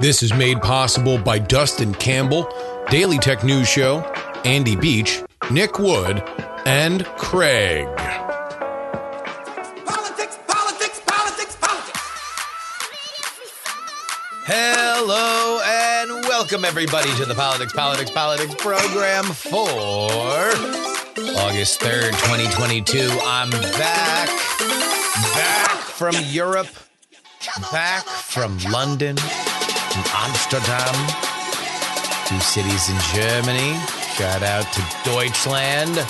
This 0.00 0.22
is 0.22 0.32
made 0.32 0.62
possible 0.62 1.18
by 1.18 1.40
Dustin 1.40 1.92
Campbell, 1.92 2.48
Daily 2.88 3.18
Tech 3.18 3.42
News 3.42 3.68
Show, 3.68 4.02
Andy 4.44 4.76
Beach, 4.76 5.24
Nick 5.50 5.80
Wood, 5.80 6.22
and 6.66 7.04
Craig. 7.16 7.88
Politics, 9.84 10.38
politics, 10.46 11.00
politics, 11.04 11.56
politics. 11.56 12.00
Hello 14.46 15.60
and 15.66 16.24
welcome 16.28 16.64
everybody 16.64 17.12
to 17.16 17.24
the 17.24 17.34
Politics, 17.34 17.72
Politics, 17.72 18.12
Politics 18.12 18.54
program 18.54 19.24
for 19.24 19.68
August 21.40 21.80
3rd, 21.80 22.10
2022. 22.10 23.00
I'm 23.24 23.50
back, 23.50 24.28
back 25.34 25.76
from 25.76 26.14
Europe, 26.26 26.68
back 27.72 28.04
from 28.04 28.58
London, 28.70 29.16
Amsterdam, 30.12 30.94
two 32.26 32.40
cities 32.40 32.88
in 32.90 32.98
Germany. 33.14 33.78
Shout 34.16 34.42
out 34.42 34.70
to 34.72 34.82
Deutschland. 35.04 36.06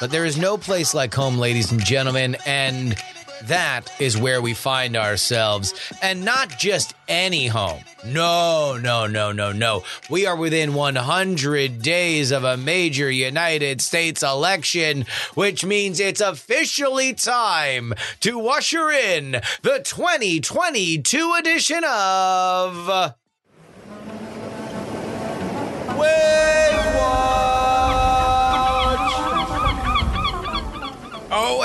But 0.00 0.10
there 0.10 0.24
is 0.24 0.38
no 0.38 0.56
place 0.56 0.94
like 0.94 1.14
home, 1.14 1.38
ladies 1.38 1.72
and 1.72 1.84
gentlemen, 1.84 2.36
and 2.46 2.96
that 3.44 3.92
is 4.00 4.16
where 4.16 4.40
we 4.40 4.54
find 4.54 4.96
ourselves. 4.96 5.74
And 6.00 6.24
not 6.24 6.58
just 6.58 6.89
any 7.10 7.48
home. 7.48 7.82
No, 8.06 8.78
no, 8.78 9.06
no, 9.06 9.32
no, 9.32 9.52
no. 9.52 9.82
We 10.08 10.24
are 10.24 10.36
within 10.36 10.72
100 10.72 11.82
days 11.82 12.30
of 12.30 12.44
a 12.44 12.56
major 12.56 13.10
United 13.10 13.82
States 13.82 14.22
election, 14.22 15.04
which 15.34 15.64
means 15.64 16.00
it's 16.00 16.20
officially 16.20 17.12
time 17.12 17.92
to 18.20 18.46
usher 18.48 18.90
in 18.90 19.32
the 19.62 19.80
2022 19.84 21.34
edition 21.38 21.84
of. 21.84 23.14
Wave 25.98 26.94
Watch! 26.96 27.90
Oh, 31.32 31.62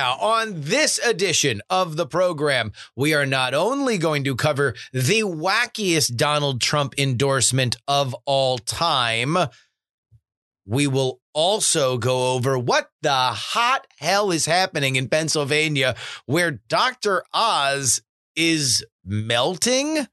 yeah. 0.00 0.12
On 0.12 0.62
this 0.62 0.98
edition 0.98 1.60
of 1.68 1.96
the 1.96 2.06
program, 2.06 2.72
we 2.96 3.12
are 3.12 3.26
not 3.26 3.52
only 3.52 3.98
going 3.98 4.24
to 4.24 4.34
cover 4.34 4.74
the 4.94 5.20
wackiest 5.24 6.16
Donald 6.16 6.62
Trump 6.62 6.94
endorsement 6.96 7.76
of 7.86 8.16
all 8.24 8.56
time, 8.56 9.36
we 10.64 10.86
will 10.86 11.20
also 11.34 11.98
go 11.98 12.32
over 12.32 12.58
what 12.58 12.90
the 13.02 13.12
hot 13.12 13.86
hell 13.98 14.30
is 14.30 14.46
happening 14.46 14.96
in 14.96 15.06
Pennsylvania, 15.06 15.94
where 16.24 16.62
Dr. 16.68 17.22
Oz 17.34 18.00
is 18.34 18.82
melting 19.04 20.06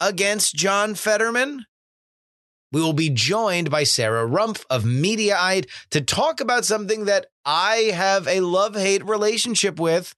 against 0.00 0.54
John 0.54 0.94
Fetterman. 0.94 1.64
We 2.72 2.80
will 2.80 2.92
be 2.92 3.10
joined 3.10 3.70
by 3.70 3.82
Sarah 3.82 4.28
Rumpf 4.28 4.64
of 4.70 4.84
Mediaite 4.84 5.68
to 5.90 6.00
talk 6.00 6.40
about 6.40 6.64
something 6.64 7.06
that 7.06 7.26
I 7.44 7.90
have 7.94 8.28
a 8.28 8.40
love 8.40 8.76
hate 8.76 9.04
relationship 9.04 9.80
with 9.80 10.14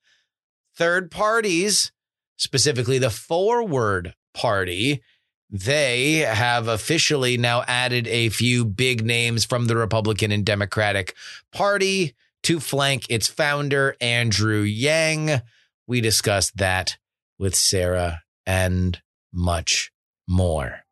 third 0.77 1.11
parties, 1.11 1.92
specifically 2.36 2.98
the 2.98 3.11
Forward 3.11 4.14
Party. 4.34 5.03
They 5.48 6.19
have 6.19 6.69
officially 6.69 7.36
now 7.36 7.62
added 7.67 8.06
a 8.06 8.30
few 8.30 8.64
big 8.64 9.05
names 9.05 9.45
from 9.45 9.67
the 9.67 9.77
Republican 9.77 10.33
and 10.33 10.45
Democratic 10.45 11.14
Party 11.53 12.14
to 12.42 12.61
flank 12.61 13.06
its 13.08 13.28
founder, 13.28 13.97
Andrew 14.00 14.61
Yang. 14.61 15.41
We 15.86 16.00
discussed 16.00 16.56
that 16.56 16.97
with 17.39 17.55
Sarah 17.55 18.23
and 18.47 19.00
much 19.33 19.92
more. 20.28 20.84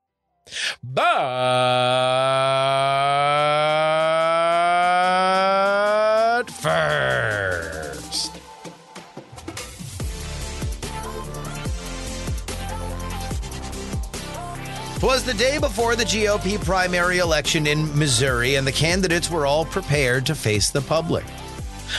But 0.82 1.04
first, 6.50 8.32
was 15.02 15.24
the 15.24 15.34
day 15.34 15.58
before 15.58 15.96
the 15.96 16.04
GOP 16.04 16.62
primary 16.64 17.18
election 17.18 17.66
in 17.66 17.96
Missouri, 17.98 18.54
and 18.56 18.66
the 18.66 18.72
candidates 18.72 19.30
were 19.30 19.46
all 19.46 19.64
prepared 19.64 20.24
to 20.26 20.34
face 20.34 20.70
the 20.70 20.80
public. 20.80 21.24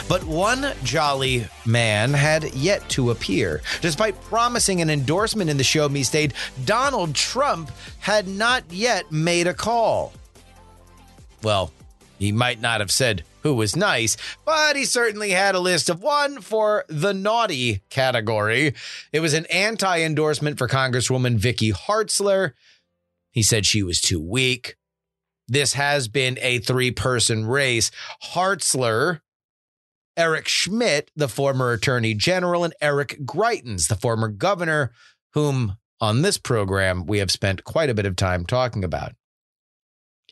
But 0.08 0.24
one 0.24 0.74
jolly 0.84 1.48
man 1.66 2.14
had 2.14 2.54
yet 2.54 2.88
to 2.90 3.12
appear. 3.12 3.62
Despite 3.82 4.22
promising 4.24 4.82
an 4.82 4.90
endorsement 4.90 5.50
in 5.50 5.58
the 5.58 5.64
show 5.64 5.88
me 5.90 6.04
state, 6.04 6.34
Donald 6.66 7.16
Trump 7.16 7.72
had 8.00 8.28
not 8.28 8.64
yet 8.70 9.12
made 9.12 9.48
a 9.48 9.54
call. 9.54 10.14
Well, 11.44 11.72
he 12.20 12.32
might 12.32 12.62
not 12.62 12.82
have 12.82 12.92
said 12.92 13.24
who 13.42 13.56
was 13.56 13.76
nice, 13.76 14.16
but 14.46 14.76
he 14.76 14.86
certainly 14.86 15.32
had 15.32 15.56
a 15.56 15.60
list 15.60 15.90
of 15.90 16.02
one 16.02 16.42
for 16.42 16.86
the 16.88 17.14
naughty 17.14 17.82
category. 17.90 18.76
It 19.12 19.20
was 19.20 19.34
an 19.34 19.48
anti 19.48 20.02
endorsement 20.02 20.58
for 20.58 20.68
Congresswoman 20.68 21.38
Vicky 21.38 21.72
Hartzler. 21.72 22.54
He 23.32 23.42
said 23.42 23.66
she 23.66 23.82
was 23.82 24.00
too 24.00 24.22
weak. 24.22 24.76
This 25.48 25.74
has 25.74 26.08
been 26.08 26.38
a 26.42 26.60
three 26.60 26.92
person 26.92 27.46
race. 27.46 27.92
Hartzler, 28.34 29.22
Eric 30.18 30.48
Schmitt, 30.48 31.12
the 31.16 31.28
former 31.28 31.72
attorney 31.72 32.14
general, 32.14 32.64
and 32.64 32.74
Eric 32.82 33.20
Greitens, 33.26 33.88
the 33.88 33.96
former 33.96 34.28
governor, 34.28 34.92
whom 35.34 35.78
on 36.00 36.22
this 36.22 36.38
program 36.38 37.06
we 37.06 37.20
have 37.20 37.32
spent 37.32 37.64
quite 37.64 37.90
a 37.90 37.94
bit 37.94 38.06
of 38.06 38.16
time 38.16 38.46
talking 38.46 38.84
about. 38.84 39.14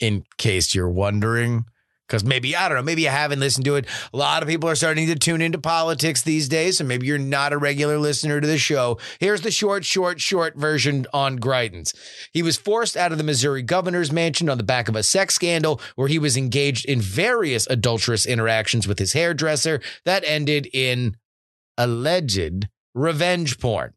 In 0.01 0.23
case 0.37 0.73
you're 0.73 0.89
wondering, 0.89 1.65
because 2.09 2.23
maybe, 2.23 2.55
I 2.55 2.67
don't 2.67 2.77
know, 2.77 2.83
maybe 2.83 3.03
you 3.03 3.09
haven't 3.09 3.39
listened 3.39 3.65
to 3.65 3.75
it. 3.75 3.85
A 4.11 4.17
lot 4.17 4.41
of 4.41 4.49
people 4.49 4.67
are 4.67 4.75
starting 4.75 5.05
to 5.07 5.15
tune 5.15 5.41
into 5.41 5.59
politics 5.59 6.23
these 6.23 6.49
days, 6.49 6.79
and 6.79 6.89
maybe 6.89 7.05
you're 7.05 7.19
not 7.19 7.53
a 7.53 7.57
regular 7.57 7.99
listener 7.99 8.41
to 8.41 8.47
the 8.47 8.57
show. 8.57 8.97
Here's 9.19 9.41
the 9.41 9.51
short, 9.51 9.85
short, 9.85 10.19
short 10.19 10.57
version 10.57 11.05
on 11.13 11.37
Greitens. 11.37 11.93
He 12.33 12.41
was 12.41 12.57
forced 12.57 12.97
out 12.97 13.11
of 13.11 13.19
the 13.19 13.23
Missouri 13.23 13.61
governor's 13.61 14.11
mansion 14.11 14.49
on 14.49 14.57
the 14.57 14.63
back 14.63 14.89
of 14.89 14.95
a 14.95 15.03
sex 15.03 15.35
scandal 15.35 15.79
where 15.95 16.07
he 16.07 16.17
was 16.17 16.35
engaged 16.35 16.85
in 16.85 16.99
various 16.99 17.67
adulterous 17.67 18.25
interactions 18.25 18.87
with 18.87 18.97
his 18.97 19.13
hairdresser 19.13 19.79
that 20.05 20.23
ended 20.25 20.67
in 20.73 21.15
alleged 21.77 22.67
revenge 22.95 23.59
porn. 23.59 23.93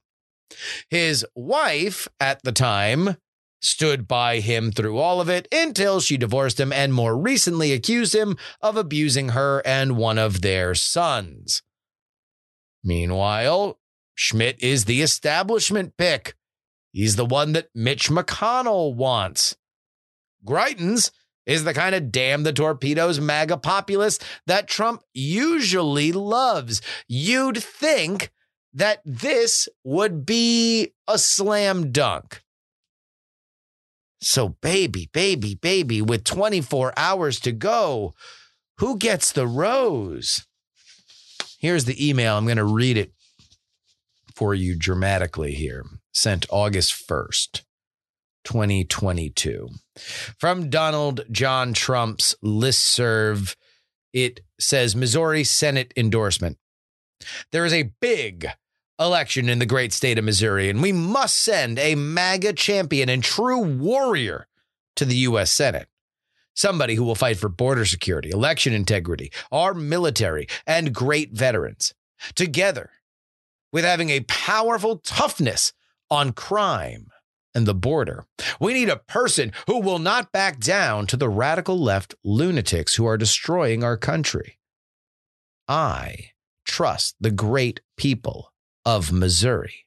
His 0.90 1.24
wife 1.34 2.08
at 2.20 2.42
the 2.42 2.52
time 2.52 3.16
stood 3.62 4.08
by 4.08 4.40
him 4.40 4.72
through 4.72 4.98
all 4.98 5.20
of 5.20 5.28
it 5.28 5.48
until 5.52 6.00
she 6.00 6.16
divorced 6.16 6.58
him 6.58 6.72
and 6.72 6.92
more 6.92 7.16
recently 7.16 7.72
accused 7.72 8.14
him 8.14 8.36
of 8.60 8.76
abusing 8.76 9.30
her 9.30 9.62
and 9.64 9.96
one 9.96 10.18
of 10.18 10.42
their 10.42 10.74
sons. 10.74 11.62
Meanwhile, 12.84 13.78
Schmitt 14.14 14.62
is 14.62 14.84
the 14.84 15.02
establishment 15.02 15.96
pick. 15.96 16.34
He's 16.92 17.16
the 17.16 17.24
one 17.24 17.52
that 17.52 17.68
Mitch 17.74 18.10
McConnell 18.10 18.94
wants. 18.94 19.56
Greitens 20.44 21.10
is 21.46 21.64
the 21.64 21.74
kind 21.74 21.94
of 21.94 22.12
damn 22.12 22.42
the 22.42 22.52
torpedoes 22.52 23.20
MAGA 23.20 23.56
populist 23.58 24.22
that 24.46 24.68
Trump 24.68 25.02
usually 25.14 26.12
loves. 26.12 26.82
You'd 27.08 27.62
think 27.62 28.30
that 28.74 29.00
this 29.04 29.68
would 29.84 30.24
be 30.26 30.92
a 31.08 31.18
slam 31.18 31.92
dunk. 31.92 32.42
So, 34.22 34.50
baby, 34.62 35.10
baby, 35.12 35.56
baby, 35.56 36.00
with 36.00 36.22
24 36.22 36.92
hours 36.96 37.40
to 37.40 37.50
go, 37.50 38.14
who 38.78 38.96
gets 38.96 39.32
the 39.32 39.48
rose? 39.48 40.46
Here's 41.58 41.86
the 41.86 42.08
email. 42.08 42.38
I'm 42.38 42.44
going 42.44 42.56
to 42.56 42.64
read 42.64 42.96
it 42.96 43.12
for 44.36 44.54
you 44.54 44.78
dramatically 44.78 45.54
here. 45.54 45.84
Sent 46.14 46.46
August 46.50 47.08
1st, 47.08 47.62
2022. 48.44 49.70
From 50.38 50.70
Donald 50.70 51.22
John 51.30 51.72
Trump's 51.72 52.36
listserv, 52.44 53.56
it 54.12 54.40
says 54.60 54.94
Missouri 54.94 55.42
Senate 55.42 55.92
endorsement. 55.96 56.58
There 57.50 57.64
is 57.64 57.72
a 57.72 57.90
big 58.00 58.46
election 58.98 59.48
in 59.48 59.58
the 59.58 59.66
great 59.66 59.92
state 59.92 60.18
of 60.18 60.24
Missouri, 60.24 60.68
and 60.68 60.82
we 60.82 60.92
must 60.92 61.38
send 61.42 61.78
a 61.78 61.94
MAGA 61.94 62.54
champion 62.54 63.08
and 63.08 63.22
true 63.22 63.60
warrior 63.60 64.46
to 64.96 65.04
the 65.04 65.16
U.S. 65.16 65.50
Senate. 65.50 65.88
Somebody 66.54 66.94
who 66.94 67.04
will 67.04 67.14
fight 67.14 67.38
for 67.38 67.48
border 67.48 67.84
security, 67.84 68.30
election 68.30 68.72
integrity, 68.72 69.32
our 69.50 69.72
military, 69.72 70.46
and 70.66 70.94
great 70.94 71.32
veterans. 71.32 71.94
Together 72.34 72.90
with 73.72 73.84
having 73.84 74.10
a 74.10 74.20
powerful 74.20 74.98
toughness 74.98 75.72
on 76.10 76.32
crime 76.32 77.08
and 77.54 77.66
the 77.66 77.74
border. 77.74 78.26
We 78.60 78.74
need 78.74 78.88
a 78.88 78.96
person 78.96 79.52
who 79.66 79.80
will 79.80 79.98
not 79.98 80.32
back 80.32 80.60
down 80.60 81.06
to 81.08 81.16
the 81.16 81.28
radical 81.28 81.78
left 81.78 82.14
lunatics 82.22 82.94
who 82.94 83.06
are 83.06 83.16
destroying 83.16 83.82
our 83.82 83.96
country. 83.96 84.58
I 85.68 86.30
trust 86.64 87.16
the 87.20 87.30
great 87.30 87.80
people 87.96 88.51
of 88.84 89.12
Missouri. 89.12 89.86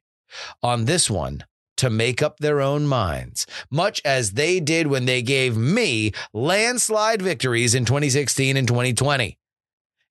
On 0.61 0.85
this 0.85 1.09
one, 1.09 1.43
to 1.77 1.89
make 1.89 2.21
up 2.21 2.39
their 2.39 2.61
own 2.61 2.87
minds, 2.87 3.45
much 3.69 4.01
as 4.05 4.31
they 4.31 4.59
did 4.59 4.87
when 4.87 5.05
they 5.05 5.21
gave 5.21 5.57
me 5.57 6.11
landslide 6.33 7.21
victories 7.21 7.75
in 7.75 7.85
2016 7.85 8.57
and 8.57 8.67
2020. 8.67 9.37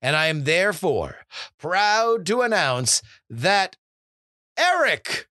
And 0.03 0.17
I 0.17 0.27
am 0.27 0.45
therefore 0.45 1.17
proud 1.59 2.27
to 2.27 2.43
announce 2.43 3.01
that 3.31 3.77
Eric 4.59 5.29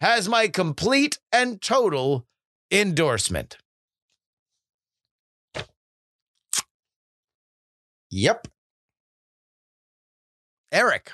has 0.00 0.28
my 0.28 0.48
complete 0.48 1.18
and 1.32 1.60
total 1.60 2.26
endorsement. 2.70 3.58
Yep. 8.10 8.48
Eric. 10.72 11.12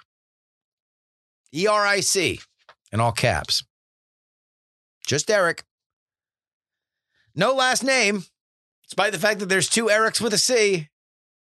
E 1.54 1.66
R 1.66 1.86
I 1.86 2.00
C 2.00 2.40
in 2.92 3.00
all 3.00 3.12
caps. 3.12 3.64
Just 5.06 5.30
Eric. 5.30 5.64
No 7.34 7.54
last 7.54 7.84
name, 7.84 8.24
despite 8.84 9.12
the 9.12 9.18
fact 9.18 9.40
that 9.40 9.48
there's 9.48 9.68
two 9.68 9.86
Erics 9.86 10.20
with 10.20 10.32
a 10.32 10.38
C 10.38 10.88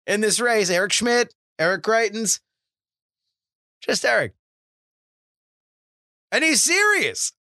in 0.05 0.21
this 0.21 0.39
race 0.39 0.69
Eric 0.69 0.91
Schmitt, 0.91 1.33
Eric 1.57 1.83
Greitens. 1.83 2.39
Just 3.81 4.05
Eric. 4.05 4.33
And 6.31 6.43
he's 6.43 6.63
serious. 6.63 7.33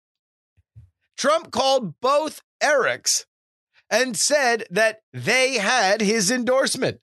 Trump 1.17 1.51
called 1.51 1.99
both 1.99 2.41
Erics 2.61 3.25
and 3.89 4.15
said 4.15 4.65
that 4.69 5.01
they 5.13 5.57
had 5.57 6.01
his 6.01 6.31
endorsement. 6.31 6.99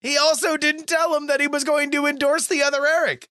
He 0.00 0.16
also 0.16 0.56
didn't 0.56 0.86
tell 0.86 1.14
him 1.16 1.26
that 1.26 1.40
he 1.40 1.48
was 1.48 1.64
going 1.64 1.90
to 1.90 2.06
endorse 2.06 2.46
the 2.46 2.62
other 2.62 2.86
Eric. 2.86 3.28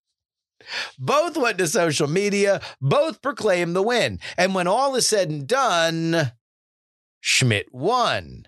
Both 0.97 1.37
went 1.37 1.57
to 1.59 1.67
social 1.67 2.07
media, 2.07 2.61
both 2.81 3.21
proclaimed 3.21 3.75
the 3.75 3.81
win. 3.81 4.19
And 4.37 4.53
when 4.53 4.67
all 4.67 4.95
is 4.95 5.07
said 5.07 5.29
and 5.29 5.47
done, 5.47 6.31
Schmitt 7.19 7.73
won, 7.73 8.47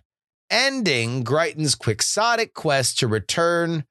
ending 0.50 1.24
Greitens' 1.24 1.78
quixotic 1.78 2.54
quest 2.54 3.00
to 3.00 3.08
return 3.08 3.86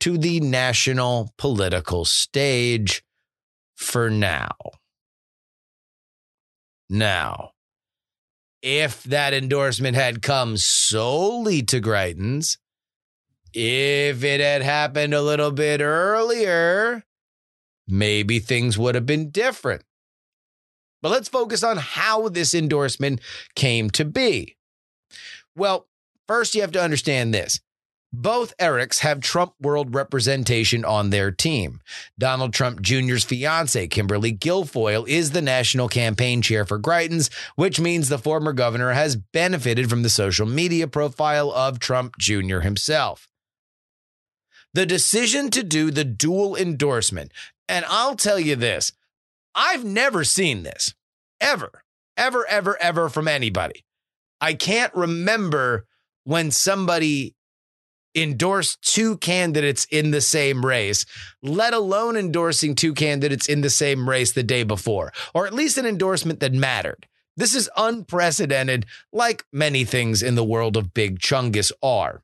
to 0.00 0.18
the 0.18 0.40
national 0.40 1.32
political 1.38 2.04
stage 2.04 3.02
for 3.76 4.10
now. 4.10 4.50
Now, 6.90 7.50
if 8.62 9.02
that 9.04 9.34
endorsement 9.34 9.96
had 9.96 10.22
come 10.22 10.56
solely 10.56 11.62
to 11.64 11.80
Greitens, 11.80 12.58
if 13.52 14.24
it 14.24 14.40
had 14.40 14.62
happened 14.62 15.14
a 15.14 15.22
little 15.22 15.52
bit 15.52 15.80
earlier, 15.80 17.04
maybe 17.86 18.38
things 18.38 18.78
would 18.78 18.94
have 18.94 19.06
been 19.06 19.30
different. 19.30 19.82
But 21.02 21.10
let's 21.10 21.28
focus 21.28 21.62
on 21.62 21.76
how 21.76 22.28
this 22.28 22.54
endorsement 22.54 23.20
came 23.54 23.90
to 23.90 24.04
be. 24.04 24.56
Well, 25.54 25.86
first, 26.26 26.54
you 26.54 26.62
have 26.62 26.72
to 26.72 26.82
understand 26.82 27.34
this. 27.34 27.60
Both 28.16 28.56
Erics 28.58 29.00
have 29.00 29.20
Trump 29.20 29.54
world 29.60 29.92
representation 29.92 30.84
on 30.84 31.10
their 31.10 31.32
team. 31.32 31.80
Donald 32.16 32.52
Trump 32.52 32.80
Jr.'s 32.80 33.24
fiance, 33.24 33.88
Kimberly 33.88 34.32
Guilfoyle, 34.32 35.06
is 35.08 35.32
the 35.32 35.42
national 35.42 35.88
campaign 35.88 36.40
chair 36.40 36.64
for 36.64 36.78
Greitens, 36.78 37.28
which 37.56 37.80
means 37.80 38.08
the 38.08 38.16
former 38.16 38.52
governor 38.52 38.92
has 38.92 39.16
benefited 39.16 39.90
from 39.90 40.04
the 40.04 40.08
social 40.08 40.46
media 40.46 40.86
profile 40.86 41.50
of 41.50 41.80
Trump 41.80 42.16
Jr. 42.16 42.60
himself. 42.60 43.28
The 44.74 44.86
decision 44.86 45.50
to 45.50 45.64
do 45.64 45.90
the 45.90 46.04
dual 46.04 46.54
endorsement, 46.54 47.32
and 47.68 47.84
I'll 47.88 48.16
tell 48.16 48.38
you 48.38 48.56
this 48.56 48.92
I've 49.54 49.84
never 49.84 50.24
seen 50.24 50.62
this 50.62 50.94
ever, 51.40 51.82
ever, 52.16 52.46
ever, 52.46 52.76
ever 52.80 53.08
from 53.08 53.28
anybody. 53.28 53.84
I 54.40 54.54
can't 54.54 54.94
remember 54.94 55.86
when 56.24 56.50
somebody 56.50 57.34
endorsed 58.14 58.80
two 58.82 59.16
candidates 59.18 59.86
in 59.90 60.10
the 60.10 60.20
same 60.20 60.64
race, 60.64 61.04
let 61.42 61.74
alone 61.74 62.16
endorsing 62.16 62.74
two 62.74 62.94
candidates 62.94 63.48
in 63.48 63.60
the 63.60 63.70
same 63.70 64.08
race 64.08 64.32
the 64.32 64.42
day 64.42 64.62
before, 64.62 65.12
or 65.34 65.46
at 65.46 65.54
least 65.54 65.78
an 65.78 65.86
endorsement 65.86 66.40
that 66.40 66.52
mattered. 66.52 67.06
This 67.36 67.54
is 67.54 67.68
unprecedented, 67.76 68.86
like 69.12 69.44
many 69.52 69.84
things 69.84 70.22
in 70.22 70.36
the 70.36 70.44
world 70.44 70.76
of 70.76 70.94
Big 70.94 71.18
Chungus 71.18 71.72
are. 71.82 72.22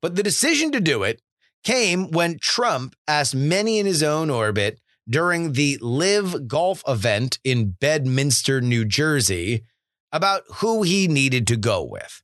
But 0.00 0.16
the 0.16 0.22
decision 0.22 0.72
to 0.72 0.80
do 0.80 1.04
it 1.04 1.22
came 1.64 2.10
when 2.10 2.38
Trump 2.38 2.94
asked 3.08 3.34
many 3.34 3.78
in 3.78 3.86
his 3.86 4.02
own 4.02 4.30
orbit 4.30 4.78
during 5.08 5.52
the 5.52 5.78
LIV 5.80 6.48
Golf 6.48 6.82
event 6.86 7.38
in 7.44 7.70
Bedminster, 7.70 8.60
New 8.60 8.84
Jersey, 8.84 9.64
about 10.12 10.42
who 10.56 10.82
he 10.82 11.08
needed 11.08 11.46
to 11.48 11.56
go 11.56 11.82
with. 11.82 12.22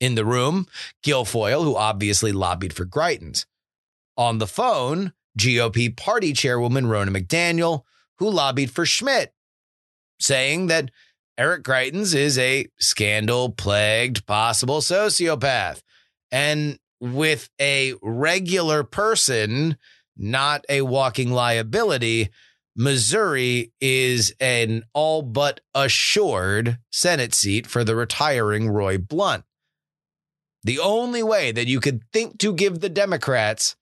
In 0.00 0.14
the 0.14 0.24
room, 0.24 0.66
Guilfoyle, 1.04 1.64
who 1.64 1.76
obviously 1.76 2.32
lobbied 2.32 2.72
for 2.72 2.84
Greitens. 2.84 3.46
On 4.16 4.38
the 4.38 4.46
phone, 4.46 5.12
GOP 5.38 5.96
party 5.96 6.32
chairwoman 6.32 6.86
Ronna 6.86 7.16
McDaniel, 7.16 7.82
who 8.18 8.30
lobbied 8.30 8.70
for 8.70 8.84
Schmitt, 8.84 9.32
saying 10.20 10.66
that 10.68 10.90
Eric 11.38 11.64
Greitens 11.64 12.14
is 12.14 12.38
a 12.38 12.66
scandal 12.78 13.50
plagued 13.50 14.26
possible 14.26 14.80
sociopath. 14.80 15.80
And 16.30 16.78
with 17.02 17.50
a 17.60 17.94
regular 18.00 18.84
person, 18.84 19.76
not 20.16 20.64
a 20.68 20.82
walking 20.82 21.32
liability, 21.32 22.30
Missouri 22.76 23.72
is 23.80 24.32
an 24.38 24.84
all 24.94 25.20
but 25.20 25.60
assured 25.74 26.78
Senate 26.90 27.34
seat 27.34 27.66
for 27.66 27.82
the 27.82 27.96
retiring 27.96 28.68
Roy 28.70 28.98
Blunt. 28.98 29.44
The 30.62 30.78
only 30.78 31.24
way 31.24 31.50
that 31.50 31.66
you 31.66 31.80
could 31.80 32.04
think 32.12 32.38
to 32.38 32.54
give 32.54 32.78
the 32.78 32.88
Democrats 32.88 33.74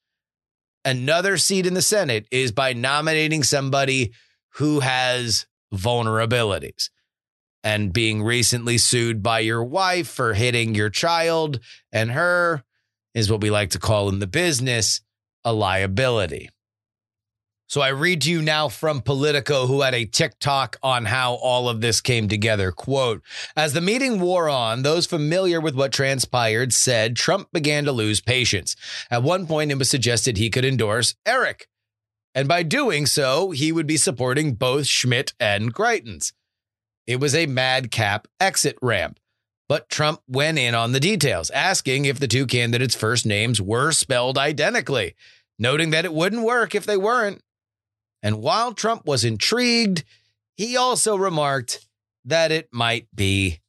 another 0.82 1.36
seat 1.36 1.66
in 1.66 1.74
the 1.74 1.82
Senate 1.82 2.26
is 2.30 2.52
by 2.52 2.72
nominating 2.72 3.42
somebody 3.42 4.12
who 4.54 4.80
has 4.80 5.46
vulnerabilities. 5.72 6.88
And 7.62 7.92
being 7.92 8.22
recently 8.22 8.78
sued 8.78 9.22
by 9.22 9.40
your 9.40 9.62
wife 9.62 10.08
for 10.08 10.32
hitting 10.32 10.74
your 10.74 10.88
child 10.88 11.60
and 11.92 12.12
her 12.12 12.64
is 13.14 13.30
what 13.30 13.40
we 13.40 13.50
like 13.50 13.70
to 13.70 13.78
call 13.78 14.08
in 14.08 14.18
the 14.18 14.26
business 14.26 15.00
a 15.44 15.52
liability. 15.52 16.50
So 17.70 17.80
I 17.80 17.90
read 17.90 18.22
to 18.22 18.30
you 18.32 18.42
now 18.42 18.68
from 18.68 19.00
Politico, 19.00 19.68
who 19.68 19.82
had 19.82 19.94
a 19.94 20.04
TikTok 20.04 20.76
on 20.82 21.04
how 21.04 21.34
all 21.34 21.68
of 21.68 21.80
this 21.80 22.00
came 22.00 22.26
together. 22.26 22.72
Quote 22.72 23.22
As 23.54 23.74
the 23.74 23.80
meeting 23.80 24.18
wore 24.18 24.48
on, 24.48 24.82
those 24.82 25.06
familiar 25.06 25.60
with 25.60 25.76
what 25.76 25.92
transpired 25.92 26.74
said 26.74 27.14
Trump 27.14 27.48
began 27.52 27.84
to 27.84 27.92
lose 27.92 28.20
patience. 28.20 28.74
At 29.08 29.22
one 29.22 29.46
point, 29.46 29.70
it 29.70 29.78
was 29.78 29.88
suggested 29.88 30.36
he 30.36 30.50
could 30.50 30.64
endorse 30.64 31.14
Eric. 31.24 31.68
And 32.34 32.48
by 32.48 32.64
doing 32.64 33.06
so, 33.06 33.52
he 33.52 33.70
would 33.70 33.86
be 33.86 33.96
supporting 33.96 34.54
both 34.54 34.86
Schmitt 34.86 35.32
and 35.38 35.72
Greitens. 35.72 36.32
It 37.06 37.20
was 37.20 37.36
a 37.36 37.46
madcap 37.46 38.26
exit 38.40 38.78
ramp. 38.82 39.20
But 39.70 39.88
Trump 39.88 40.20
went 40.26 40.58
in 40.58 40.74
on 40.74 40.90
the 40.90 40.98
details, 40.98 41.48
asking 41.50 42.04
if 42.04 42.18
the 42.18 42.26
two 42.26 42.44
candidates' 42.44 42.96
first 42.96 43.24
names 43.24 43.62
were 43.62 43.92
spelled 43.92 44.36
identically, 44.36 45.14
noting 45.60 45.90
that 45.90 46.04
it 46.04 46.12
wouldn't 46.12 46.42
work 46.42 46.74
if 46.74 46.84
they 46.84 46.96
weren't. 46.96 47.40
And 48.20 48.42
while 48.42 48.74
Trump 48.74 49.06
was 49.06 49.24
intrigued, 49.24 50.02
he 50.56 50.76
also 50.76 51.14
remarked 51.14 51.86
that 52.24 52.50
it 52.50 52.68
might 52.72 53.06
be 53.14 53.60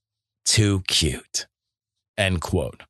too 0.44 0.82
cute. 0.88 1.46
End 2.18 2.42
quote. 2.42 2.82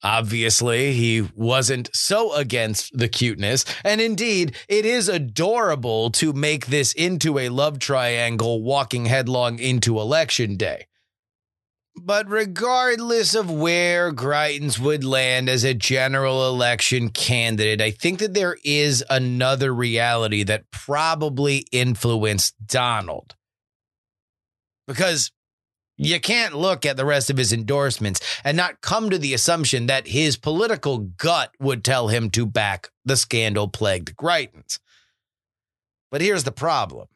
Obviously, 0.00 0.92
he 0.92 1.28
wasn't 1.34 1.90
so 1.92 2.34
against 2.34 2.96
the 2.96 3.08
cuteness. 3.08 3.64
And 3.82 4.00
indeed, 4.00 4.54
it 4.68 4.86
is 4.86 5.08
adorable 5.08 6.10
to 6.12 6.32
make 6.32 6.66
this 6.66 6.92
into 6.92 7.36
a 7.36 7.48
love 7.48 7.80
triangle 7.80 8.62
walking 8.62 9.06
headlong 9.06 9.58
into 9.58 9.98
election 9.98 10.56
day. 10.56 10.86
But 12.04 12.28
regardless 12.28 13.34
of 13.34 13.50
where 13.50 14.12
Greitens 14.12 14.78
would 14.78 15.04
land 15.04 15.48
as 15.48 15.64
a 15.64 15.74
general 15.74 16.48
election 16.48 17.10
candidate, 17.10 17.80
I 17.80 17.90
think 17.90 18.20
that 18.20 18.34
there 18.34 18.56
is 18.64 19.04
another 19.10 19.74
reality 19.74 20.42
that 20.44 20.70
probably 20.70 21.66
influenced 21.72 22.54
Donald. 22.66 23.34
Because 24.86 25.32
you 25.96 26.20
can't 26.20 26.54
look 26.54 26.86
at 26.86 26.96
the 26.96 27.04
rest 27.04 27.28
of 27.28 27.36
his 27.36 27.52
endorsements 27.52 28.20
and 28.44 28.56
not 28.56 28.80
come 28.80 29.10
to 29.10 29.18
the 29.18 29.34
assumption 29.34 29.86
that 29.86 30.06
his 30.06 30.36
political 30.36 30.98
gut 30.98 31.52
would 31.58 31.84
tell 31.84 32.08
him 32.08 32.30
to 32.30 32.46
back 32.46 32.90
the 33.04 33.16
scandal 33.16 33.68
plagued 33.68 34.16
Greitens. 34.16 34.78
But 36.10 36.20
here's 36.20 36.44
the 36.44 36.52
problem 36.52 37.08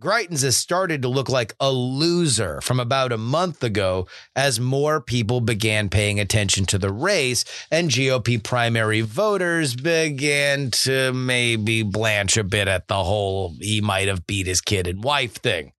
Greitens 0.00 0.42
has 0.42 0.56
started 0.56 1.02
to 1.02 1.08
look 1.08 1.28
like 1.28 1.54
a 1.60 1.70
loser 1.70 2.62
from 2.62 2.80
about 2.80 3.12
a 3.12 3.18
month 3.18 3.62
ago 3.62 4.08
as 4.34 4.58
more 4.58 4.98
people 4.98 5.42
began 5.42 5.90
paying 5.90 6.18
attention 6.18 6.64
to 6.64 6.78
the 6.78 6.90
race 6.90 7.44
and 7.70 7.90
GOP 7.90 8.42
primary 8.42 9.02
voters 9.02 9.76
began 9.76 10.70
to 10.70 11.12
maybe 11.12 11.82
blanch 11.82 12.38
a 12.38 12.44
bit 12.44 12.66
at 12.66 12.88
the 12.88 13.04
whole 13.04 13.54
he 13.60 13.82
might 13.82 14.08
have 14.08 14.26
beat 14.26 14.46
his 14.46 14.62
kid 14.62 14.86
and 14.86 15.04
wife 15.04 15.34
thing. 15.34 15.72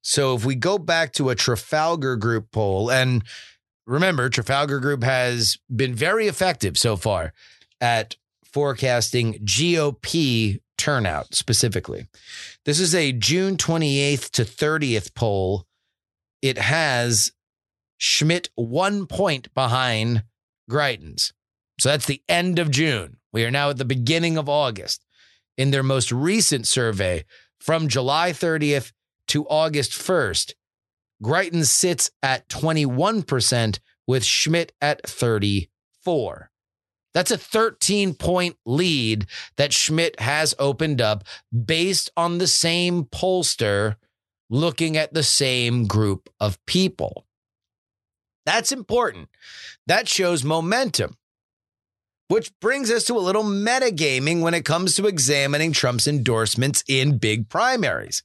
So 0.00 0.34
if 0.34 0.46
we 0.46 0.54
go 0.54 0.78
back 0.78 1.12
to 1.14 1.28
a 1.28 1.34
Trafalgar 1.34 2.16
Group 2.16 2.50
poll, 2.50 2.90
and 2.90 3.22
remember, 3.86 4.30
Trafalgar 4.30 4.80
Group 4.80 5.02
has 5.02 5.58
been 5.74 5.94
very 5.94 6.26
effective 6.26 6.78
so 6.78 6.96
far 6.96 7.34
at 7.78 8.16
forecasting 8.42 9.34
GOP 9.44 10.60
turnout 10.80 11.34
specifically. 11.34 12.06
This 12.64 12.80
is 12.80 12.94
a 12.94 13.12
June 13.12 13.58
28th 13.58 14.30
to 14.30 14.44
30th 14.44 15.14
poll. 15.14 15.66
It 16.40 16.56
has 16.56 17.32
Schmitt 17.98 18.48
one 18.54 19.06
point 19.06 19.52
behind 19.52 20.24
Greitens. 20.70 21.32
So 21.78 21.90
that's 21.90 22.06
the 22.06 22.22
end 22.28 22.58
of 22.58 22.70
June. 22.70 23.18
We 23.30 23.44
are 23.44 23.50
now 23.50 23.68
at 23.68 23.76
the 23.76 23.84
beginning 23.84 24.38
of 24.38 24.48
August. 24.48 25.04
In 25.58 25.70
their 25.70 25.82
most 25.82 26.10
recent 26.10 26.66
survey 26.66 27.26
from 27.58 27.88
July 27.88 28.30
30th 28.32 28.92
to 29.26 29.46
August 29.48 29.92
1st, 29.92 30.54
Greitens 31.22 31.66
sits 31.66 32.10
at 32.22 32.48
21% 32.48 33.78
with 34.06 34.24
Schmitt 34.24 34.72
at 34.80 35.06
34. 35.06 36.49
That's 37.14 37.30
a 37.30 37.38
13 37.38 38.14
point 38.14 38.56
lead 38.64 39.26
that 39.56 39.72
Schmitt 39.72 40.20
has 40.20 40.54
opened 40.58 41.00
up 41.00 41.24
based 41.64 42.10
on 42.16 42.38
the 42.38 42.46
same 42.46 43.04
pollster 43.04 43.96
looking 44.48 44.96
at 44.96 45.14
the 45.14 45.22
same 45.22 45.86
group 45.86 46.28
of 46.38 46.64
people. 46.66 47.26
That's 48.46 48.72
important. 48.72 49.28
That 49.86 50.08
shows 50.08 50.44
momentum. 50.44 51.16
Which 52.28 52.52
brings 52.60 52.92
us 52.92 53.04
to 53.06 53.14
a 53.14 53.18
little 53.18 53.42
metagaming 53.42 54.40
when 54.40 54.54
it 54.54 54.64
comes 54.64 54.94
to 54.94 55.06
examining 55.06 55.72
Trump's 55.72 56.06
endorsements 56.06 56.84
in 56.86 57.18
big 57.18 57.48
primaries. 57.48 58.22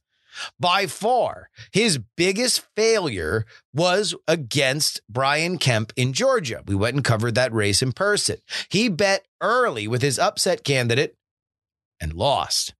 By 0.58 0.86
far, 0.86 1.50
his 1.72 1.98
biggest 2.16 2.64
failure 2.74 3.44
was 3.72 4.14
against 4.28 5.00
Brian 5.08 5.58
Kemp 5.58 5.92
in 5.96 6.12
Georgia. 6.12 6.62
We 6.66 6.74
went 6.74 6.96
and 6.96 7.04
covered 7.04 7.34
that 7.34 7.52
race 7.52 7.82
in 7.82 7.92
person. 7.92 8.38
He 8.68 8.88
bet 8.88 9.26
early 9.40 9.88
with 9.88 10.02
his 10.02 10.18
upset 10.18 10.64
candidate 10.64 11.16
and 12.00 12.12
lost. 12.12 12.74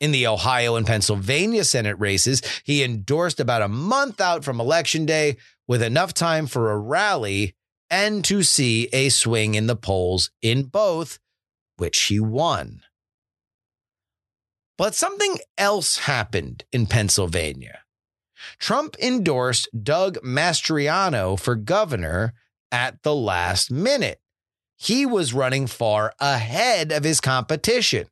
In 0.00 0.12
the 0.12 0.26
Ohio 0.26 0.76
and 0.76 0.86
Pennsylvania 0.86 1.64
Senate 1.64 1.98
races, 1.98 2.40
he 2.62 2.84
endorsed 2.84 3.40
about 3.40 3.62
a 3.62 3.68
month 3.68 4.20
out 4.20 4.44
from 4.44 4.60
Election 4.60 5.06
Day 5.06 5.36
with 5.66 5.82
enough 5.82 6.14
time 6.14 6.46
for 6.46 6.70
a 6.70 6.78
rally 6.78 7.54
and 7.90 8.24
to 8.24 8.42
see 8.42 8.88
a 8.92 9.08
swing 9.08 9.54
in 9.54 9.66
the 9.66 9.76
polls 9.76 10.30
in 10.40 10.64
both, 10.64 11.18
which 11.78 12.00
he 12.02 12.20
won. 12.20 12.82
But 14.78 14.94
something 14.94 15.38
else 15.58 15.98
happened 15.98 16.64
in 16.72 16.86
Pennsylvania. 16.86 17.80
Trump 18.58 18.96
endorsed 19.02 19.68
Doug 19.82 20.18
Mastriano 20.22 21.38
for 21.38 21.56
governor 21.56 22.32
at 22.70 23.02
the 23.02 23.14
last 23.14 23.70
minute. 23.70 24.20
He 24.76 25.04
was 25.04 25.34
running 25.34 25.66
far 25.66 26.12
ahead 26.20 26.92
of 26.92 27.02
his 27.02 27.20
competition. 27.20 28.06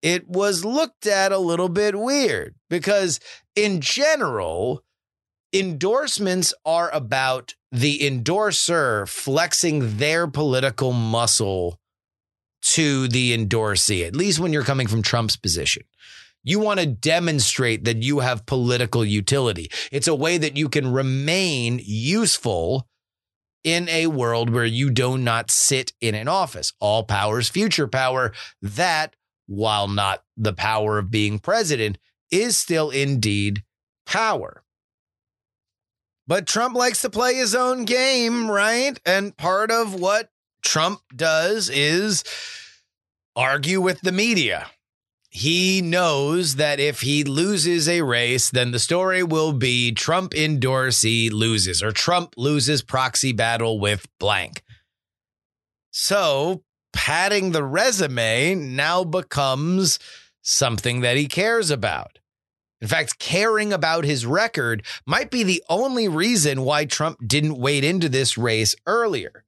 It 0.00 0.26
was 0.26 0.64
looked 0.64 1.06
at 1.06 1.32
a 1.32 1.38
little 1.38 1.68
bit 1.68 1.98
weird 1.98 2.54
because, 2.70 3.20
in 3.54 3.82
general, 3.82 4.82
endorsements 5.52 6.54
are 6.64 6.90
about 6.94 7.54
the 7.70 8.06
endorser 8.06 9.04
flexing 9.06 9.98
their 9.98 10.26
political 10.26 10.92
muscle 10.92 11.78
to 12.62 13.08
the 13.08 13.36
endorsee, 13.36 14.06
at 14.06 14.16
least 14.16 14.40
when 14.40 14.52
you're 14.52 14.64
coming 14.64 14.88
from 14.88 15.02
Trump's 15.02 15.36
position. 15.36 15.84
You 16.44 16.60
want 16.60 16.80
to 16.80 16.86
demonstrate 16.86 17.84
that 17.84 18.02
you 18.02 18.20
have 18.20 18.46
political 18.46 19.04
utility. 19.04 19.70
It's 19.92 20.08
a 20.08 20.14
way 20.14 20.38
that 20.38 20.56
you 20.56 20.68
can 20.68 20.92
remain 20.92 21.80
useful 21.84 22.88
in 23.64 23.88
a 23.88 24.06
world 24.06 24.50
where 24.50 24.64
you 24.64 24.90
do 24.90 25.18
not 25.18 25.50
sit 25.50 25.92
in 26.00 26.14
an 26.14 26.28
office. 26.28 26.72
All 26.80 27.02
powers, 27.02 27.48
future 27.48 27.88
power, 27.88 28.32
that, 28.62 29.14
while 29.46 29.88
not 29.88 30.22
the 30.36 30.52
power 30.52 30.98
of 30.98 31.10
being 31.10 31.38
president, 31.38 31.98
is 32.30 32.56
still 32.56 32.90
indeed 32.90 33.64
power. 34.06 34.62
But 36.26 36.46
Trump 36.46 36.74
likes 36.74 37.02
to 37.02 37.10
play 37.10 37.34
his 37.34 37.54
own 37.54 37.84
game, 37.84 38.50
right? 38.50 38.98
And 39.04 39.36
part 39.36 39.70
of 39.70 39.94
what 39.94 40.30
Trump 40.62 41.00
does 41.14 41.68
is 41.68 42.24
argue 43.36 43.80
with 43.80 44.00
the 44.00 44.12
media. 44.12 44.66
He 45.30 45.82
knows 45.82 46.56
that 46.56 46.80
if 46.80 47.02
he 47.02 47.22
loses 47.22 47.88
a 47.88 48.02
race, 48.02 48.50
then 48.50 48.70
the 48.72 48.78
story 48.78 49.22
will 49.22 49.52
be 49.52 49.92
Trump 49.92 50.32
endorsee 50.32 51.30
loses 51.30 51.82
or 51.82 51.92
Trump 51.92 52.34
loses 52.36 52.82
proxy 52.82 53.32
battle 53.32 53.78
with 53.78 54.06
blank. 54.18 54.62
So, 55.90 56.62
padding 56.92 57.52
the 57.52 57.62
resume 57.62 58.54
now 58.54 59.04
becomes 59.04 59.98
something 60.42 61.00
that 61.02 61.16
he 61.16 61.26
cares 61.26 61.70
about. 61.70 62.18
In 62.80 62.88
fact, 62.88 63.18
caring 63.18 63.72
about 63.72 64.04
his 64.04 64.24
record 64.24 64.84
might 65.04 65.30
be 65.30 65.42
the 65.42 65.62
only 65.68 66.08
reason 66.08 66.62
why 66.62 66.84
Trump 66.84 67.18
didn't 67.26 67.58
wade 67.58 67.84
into 67.84 68.08
this 68.08 68.38
race 68.38 68.74
earlier. 68.86 69.44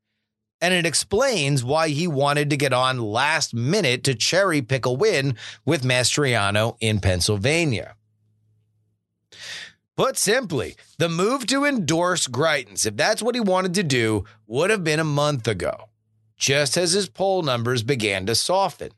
And 0.61 0.75
it 0.75 0.85
explains 0.85 1.65
why 1.65 1.89
he 1.89 2.07
wanted 2.07 2.51
to 2.51 2.57
get 2.57 2.73
on 2.73 2.99
last 2.99 3.55
minute 3.55 4.05
to 4.05 4.15
cherry 4.15 4.61
pick 4.61 4.85
a 4.85 4.93
win 4.93 5.37
with 5.65 5.85
Mastriano 5.85 6.77
in 6.81 7.01
Pennsylvania. 7.01 7.95
Put 9.97 10.17
simply, 10.17 10.77
the 10.99 11.09
move 11.09 11.47
to 11.49 11.65
endorse 11.65 12.27
Greitens, 12.27 12.87
if 12.87 12.97
that's 12.97 13.23
what 13.23 13.35
he 13.35 13.41
wanted 13.41 13.75
to 13.75 13.83
do, 13.83 14.25
would 14.47 14.71
have 14.71 14.85
been 14.85 15.01
a 15.01 15.05
month 15.05 15.47
ago, 15.47 15.89
just 16.37 16.77
as 16.77 16.93
his 16.93 17.09
poll 17.09 17.43
numbers 17.43 17.83
began 17.83 18.27
to 18.27 18.35
soften. 18.35 18.93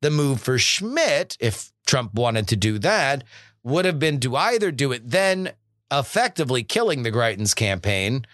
The 0.00 0.10
move 0.10 0.40
for 0.40 0.58
Schmitt, 0.58 1.36
if 1.40 1.72
Trump 1.86 2.14
wanted 2.14 2.48
to 2.48 2.56
do 2.56 2.78
that, 2.80 3.24
would 3.64 3.84
have 3.84 3.98
been 3.98 4.20
to 4.20 4.36
either 4.36 4.70
do 4.70 4.92
it 4.92 5.10
then, 5.10 5.52
effectively 5.90 6.62
killing 6.62 7.02
the 7.02 7.12
Greitens 7.12 7.54
campaign, 7.54 8.24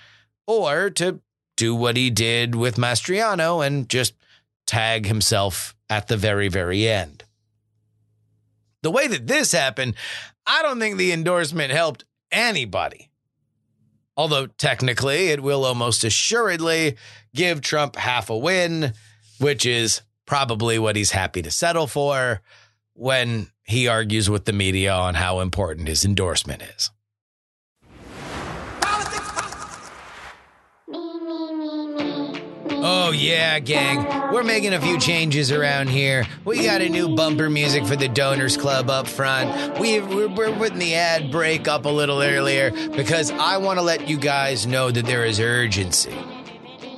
or 0.47 0.91
to 0.91 1.21
do 1.59 1.75
what 1.75 1.97
he 1.97 2.09
did 2.09 2.55
with 2.55 2.77
Mastriano 2.77 3.67
and 3.67 3.89
just 3.89 4.15
tag 4.67 5.07
himself 5.07 5.75
at 5.91 6.09
the 6.09 6.17
very, 6.17 6.49
very 6.49 6.89
end. 6.89 7.25
The 8.83 8.91
way 8.91 9.09
that 9.09 9.27
this 9.27 9.53
happened, 9.53 9.95
I 10.47 10.63
don't 10.63 10.79
think 10.79 10.97
the 10.97 11.13
endorsement 11.13 11.73
helped 11.73 12.05
anybody. 12.31 13.11
Although 14.17 14.47
technically, 14.47 15.29
it 15.29 15.43
will 15.43 15.65
almost 15.65 16.05
assuredly 16.05 16.97
give 17.35 17.61
Trump 17.61 17.97
half 17.97 18.31
a 18.31 18.39
win, 18.39 18.93
which 19.39 19.67
is 19.67 20.03
probably 20.27 20.79
what 20.79 20.97
he's 20.97 21.11
happy 21.11 21.43
to 21.43 21.51
settle 21.51 21.87
for 21.87 22.41
when 22.95 23.49
he 23.65 23.89
argues 23.89 24.31
with 24.31 24.45
the 24.45 24.53
media 24.53 24.93
on 24.93 25.15
how 25.15 25.41
important 25.41 25.89
his 25.89 26.05
endorsement 26.05 26.63
is. 26.63 26.91
Oh, 32.81 33.11
yeah, 33.11 33.59
gang. 33.59 34.33
We're 34.33 34.45
making 34.45 34.73
a 34.73 34.81
few 34.81 35.01
changes 35.01 35.51
around 35.51 35.89
here. 35.89 36.27
We 36.45 36.65
got 36.65 36.81
a 36.81 36.89
new 36.89 37.17
bumper 37.17 37.51
music 37.51 37.85
for 37.85 37.97
the 37.97 38.09
Donors 38.09 38.57
Club 38.57 38.89
up 38.89 39.09
front. 39.09 39.79
We, 39.81 40.01
we're, 40.01 40.29
we're 40.29 40.57
putting 40.57 40.79
the 40.79 40.95
ad 40.95 41.33
break 41.33 41.67
up 41.67 41.87
a 41.87 41.89
little 41.89 42.23
earlier 42.23 42.71
because 42.71 43.33
I 43.33 43.57
want 43.57 43.79
to 43.79 43.83
let 43.83 44.09
you 44.09 44.17
guys 44.17 44.67
know 44.67 44.93
that 44.93 45.07
there 45.07 45.25
is 45.25 45.41
urgency. 45.41 46.15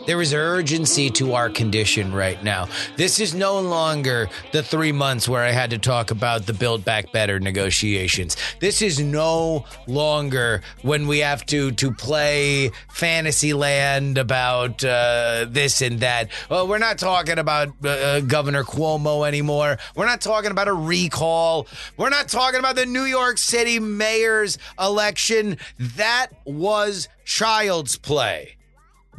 There 0.06 0.22
is 0.22 0.32
urgency 0.32 1.10
to 1.10 1.34
our 1.34 1.50
condition 1.50 2.12
right 2.12 2.42
now. 2.42 2.68
This 2.96 3.20
is 3.20 3.34
no 3.34 3.60
longer 3.60 4.30
the 4.50 4.62
three 4.62 4.92
months 4.92 5.28
where 5.28 5.44
I 5.44 5.50
had 5.50 5.70
to 5.70 5.78
talk 5.78 6.10
about 6.10 6.46
the 6.46 6.54
Build 6.54 6.84
Back 6.84 7.12
Better 7.12 7.38
negotiations. 7.38 8.36
This 8.60 8.80
is 8.80 8.98
no 8.98 9.66
longer 9.86 10.62
when 10.82 11.06
we 11.06 11.18
have 11.18 11.44
to 11.46 11.72
to 11.72 11.92
play 11.92 12.70
Fantasyland 12.88 14.16
about 14.16 14.82
uh, 14.82 15.46
this 15.48 15.82
and 15.82 16.00
that. 16.00 16.30
Well, 16.48 16.66
we're 16.66 16.78
not 16.78 16.98
talking 16.98 17.38
about 17.38 17.68
uh, 17.84 17.88
uh, 17.88 18.20
Governor 18.20 18.64
Cuomo 18.64 19.28
anymore. 19.28 19.78
We're 19.94 20.06
not 20.06 20.22
talking 20.22 20.50
about 20.50 20.66
a 20.66 20.72
recall. 20.72 21.66
We're 21.98 22.10
not 22.10 22.28
talking 22.28 22.58
about 22.58 22.76
the 22.76 22.86
New 22.86 23.04
York 23.04 23.36
City 23.36 23.78
mayor's 23.78 24.56
election. 24.78 25.58
That 25.78 26.28
was 26.46 27.08
child's 27.24 27.96
play 27.96 28.56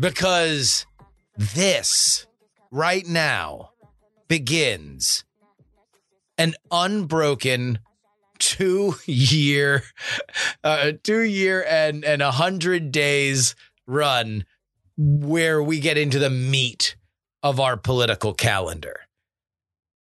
because 0.01 0.87
this 1.37 2.25
right 2.71 3.05
now 3.05 3.69
begins 4.27 5.23
an 6.39 6.55
unbroken 6.71 7.79
two 8.39 8.95
year, 9.05 9.83
uh, 10.63 10.93
two 11.03 11.21
year 11.21 11.63
and 11.69 12.03
and 12.03 12.21
a 12.21 12.31
hundred 12.31 12.91
days 12.91 13.55
run 13.85 14.43
where 14.97 15.61
we 15.61 15.79
get 15.79 15.97
into 15.97 16.17
the 16.17 16.29
meat 16.29 16.95
of 17.43 17.59
our 17.59 17.77
political 17.77 18.33
calendar. 18.33 19.01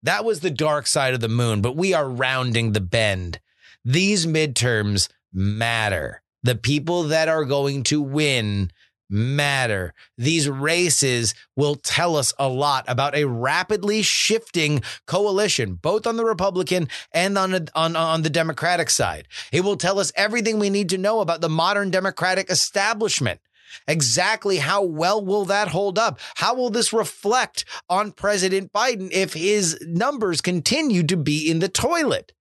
That 0.03 0.25
was 0.25 0.41
the 0.41 0.51
dark 0.51 0.87
side 0.87 1.13
of 1.13 1.21
the 1.21 1.29
moon, 1.29 1.61
but 1.61 1.77
we 1.77 1.93
are 1.93 2.09
rounding 2.09 2.73
the 2.73 2.81
bend. 2.81 3.39
These 3.85 4.27
midterms 4.27 5.09
matter. 5.33 6.23
The 6.43 6.55
people 6.55 7.05
that 7.05 7.29
are 7.29 7.45
going 7.45 7.83
to 7.85 8.01
win 8.01 8.71
matter. 9.11 9.93
These 10.17 10.49
races 10.49 11.35
will 11.57 11.75
tell 11.75 12.17
us 12.17 12.33
a 12.39 12.49
lot 12.49 12.85
about 12.89 13.15
a 13.15 13.27
rapidly 13.27 14.03
shifting 14.03 14.83
coalition, 15.07 15.75
both 15.75 16.07
on 16.07 16.17
the 16.17 16.25
Republican 16.25 16.89
and 17.13 17.37
on, 17.37 17.51
the, 17.51 17.69
on, 17.75 17.97
on 17.97 18.23
the 18.23 18.31
Democratic 18.31 18.89
side. 18.89 19.27
It 19.53 19.63
will 19.63 19.77
tell 19.77 19.99
us 19.99 20.13
everything 20.15 20.59
we 20.59 20.71
need 20.71 20.89
to 20.91 20.99
know 20.99 21.21
about 21.21 21.41
the 21.41 21.49
modern 21.49 21.91
Democratic 21.91 22.51
establishment. 22.51 23.41
Exactly 23.87 24.59
how 24.59 24.83
well 24.83 25.25
will 25.25 25.45
that 25.47 25.69
hold 25.69 25.99
up? 25.99 26.19
How 26.37 26.55
will 26.55 26.71
this 26.71 26.93
reflect 26.93 27.65
on 27.89 28.13
President 28.13 28.73
Biden 28.73 29.11
if 29.13 29.35
his 29.35 29.79
numbers 29.87 30.41
continue 30.41 31.03
to 31.05 31.17
be 31.17 31.51
in 31.51 31.61
the 31.61 31.69
toilet? 31.69 32.33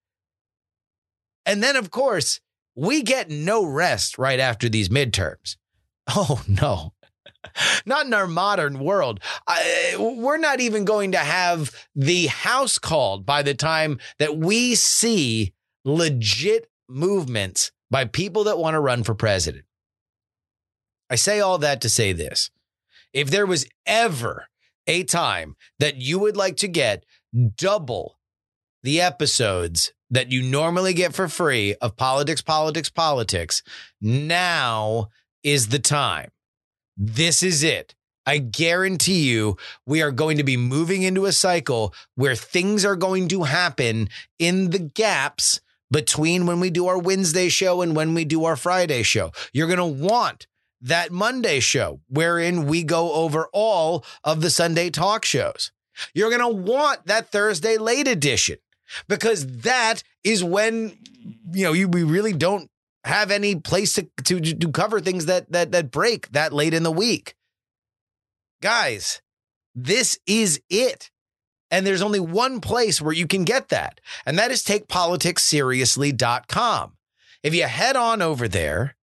And 1.46 1.64
then, 1.64 1.76
of 1.76 1.92
course, 1.92 2.42
we 2.76 3.02
get 3.02 3.30
no 3.30 3.66
rest 3.66 4.18
right 4.18 4.40
after 4.40 4.70
these 4.70 4.90
midterms. 4.90 5.58
Oh, 6.16 6.42
no. 6.48 6.94
Not 7.86 8.06
in 8.06 8.14
our 8.14 8.28
modern 8.28 8.80
world. 8.80 9.20
I, 9.48 9.96
we're 9.98 10.38
not 10.38 10.60
even 10.60 10.84
going 10.86 11.14
to 11.14 11.20
have 11.20 11.72
the 11.96 12.28
house 12.28 12.78
called 12.78 13.26
by 13.26 13.44
the 13.44 13.54
time 13.54 14.00
that 14.18 14.36
we 14.36 14.76
see 14.76 15.54
legit 15.86 16.70
movements 16.90 17.72
by 17.90 18.06
people 18.06 18.46
that 18.46 18.58
want 18.58 18.74
to 18.74 18.80
run 18.80 19.04
for 19.04 19.16
president. 19.16 19.66
I 21.10 21.16
say 21.16 21.40
all 21.40 21.58
that 21.60 21.82
to 21.82 21.90
say 21.90 22.12
this. 22.12 22.50
If 23.14 23.30
there 23.30 23.46
was 23.46 23.66
ever 23.86 24.48
a 24.86 25.04
time 25.04 25.56
that 25.80 25.98
you 25.98 26.20
would 26.20 26.36
like 26.36 26.58
to 26.58 26.68
get 26.68 27.06
double 27.56 28.20
the 28.84 29.02
episodes 29.02 29.94
that 30.12 30.32
you 30.32 30.42
normally 30.42 30.94
get 30.94 31.14
for 31.14 31.28
free 31.28 31.76
of 31.76 31.96
politics, 31.96 32.42
politics, 32.42 32.90
politics, 32.90 33.62
now 34.02 35.10
is 35.44 35.70
the 35.70 35.80
time. 35.80 36.32
This 36.98 37.44
is 37.44 37.64
it. 37.64 37.96
I 38.26 38.38
guarantee 38.38 39.28
you, 39.28 39.58
we 39.86 40.02
are 40.02 40.12
going 40.12 40.38
to 40.38 40.44
be 40.44 40.58
moving 40.58 41.02
into 41.02 41.26
a 41.26 41.32
cycle 41.32 41.94
where 42.16 42.36
things 42.36 42.86
are 42.86 42.96
going 42.96 43.28
to 43.30 43.44
happen 43.44 44.10
in 44.38 44.70
the 44.70 44.80
gaps 44.80 45.62
between 45.92 46.46
when 46.46 46.60
we 46.60 46.70
do 46.70 46.88
our 46.88 47.00
Wednesday 47.00 47.50
show 47.50 47.82
and 47.82 47.96
when 47.96 48.14
we 48.14 48.26
do 48.26 48.46
our 48.46 48.56
Friday 48.56 49.02
show. 49.02 49.32
You're 49.52 49.68
going 49.68 49.78
to 49.78 50.06
want 50.06 50.46
that 50.82 51.12
Monday 51.12 51.60
show 51.60 52.02
wherein 52.08 52.66
we 52.66 52.84
go 52.84 53.14
over 53.14 53.50
all 53.52 54.06
of 54.24 54.42
the 54.42 54.50
Sunday 54.50 54.90
talk 54.90 55.26
shows. 55.26 55.72
You're 56.14 56.30
going 56.30 56.42
to 56.42 56.72
want 56.72 57.08
that 57.08 57.32
Thursday 57.32 57.78
late 57.78 58.08
edition 58.08 58.58
because 59.08 59.46
that 59.62 60.04
is 60.24 60.44
when 60.44 60.98
you 61.52 61.64
know 61.64 61.74
you 61.74 61.88
we 61.88 62.04
really 62.04 62.34
don't 62.34 62.70
have 63.04 63.32
any 63.32 63.56
place 63.56 63.94
to 63.94 64.08
to 64.26 64.40
to 64.40 64.72
cover 64.72 65.00
things 65.00 65.26
that 65.26 65.52
that 65.52 65.72
that 65.72 65.90
break 65.92 66.32
that 66.32 66.54
late 66.54 66.74
in 66.74 66.84
the 66.84 66.92
week. 66.92 67.36
Guys, 68.62 69.22
this 69.74 70.20
is 70.26 70.62
it. 70.70 71.10
And 71.72 71.86
there's 71.86 72.02
only 72.02 72.20
one 72.20 72.62
place 72.62 73.00
where 73.00 73.14
you 73.14 73.28
can 73.28 73.44
get 73.44 73.70
that, 73.70 74.02
and 74.26 74.40
that 74.40 74.50
is 74.50 74.64
takepoliticsseriously.com. 74.64 76.94
If 77.44 77.54
you 77.54 77.62
head 77.64 77.96
on 77.96 78.24
over 78.24 78.48
there 78.48 78.96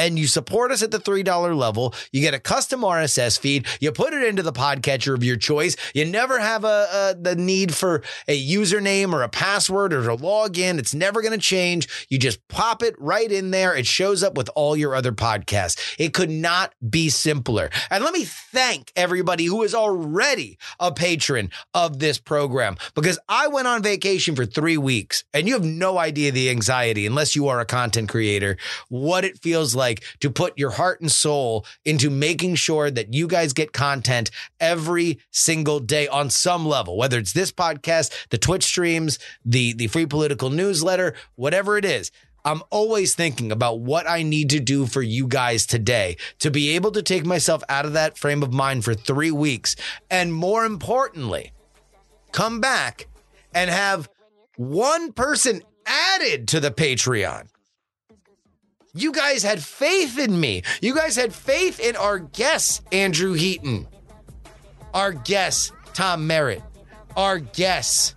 and 0.00 0.18
you 0.18 0.26
support 0.26 0.72
us 0.72 0.82
at 0.82 0.90
the 0.90 0.98
$3 0.98 1.56
level, 1.56 1.94
you 2.10 2.22
get 2.22 2.32
a 2.32 2.38
custom 2.40 2.80
RSS 2.80 3.38
feed. 3.38 3.66
You 3.80 3.92
put 3.92 4.14
it 4.14 4.22
into 4.22 4.42
the 4.42 4.52
podcatcher 4.52 5.14
of 5.14 5.22
your 5.22 5.36
choice. 5.36 5.76
You 5.94 6.06
never 6.06 6.38
have 6.40 6.64
a, 6.64 6.88
a 6.90 7.16
the 7.20 7.36
need 7.36 7.74
for 7.74 8.02
a 8.26 8.48
username 8.48 9.12
or 9.12 9.22
a 9.22 9.28
password 9.28 9.92
or 9.92 10.02
to 10.04 10.14
log 10.14 10.56
in. 10.56 10.78
It's 10.78 10.94
never 10.94 11.20
going 11.20 11.38
to 11.38 11.38
change. 11.38 12.06
You 12.08 12.18
just 12.18 12.46
pop 12.48 12.82
it 12.82 12.94
right 12.98 13.30
in 13.30 13.50
there. 13.50 13.76
It 13.76 13.86
shows 13.86 14.22
up 14.22 14.36
with 14.36 14.48
all 14.54 14.74
your 14.74 14.94
other 14.94 15.12
podcasts. 15.12 15.96
It 15.98 16.14
could 16.14 16.30
not 16.30 16.72
be 16.88 17.10
simpler. 17.10 17.68
And 17.90 18.02
let 18.02 18.14
me 18.14 18.24
thank 18.24 18.92
everybody 18.96 19.44
who 19.44 19.62
is 19.64 19.74
already 19.74 20.58
a 20.78 20.92
patron 20.92 21.50
of 21.74 21.98
this 21.98 22.18
program 22.18 22.78
because 22.94 23.18
I 23.28 23.48
went 23.48 23.68
on 23.68 23.82
vacation 23.82 24.34
for 24.34 24.46
three 24.46 24.78
weeks 24.78 25.24
and 25.34 25.46
you 25.46 25.52
have 25.52 25.64
no 25.64 25.98
idea 25.98 26.32
the 26.32 26.48
anxiety 26.48 27.04
unless 27.04 27.36
you 27.36 27.48
are 27.48 27.60
a 27.60 27.66
content 27.66 28.08
creator, 28.08 28.56
what 28.88 29.26
it 29.26 29.38
feels 29.38 29.74
like 29.74 29.89
like 29.90 30.04
to 30.20 30.30
put 30.30 30.58
your 30.58 30.70
heart 30.70 31.00
and 31.00 31.10
soul 31.10 31.66
into 31.84 32.10
making 32.10 32.54
sure 32.54 32.90
that 32.90 33.12
you 33.12 33.26
guys 33.26 33.52
get 33.52 33.72
content 33.72 34.30
every 34.58 35.18
single 35.30 35.80
day 35.80 36.06
on 36.08 36.30
some 36.30 36.66
level, 36.66 36.96
whether 36.96 37.18
it's 37.18 37.32
this 37.32 37.52
podcast, 37.52 38.28
the 38.30 38.38
Twitch 38.38 38.64
streams, 38.64 39.18
the, 39.44 39.72
the 39.72 39.88
free 39.88 40.06
political 40.06 40.50
newsletter, 40.50 41.14
whatever 41.34 41.76
it 41.76 41.84
is. 41.84 42.10
I'm 42.42 42.62
always 42.70 43.14
thinking 43.14 43.52
about 43.52 43.80
what 43.80 44.08
I 44.08 44.22
need 44.22 44.48
to 44.50 44.60
do 44.60 44.86
for 44.86 45.02
you 45.02 45.26
guys 45.26 45.66
today 45.66 46.16
to 46.38 46.50
be 46.50 46.70
able 46.70 46.90
to 46.92 47.02
take 47.02 47.26
myself 47.26 47.62
out 47.68 47.84
of 47.84 47.92
that 47.92 48.16
frame 48.16 48.42
of 48.42 48.52
mind 48.52 48.84
for 48.84 48.94
three 48.94 49.30
weeks. 49.30 49.76
And 50.10 50.32
more 50.32 50.64
importantly, 50.64 51.52
come 52.32 52.60
back 52.60 53.08
and 53.54 53.68
have 53.68 54.08
one 54.56 55.12
person 55.12 55.62
added 55.84 56.48
to 56.48 56.60
the 56.60 56.70
Patreon. 56.70 57.48
You 58.92 59.12
guys 59.12 59.44
had 59.44 59.62
faith 59.62 60.18
in 60.18 60.38
me. 60.38 60.62
You 60.80 60.94
guys 60.94 61.14
had 61.14 61.32
faith 61.32 61.78
in 61.78 61.94
our 61.94 62.18
guests, 62.18 62.82
Andrew 62.90 63.34
Heaton, 63.34 63.86
our 64.92 65.12
guests, 65.12 65.70
Tom 65.94 66.26
Merritt, 66.26 66.62
our 67.16 67.38
guests, 67.38 68.16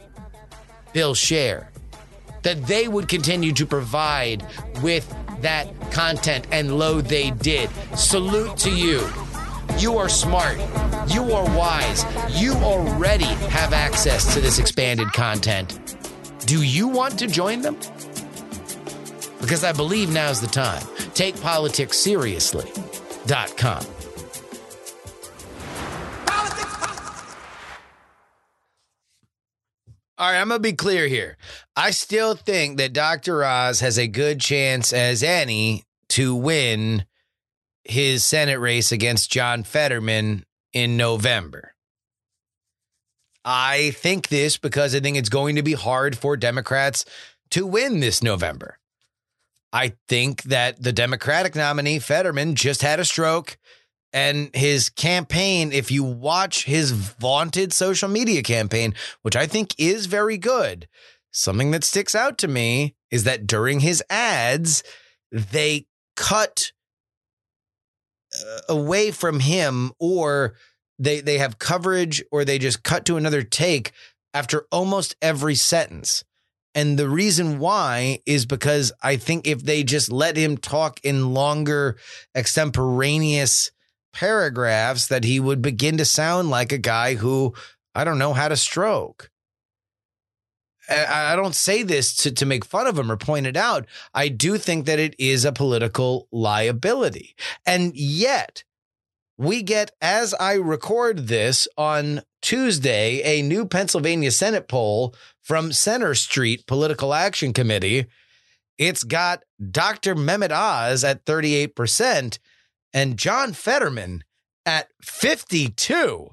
Bill 0.92 1.14
Scher, 1.14 1.68
that 2.42 2.66
they 2.66 2.88
would 2.88 3.08
continue 3.08 3.54
to 3.54 3.68
provide 3.68 4.44
with 4.82 5.14
that 5.42 5.68
content, 5.92 6.48
and 6.52 6.80
lo, 6.80 7.02
they 7.02 7.30
did. 7.32 7.70
Salute 7.96 8.58
to 8.58 8.72
you. 8.72 9.08
You 9.78 9.98
are 9.98 10.10
smart. 10.10 10.58
You 11.08 11.34
are 11.34 11.46
wise. 11.56 12.04
You 12.32 12.54
already 12.56 13.26
have 13.26 13.74
access 13.74 14.34
to 14.34 14.42
this 14.42 14.58
expanded 14.58 15.14
content. 15.14 15.98
Do 16.46 16.64
you 16.64 16.88
want 16.88 17.20
to 17.20 17.28
join 17.28 17.62
them? 17.62 17.78
Because 19.44 19.66
I 19.66 19.74
believe 19.74 20.10
now's 20.10 20.40
the 20.40 20.48
time. 20.48 20.82
Take 21.14 21.40
politics 21.42 21.98
seriously.com. 21.98 23.86
All 30.18 30.32
right, 30.32 30.40
I'm 30.40 30.48
going 30.48 30.60
to 30.60 30.64
be 30.64 30.72
clear 30.72 31.08
here. 31.08 31.36
I 31.76 31.92
still 31.92 32.36
think 32.36 32.78
that 32.78 32.94
Dr. 32.94 33.44
Oz 33.44 33.82
has 33.82 33.98
a 33.98 34.08
good 34.08 34.40
chance 34.40 34.94
as 34.94 35.22
any 35.24 35.84
to 36.10 36.34
win 36.34 37.04
his 37.84 38.24
Senate 38.24 38.60
race 38.60 38.94
against 38.94 39.30
John 39.30 39.64
Fetterman 39.64 40.46
in 40.72 40.96
November. 40.96 41.74
I 43.44 43.92
think 43.92 44.30
this 44.30 44.58
because 44.58 44.96
I 44.96 45.02
think 45.02 45.18
it's 45.18 45.28
going 45.28 45.58
to 45.58 45.64
be 45.64 45.74
hard 45.74 46.18
for 46.18 46.38
Democrats 46.38 47.04
to 47.50 47.66
win 47.66 48.00
this 48.00 48.24
November. 48.24 48.80
I 49.74 49.94
think 50.08 50.44
that 50.44 50.82
the 50.82 50.94
Democratic 50.94 51.56
nominee, 51.56 51.98
Fetterman, 51.98 52.54
just 52.54 52.84
had 52.84 53.00
a 53.00 53.06
stroke. 53.06 53.58
And 54.14 54.56
his 54.56 54.92
campaign, 54.92 55.72
if 55.72 55.90
you 55.90 56.04
watch 56.04 56.66
his 56.66 56.92
vaunted 56.92 57.74
social 57.74 58.08
media 58.08 58.44
campaign, 58.44 58.94
which 59.24 59.36
I 59.36 59.48
think 59.48 59.74
is 59.80 60.06
very 60.06 60.38
good, 60.38 60.88
something 61.32 61.72
that 61.72 61.84
sticks 61.84 62.14
out 62.14 62.38
to 62.38 62.48
me 62.48 62.94
is 63.10 63.24
that 63.24 63.48
during 63.48 63.80
his 63.80 64.04
ads, 64.12 64.84
they 65.32 65.88
cut 66.16 66.72
uh, 68.36 68.60
away 68.70 69.10
from 69.10 69.40
him 69.40 69.92
or 69.98 70.54
they 71.00 71.22
they 71.22 71.40
have 71.40 71.58
coverage 71.58 72.24
or 72.32 72.46
they 72.46 72.60
just 72.60 72.84
cut 72.84 73.06
to 73.06 73.18
another 73.18 73.42
take 73.42 73.92
after 74.36 74.68
almost 74.72 75.16
every 75.24 75.56
sentence. 75.56 76.24
And 76.76 76.98
the 76.98 77.10
reason 77.10 77.60
why 77.60 78.20
is 78.26 78.46
because 78.46 78.92
I 79.02 79.18
think 79.18 79.48
if 79.48 79.64
they 79.64 79.84
just 79.84 80.12
let 80.12 80.36
him 80.36 80.58
talk 80.58 81.00
in 81.04 81.34
longer, 81.34 81.98
extemporaneous 82.36 83.72
paragraphs, 84.12 85.08
that 85.08 85.24
he 85.24 85.40
would 85.40 85.62
begin 85.62 85.98
to 85.98 86.06
sound 86.06 86.50
like 86.50 86.72
a 86.72 86.78
guy 86.78 87.16
who, 87.16 87.54
I 87.94 88.04
don't 88.04 88.20
know, 88.20 88.34
had 88.34 88.52
a 88.52 88.58
stroke. 88.58 89.30
I 90.90 91.36
don't 91.38 91.56
say 91.56 91.82
this 91.84 92.14
to, 92.18 92.32
to 92.32 92.46
make 92.46 92.66
fun 92.66 92.88
of 92.88 93.00
him 93.00 93.10
or 93.10 93.16
point 93.16 93.48
it 93.48 93.56
out. 93.56 93.86
I 94.14 94.28
do 94.28 94.58
think 94.58 94.86
that 94.86 95.00
it 95.00 95.16
is 95.18 95.46
a 95.46 95.54
political 95.54 96.28
liability. 96.32 97.36
And 97.66 97.96
yet, 97.96 98.66
we 99.38 99.64
get, 99.64 99.92
as 100.02 100.34
I 100.36 100.54
record 100.54 101.28
this 101.28 101.68
on 101.78 102.22
Tuesday, 102.42 103.22
a 103.24 103.42
new 103.42 103.66
Pennsylvania 103.66 104.32
Senate 104.32 104.68
poll 104.68 105.16
from 105.42 105.74
Center 105.74 106.14
Street 106.14 106.68
Political 106.68 107.14
Action 107.14 107.54
Committee. 107.54 108.06
It's 108.78 109.04
got 109.04 109.44
Dr. 109.72 110.16
Mehmet 110.16 110.52
Oz 110.52 111.04
at 111.04 111.26
38% 111.26 112.40
and 112.94 113.18
John 113.18 113.54
Fetterman 113.54 114.24
at 114.66 114.90
52. 115.02 116.30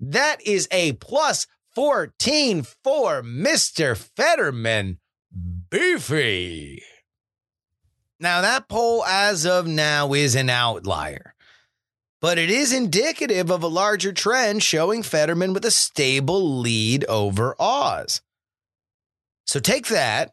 That 0.00 0.38
is 0.44 0.68
a 0.70 0.92
plus 0.94 1.46
14 1.74 2.62
for 2.62 3.22
Mr. 3.22 3.96
Fetterman. 3.96 4.98
Beefy. 5.70 6.82
Now, 8.20 8.40
that 8.42 8.68
poll 8.68 9.04
as 9.04 9.44
of 9.44 9.66
now 9.66 10.12
is 10.14 10.34
an 10.36 10.48
outlier, 10.48 11.33
but 12.24 12.38
it 12.38 12.48
is 12.48 12.72
indicative 12.72 13.50
of 13.50 13.62
a 13.62 13.66
larger 13.66 14.10
trend 14.10 14.62
showing 14.62 15.02
Fetterman 15.02 15.52
with 15.52 15.62
a 15.62 15.70
stable 15.70 16.58
lead 16.58 17.04
over 17.04 17.54
Oz. 17.60 18.22
So 19.46 19.60
take 19.60 19.88
that 19.88 20.32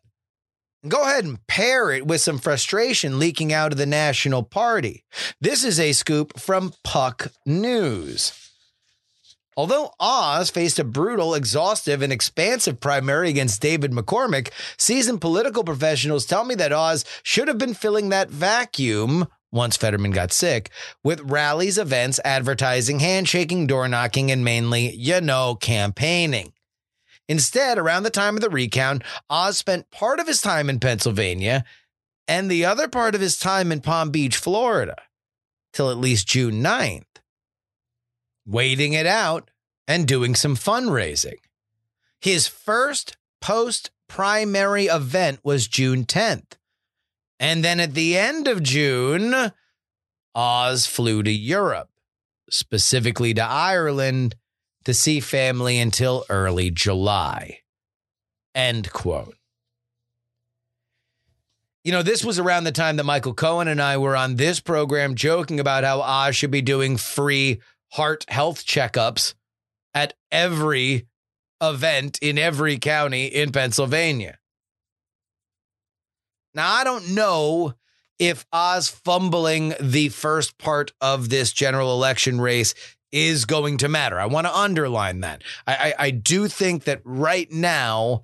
and 0.81 0.89
go 0.89 1.03
ahead 1.03 1.25
and 1.25 1.45
pair 1.47 1.91
it 1.91 2.07
with 2.07 2.21
some 2.21 2.37
frustration 2.37 3.19
leaking 3.19 3.51
out 3.51 3.73
of 3.73 3.77
the 3.77 3.85
National 3.85 4.41
Party. 4.41 5.03
This 5.41 5.65
is 5.65 5.81
a 5.81 5.91
scoop 5.91 6.39
from 6.39 6.71
Puck 6.85 7.33
News. 7.45 8.31
Although 9.57 9.91
Oz 9.99 10.49
faced 10.49 10.79
a 10.79 10.85
brutal, 10.85 11.33
exhaustive, 11.33 12.01
and 12.01 12.13
expansive 12.13 12.79
primary 12.79 13.29
against 13.29 13.61
David 13.61 13.91
McCormick, 13.91 14.51
seasoned 14.77 15.19
political 15.19 15.65
professionals 15.65 16.25
tell 16.25 16.45
me 16.45 16.55
that 16.55 16.71
Oz 16.71 17.03
should 17.21 17.49
have 17.49 17.57
been 17.57 17.73
filling 17.73 18.07
that 18.07 18.29
vacuum 18.29 19.27
once 19.51 19.77
Fetterman 19.77 20.11
got 20.11 20.31
sick 20.31 20.69
with 21.03 21.21
rallies, 21.21 21.77
events, 21.77 22.19
advertising, 22.23 22.99
handshaking, 22.99 23.67
door 23.67 23.87
knocking, 23.87 24.31
and 24.31 24.43
mainly, 24.43 24.95
you 24.95 25.21
know, 25.21 25.55
campaigning. 25.55 26.53
Instead, 27.27 27.77
around 27.77 28.03
the 28.03 28.09
time 28.09 28.35
of 28.35 28.41
the 28.41 28.49
recount, 28.49 29.03
Oz 29.29 29.57
spent 29.57 29.91
part 29.91 30.19
of 30.19 30.27
his 30.27 30.41
time 30.41 30.69
in 30.69 30.79
Pennsylvania 30.79 31.63
and 32.27 32.49
the 32.49 32.65
other 32.65 32.87
part 32.87 33.15
of 33.15 33.21
his 33.21 33.37
time 33.37 33.71
in 33.71 33.81
Palm 33.81 34.09
Beach, 34.09 34.37
Florida, 34.37 34.95
till 35.73 35.89
at 35.89 35.97
least 35.97 36.27
June 36.27 36.63
9th 36.63 37.03
waiting 38.45 38.93
it 38.93 39.05
out 39.05 39.49
and 39.87 40.07
doing 40.07 40.35
some 40.35 40.55
fundraising. 40.55 41.37
His 42.19 42.47
first 42.47 43.17
post 43.39 43.91
primary 44.07 44.85
event 44.85 45.39
was 45.43 45.67
June 45.67 46.05
10th. 46.05 46.53
And 47.41 47.65
then 47.65 47.79
at 47.79 47.95
the 47.95 48.15
end 48.15 48.47
of 48.47 48.61
June, 48.61 49.51
Oz 50.35 50.85
flew 50.85 51.23
to 51.23 51.31
Europe, 51.31 51.89
specifically 52.51 53.33
to 53.33 53.43
Ireland, 53.43 54.35
to 54.85 54.93
see 54.93 55.19
family 55.19 55.79
until 55.79 56.23
early 56.29 56.69
July. 56.69 57.61
End 58.53 58.93
quote. 58.93 59.35
You 61.83 61.91
know, 61.91 62.03
this 62.03 62.23
was 62.23 62.37
around 62.37 62.65
the 62.65 62.71
time 62.71 62.97
that 62.97 63.05
Michael 63.05 63.33
Cohen 63.33 63.67
and 63.67 63.81
I 63.81 63.97
were 63.97 64.15
on 64.15 64.35
this 64.35 64.59
program 64.59 65.15
joking 65.15 65.59
about 65.59 65.83
how 65.83 66.01
Oz 66.01 66.35
should 66.35 66.51
be 66.51 66.61
doing 66.61 66.95
free 66.95 67.59
heart 67.93 68.23
health 68.27 68.63
checkups 68.63 69.33
at 69.95 70.13
every 70.31 71.07
event 71.59 72.19
in 72.21 72.37
every 72.37 72.77
county 72.77 73.25
in 73.25 73.51
Pennsylvania. 73.51 74.37
Now, 76.53 76.71
I 76.71 76.83
don't 76.83 77.09
know 77.09 77.75
if 78.19 78.45
Oz 78.53 78.89
fumbling 78.89 79.73
the 79.79 80.09
first 80.09 80.57
part 80.57 80.91
of 81.01 81.29
this 81.29 81.51
general 81.51 81.93
election 81.93 82.39
race 82.39 82.73
is 83.11 83.45
going 83.45 83.77
to 83.77 83.89
matter. 83.89 84.19
I 84.19 84.25
want 84.27 84.47
to 84.47 84.55
underline 84.55 85.21
that. 85.21 85.43
I, 85.65 85.73
I, 85.75 86.05
I 86.05 86.11
do 86.11 86.47
think 86.47 86.85
that 86.85 87.01
right 87.03 87.51
now, 87.51 88.23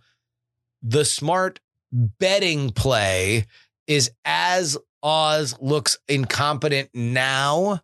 the 0.82 1.04
smart 1.04 1.60
betting 1.92 2.70
play 2.70 3.46
is 3.88 4.12
as 4.24 4.78
Oz 5.02 5.56
looks 5.60 5.98
incompetent 6.08 6.90
now 6.94 7.82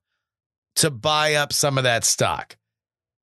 to 0.76 0.92
buy 0.92 1.36
up 1.36 1.54
some 1.54 1.78
of 1.78 1.84
that 1.84 2.04
stock 2.04 2.58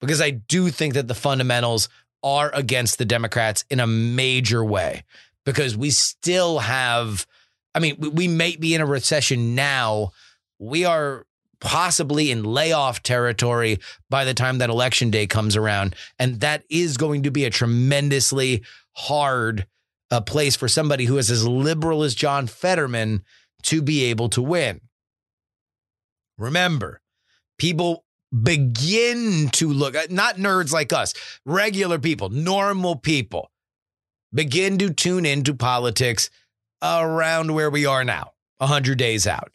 because 0.01 0.21
I 0.21 0.31
do 0.31 0.71
think 0.71 0.95
that 0.95 1.09
the 1.09 1.15
fundamentals 1.15 1.89
are 2.23 2.51
against 2.55 2.99
the 2.99 3.05
Democrats 3.05 3.65
in 3.71 3.81
a 3.81 3.87
major 3.87 4.65
way 4.65 5.05
because 5.45 5.77
we 5.77 5.91
still 5.91 6.59
have, 6.59 7.27
I 7.75 7.81
mean, 7.81 7.97
we 7.99 8.29
may 8.29 8.57
be 8.57 8.75
in 8.75 8.81
a 8.81 8.87
recession 8.87 9.55
now. 9.55 10.11
We 10.59 10.85
are 10.85 11.27
possibly 11.61 12.31
in 12.31 12.43
layoff 12.43 13.03
territory 13.03 13.79
by 14.09 14.25
the 14.25 14.35
time 14.35 14.59
that 14.59 14.71
election 14.71 15.11
day 15.11 15.27
comes 15.27 15.57
around. 15.57 15.95
And 16.19 16.41
that 16.41 16.65
is 16.71 16.97
going 16.97 17.25
to 17.25 17.31
be 17.31 17.45
a 17.45 17.51
tremendously 17.51 18.63
hard 18.93 19.67
uh, 20.11 20.21
place 20.21 20.57
for 20.57 20.69
somebody 20.69 21.05
who 21.05 21.19
is 21.19 21.31
as 21.31 21.47
liberal 21.47 22.03
as 22.03 22.15
John 22.15 22.47
Fetterman 22.47 23.23
to 23.65 23.83
be 23.83 24.05
able 24.05 24.29
to 24.31 24.43
win. 24.43 24.81
Remember, 26.39 27.03
people 27.59 28.05
begin 28.43 29.51
to 29.53 29.71
look 29.71 29.95
at 29.95 30.11
not 30.11 30.37
nerds 30.37 30.73
like 30.73 30.93
us, 30.93 31.15
regular 31.45 31.99
people, 31.99 32.31
normal 32.31 32.97
people 32.97 33.51
begin 34.33 34.79
to 34.79 34.91
tune 34.91 35.27
into 35.27 35.55
politics 35.55 36.31
around 36.83 37.55
where 37.55 37.71
we 37.71 37.87
are 37.87 38.05
now, 38.05 38.33
100 38.59 38.99
days 38.99 39.27
out. 39.27 39.53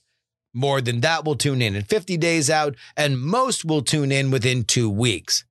More 0.54 0.80
than 0.80 1.02
that 1.02 1.26
will 1.26 1.36
tune 1.36 1.62
in 1.62 1.76
in 1.76 1.84
50 1.84 2.18
days 2.18 2.50
out, 2.50 2.76
and 2.96 3.20
most 3.20 3.66
will 3.66 3.82
tune 3.82 4.12
in 4.12 4.32
within 4.32 4.64
two 4.64 4.90
weeks 4.90 5.44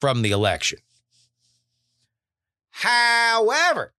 from 0.00 0.22
the 0.22 0.30
election. 0.30 0.78
However, 2.70 3.92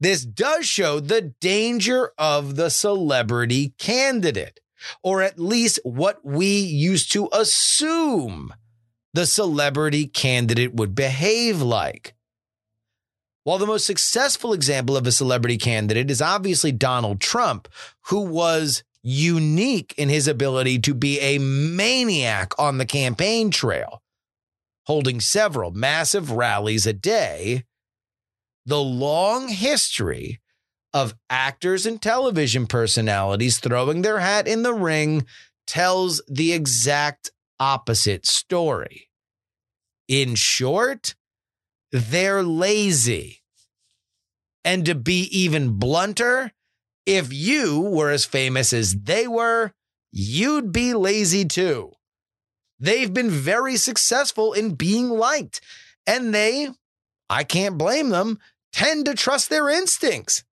this 0.00 0.24
does 0.24 0.66
show 0.66 1.00
the 1.00 1.34
danger 1.40 2.12
of 2.18 2.56
the 2.56 2.68
celebrity 2.68 3.74
candidate 3.78 4.60
or 5.02 5.22
at 5.22 5.38
least 5.38 5.80
what 5.82 6.24
we 6.24 6.46
used 6.46 7.12
to 7.12 7.28
assume 7.32 8.54
the 9.14 9.26
celebrity 9.26 10.06
candidate 10.06 10.74
would 10.74 10.94
behave 10.94 11.60
like. 11.60 12.14
While 13.48 13.56
the 13.56 13.66
most 13.66 13.86
successful 13.86 14.52
example 14.52 14.94
of 14.94 15.06
a 15.06 15.10
celebrity 15.10 15.56
candidate 15.56 16.10
is 16.10 16.20
obviously 16.20 16.70
Donald 16.70 17.18
Trump, 17.18 17.66
who 18.08 18.20
was 18.20 18.84
unique 19.02 19.94
in 19.96 20.10
his 20.10 20.28
ability 20.28 20.80
to 20.80 20.92
be 20.92 21.18
a 21.20 21.38
maniac 21.38 22.52
on 22.58 22.76
the 22.76 22.84
campaign 22.84 23.50
trail, 23.50 24.02
holding 24.84 25.18
several 25.18 25.70
massive 25.70 26.30
rallies 26.30 26.86
a 26.86 26.92
day, 26.92 27.64
the 28.66 28.82
long 28.82 29.48
history 29.48 30.40
of 30.92 31.14
actors 31.30 31.86
and 31.86 32.02
television 32.02 32.66
personalities 32.66 33.60
throwing 33.60 34.02
their 34.02 34.18
hat 34.18 34.46
in 34.46 34.62
the 34.62 34.74
ring 34.74 35.24
tells 35.66 36.20
the 36.28 36.52
exact 36.52 37.30
opposite 37.58 38.26
story. 38.26 39.08
In 40.06 40.34
short, 40.34 41.14
they're 41.90 42.42
lazy. 42.42 43.37
And 44.68 44.84
to 44.84 44.94
be 44.94 45.22
even 45.32 45.78
blunter, 45.78 46.52
if 47.06 47.32
you 47.32 47.80
were 47.80 48.10
as 48.10 48.26
famous 48.26 48.74
as 48.74 48.94
they 48.94 49.26
were, 49.26 49.72
you'd 50.12 50.72
be 50.72 50.92
lazy 50.92 51.46
too. 51.46 51.92
They've 52.78 53.10
been 53.10 53.30
very 53.30 53.78
successful 53.78 54.52
in 54.52 54.74
being 54.74 55.08
liked, 55.08 55.62
and 56.06 56.34
they, 56.34 56.68
I 57.30 57.44
can't 57.44 57.78
blame 57.78 58.10
them, 58.10 58.40
tend 58.70 59.06
to 59.06 59.14
trust 59.14 59.48
their 59.48 59.70
instincts. 59.70 60.44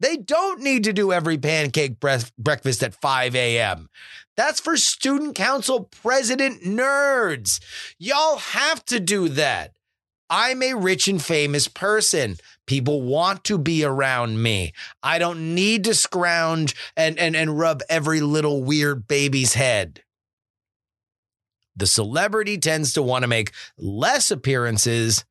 They 0.00 0.18
don't 0.18 0.60
need 0.60 0.84
to 0.84 0.92
do 0.92 1.10
every 1.10 1.38
pancake 1.38 1.98
breakfast 1.98 2.82
at 2.82 3.00
5 3.00 3.34
a.m. 3.34 3.88
That's 4.36 4.60
for 4.60 4.76
student 4.76 5.34
council 5.34 5.84
president 5.84 6.62
nerds. 6.62 7.58
Y'all 7.98 8.36
have 8.36 8.84
to 8.84 9.00
do 9.00 9.30
that. 9.30 9.72
I'm 10.28 10.62
a 10.62 10.74
rich 10.74 11.08
and 11.08 11.22
famous 11.22 11.68
person. 11.68 12.36
People 12.70 13.02
want 13.02 13.42
to 13.42 13.58
be 13.58 13.82
around 13.82 14.40
me. 14.40 14.72
I 15.02 15.18
don't 15.18 15.56
need 15.56 15.82
to 15.82 15.92
scrounge 15.92 16.76
and, 16.96 17.18
and, 17.18 17.34
and 17.34 17.58
rub 17.58 17.82
every 17.88 18.20
little 18.20 18.62
weird 18.62 19.08
baby's 19.08 19.54
head. 19.54 20.04
The 21.74 21.88
celebrity 21.88 22.58
tends 22.58 22.92
to 22.92 23.02
want 23.02 23.24
to 23.24 23.26
make 23.26 23.50
less 23.76 24.30
appearances 24.30 25.24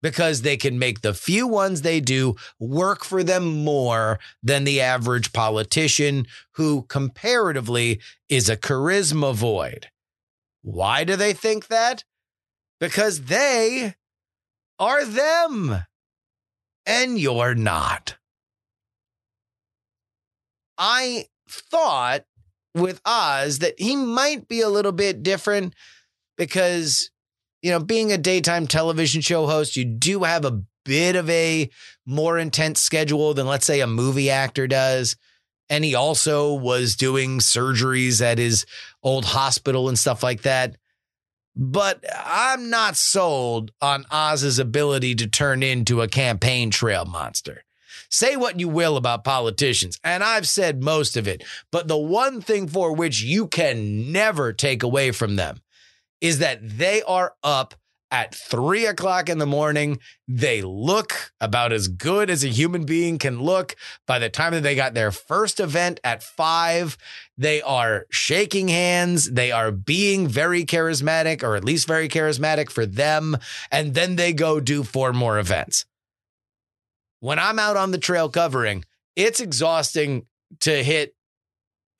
because 0.00 0.42
they 0.42 0.56
can 0.56 0.78
make 0.78 1.00
the 1.00 1.12
few 1.12 1.48
ones 1.48 1.82
they 1.82 1.98
do 1.98 2.36
work 2.60 3.04
for 3.04 3.24
them 3.24 3.64
more 3.64 4.20
than 4.40 4.62
the 4.62 4.80
average 4.80 5.32
politician 5.32 6.24
who 6.52 6.82
comparatively 6.82 8.00
is 8.28 8.48
a 8.48 8.56
charisma 8.56 9.34
void. 9.34 9.88
Why 10.62 11.02
do 11.02 11.16
they 11.16 11.32
think 11.32 11.66
that? 11.66 12.04
Because 12.78 13.22
they 13.22 13.96
are 14.78 15.04
them 15.04 15.84
and 16.86 17.18
you're 17.18 17.54
not. 17.54 18.16
I 20.78 21.26
thought 21.48 22.24
with 22.74 23.00
Oz 23.04 23.58
that 23.58 23.74
he 23.78 23.96
might 23.96 24.48
be 24.48 24.60
a 24.60 24.68
little 24.68 24.92
bit 24.92 25.22
different 25.22 25.74
because, 26.38 27.10
you 27.62 27.70
know, 27.70 27.80
being 27.80 28.12
a 28.12 28.18
daytime 28.18 28.66
television 28.66 29.20
show 29.20 29.46
host, 29.46 29.76
you 29.76 29.84
do 29.84 30.22
have 30.22 30.44
a 30.44 30.62
bit 30.84 31.16
of 31.16 31.28
a 31.28 31.68
more 32.06 32.38
intense 32.38 32.80
schedule 32.80 33.34
than, 33.34 33.46
let's 33.46 33.66
say, 33.66 33.80
a 33.80 33.86
movie 33.86 34.30
actor 34.30 34.66
does. 34.66 35.16
And 35.68 35.84
he 35.84 35.94
also 35.94 36.54
was 36.54 36.96
doing 36.96 37.38
surgeries 37.38 38.22
at 38.22 38.38
his 38.38 38.66
old 39.02 39.24
hospital 39.24 39.88
and 39.88 39.98
stuff 39.98 40.22
like 40.22 40.42
that. 40.42 40.76
But 41.62 42.02
I'm 42.24 42.70
not 42.70 42.96
sold 42.96 43.70
on 43.82 44.06
Oz's 44.10 44.58
ability 44.58 45.14
to 45.16 45.26
turn 45.26 45.62
into 45.62 46.00
a 46.00 46.08
campaign 46.08 46.70
trail 46.70 47.04
monster. 47.04 47.64
Say 48.08 48.34
what 48.34 48.58
you 48.58 48.66
will 48.66 48.96
about 48.96 49.24
politicians, 49.24 49.98
and 50.02 50.24
I've 50.24 50.48
said 50.48 50.82
most 50.82 51.18
of 51.18 51.28
it, 51.28 51.44
but 51.70 51.86
the 51.86 51.98
one 51.98 52.40
thing 52.40 52.66
for 52.66 52.92
which 52.94 53.22
you 53.22 53.46
can 53.46 54.10
never 54.10 54.54
take 54.54 54.82
away 54.82 55.12
from 55.12 55.36
them 55.36 55.60
is 56.20 56.38
that 56.38 56.60
they 56.62 57.02
are 57.02 57.34
up 57.44 57.74
at 58.10 58.34
three 58.34 58.86
o'clock 58.86 59.28
in 59.28 59.38
the 59.38 59.46
morning. 59.46 60.00
They 60.26 60.62
look 60.62 61.32
about 61.40 61.72
as 61.72 61.88
good 61.88 62.28
as 62.28 62.42
a 62.42 62.48
human 62.48 62.84
being 62.84 63.18
can 63.18 63.40
look. 63.40 63.76
By 64.06 64.18
the 64.18 64.28
time 64.28 64.52
that 64.52 64.62
they 64.62 64.74
got 64.74 64.94
their 64.94 65.12
first 65.12 65.60
event 65.60 66.00
at 66.02 66.22
five, 66.22 66.98
they 67.40 67.60
are 67.62 68.06
shaking 68.10 68.68
hands. 68.68 69.30
They 69.30 69.50
are 69.50 69.72
being 69.72 70.28
very 70.28 70.64
charismatic, 70.64 71.42
or 71.42 71.56
at 71.56 71.64
least 71.64 71.88
very 71.88 72.08
charismatic 72.08 72.70
for 72.70 72.86
them. 72.86 73.36
And 73.72 73.94
then 73.94 74.16
they 74.16 74.32
go 74.32 74.60
do 74.60 74.84
four 74.84 75.12
more 75.12 75.38
events 75.38 75.86
when 77.20 77.38
I'm 77.38 77.58
out 77.58 77.76
on 77.76 77.92
the 77.92 77.98
trail 77.98 78.28
covering, 78.28 78.84
it's 79.14 79.40
exhausting 79.40 80.26
to 80.60 80.82
hit 80.82 81.14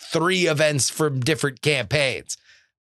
three 0.02 0.46
events 0.46 0.90
from 0.90 1.20
different 1.20 1.60
campaigns, 1.60 2.36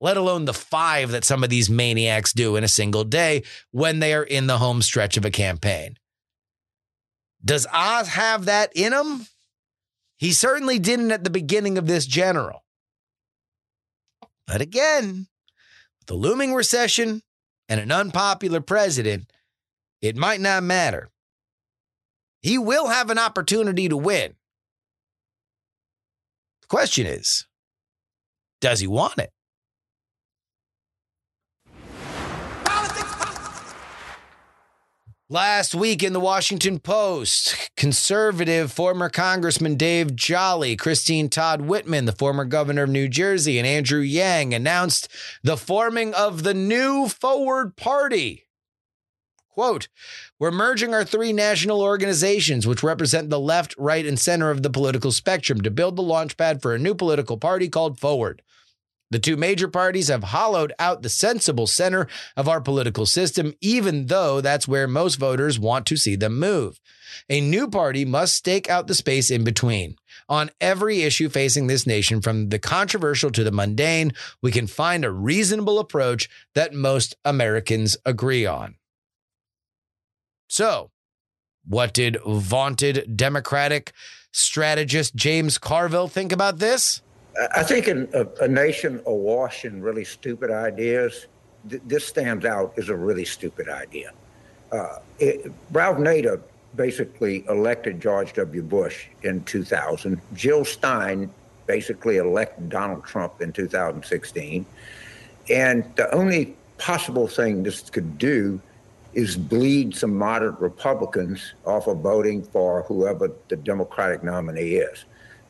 let 0.00 0.16
alone 0.16 0.44
the 0.44 0.52
five 0.52 1.12
that 1.12 1.24
some 1.24 1.42
of 1.42 1.50
these 1.50 1.70
maniacs 1.70 2.32
do 2.32 2.56
in 2.56 2.64
a 2.64 2.68
single 2.68 3.04
day 3.04 3.44
when 3.70 4.00
they 4.00 4.12
are 4.12 4.24
in 4.24 4.48
the 4.48 4.58
home 4.58 4.82
stretch 4.82 5.16
of 5.16 5.24
a 5.24 5.30
campaign. 5.30 5.96
Does 7.44 7.66
Oz 7.72 8.08
have 8.08 8.46
that 8.46 8.72
in 8.74 8.92
him? 8.92 9.26
He 10.24 10.32
certainly 10.32 10.78
didn't 10.78 11.12
at 11.12 11.22
the 11.22 11.28
beginning 11.28 11.76
of 11.76 11.86
this 11.86 12.06
general. 12.06 12.64
But 14.46 14.62
again, 14.62 15.26
with 16.00 16.06
the 16.06 16.14
looming 16.14 16.54
recession 16.54 17.20
and 17.68 17.78
an 17.78 17.92
unpopular 17.92 18.62
president, 18.62 19.30
it 20.00 20.16
might 20.16 20.40
not 20.40 20.62
matter. 20.62 21.10
He 22.40 22.56
will 22.56 22.86
have 22.86 23.10
an 23.10 23.18
opportunity 23.18 23.86
to 23.90 23.98
win. 23.98 24.32
The 26.62 26.68
question 26.68 27.04
is, 27.04 27.44
does 28.62 28.80
he 28.80 28.86
want 28.86 29.18
it? 29.18 29.30
Last 35.30 35.74
week 35.74 36.02
in 36.02 36.12
the 36.12 36.20
Washington 36.20 36.78
Post, 36.78 37.70
conservative 37.78 38.70
former 38.70 39.08
Congressman 39.08 39.76
Dave 39.76 40.14
Jolly, 40.14 40.76
Christine 40.76 41.30
Todd 41.30 41.62
Whitman, 41.62 42.04
the 42.04 42.12
former 42.12 42.44
governor 42.44 42.82
of 42.82 42.90
New 42.90 43.08
Jersey, 43.08 43.56
and 43.56 43.66
Andrew 43.66 44.02
Yang 44.02 44.52
announced 44.52 45.08
the 45.42 45.56
forming 45.56 46.12
of 46.12 46.42
the 46.42 46.52
new 46.52 47.08
Forward 47.08 47.74
Party. 47.74 48.48
Quote, 49.48 49.88
we're 50.38 50.50
merging 50.50 50.92
our 50.92 51.06
three 51.06 51.32
national 51.32 51.80
organizations, 51.80 52.66
which 52.66 52.82
represent 52.82 53.30
the 53.30 53.40
left, 53.40 53.74
right, 53.78 54.04
and 54.04 54.20
center 54.20 54.50
of 54.50 54.62
the 54.62 54.68
political 54.68 55.10
spectrum, 55.10 55.62
to 55.62 55.70
build 55.70 55.96
the 55.96 56.02
launchpad 56.02 56.60
for 56.60 56.74
a 56.74 56.78
new 56.78 56.94
political 56.94 57.38
party 57.38 57.70
called 57.70 57.98
Forward. 57.98 58.42
The 59.10 59.18
two 59.18 59.36
major 59.36 59.68
parties 59.68 60.08
have 60.08 60.24
hollowed 60.24 60.72
out 60.78 61.02
the 61.02 61.08
sensible 61.08 61.66
center 61.66 62.08
of 62.36 62.48
our 62.48 62.60
political 62.60 63.06
system, 63.06 63.54
even 63.60 64.06
though 64.06 64.40
that's 64.40 64.66
where 64.66 64.88
most 64.88 65.16
voters 65.16 65.58
want 65.58 65.86
to 65.86 65.96
see 65.96 66.16
them 66.16 66.38
move. 66.38 66.80
A 67.28 67.40
new 67.40 67.68
party 67.68 68.04
must 68.04 68.34
stake 68.34 68.68
out 68.68 68.86
the 68.86 68.94
space 68.94 69.30
in 69.30 69.44
between. 69.44 69.96
On 70.28 70.50
every 70.60 71.02
issue 71.02 71.28
facing 71.28 71.66
this 71.66 71.86
nation, 71.86 72.20
from 72.20 72.48
the 72.48 72.58
controversial 72.58 73.30
to 73.30 73.44
the 73.44 73.52
mundane, 73.52 74.12
we 74.42 74.50
can 74.50 74.66
find 74.66 75.04
a 75.04 75.10
reasonable 75.10 75.78
approach 75.78 76.28
that 76.54 76.72
most 76.74 77.14
Americans 77.24 77.96
agree 78.04 78.46
on. 78.46 78.76
So, 80.48 80.90
what 81.66 81.94
did 81.94 82.18
vaunted 82.26 83.16
Democratic 83.16 83.92
strategist 84.32 85.14
James 85.14 85.58
Carville 85.58 86.08
think 86.08 86.32
about 86.32 86.58
this? 86.58 87.00
I 87.54 87.62
think 87.62 87.88
in 87.88 88.08
a, 88.12 88.26
a 88.44 88.48
nation 88.48 89.00
awash 89.06 89.64
in 89.64 89.82
really 89.82 90.04
stupid 90.04 90.50
ideas, 90.50 91.26
th- 91.68 91.82
this 91.86 92.06
stands 92.06 92.44
out 92.44 92.74
as 92.78 92.88
a 92.88 92.96
really 92.96 93.24
stupid 93.24 93.68
idea. 93.68 94.12
Uh, 94.70 94.98
it, 95.18 95.52
Ralph 95.72 95.98
Nader 95.98 96.40
basically 96.76 97.44
elected 97.48 98.00
George 98.00 98.32
W. 98.34 98.62
Bush 98.62 99.06
in 99.22 99.44
2000. 99.44 100.20
Jill 100.34 100.64
Stein 100.64 101.30
basically 101.66 102.18
elected 102.18 102.68
Donald 102.68 103.04
Trump 103.04 103.40
in 103.40 103.52
2016. 103.52 104.66
And 105.50 105.84
the 105.96 106.12
only 106.14 106.56
possible 106.78 107.28
thing 107.28 107.62
this 107.62 107.88
could 107.90 108.18
do 108.18 108.60
is 109.12 109.36
bleed 109.36 109.94
some 109.94 110.16
moderate 110.16 110.58
Republicans 110.58 111.54
off 111.64 111.86
of 111.86 111.98
voting 111.98 112.42
for 112.42 112.82
whoever 112.82 113.30
the 113.48 113.56
Democratic 113.56 114.24
nominee 114.24 114.74
is. 114.74 115.04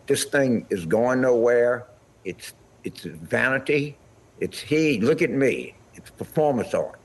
This 0.06 0.24
thing 0.24 0.66
is 0.70 0.84
going 0.86 1.20
nowhere. 1.20 1.86
It's 2.24 2.52
it's 2.84 3.02
vanity. 3.04 3.96
It's 4.40 4.60
he. 4.60 5.00
Look 5.00 5.22
at 5.22 5.30
me. 5.30 5.74
It's 5.94 6.10
performance 6.10 6.74
art, 6.74 6.98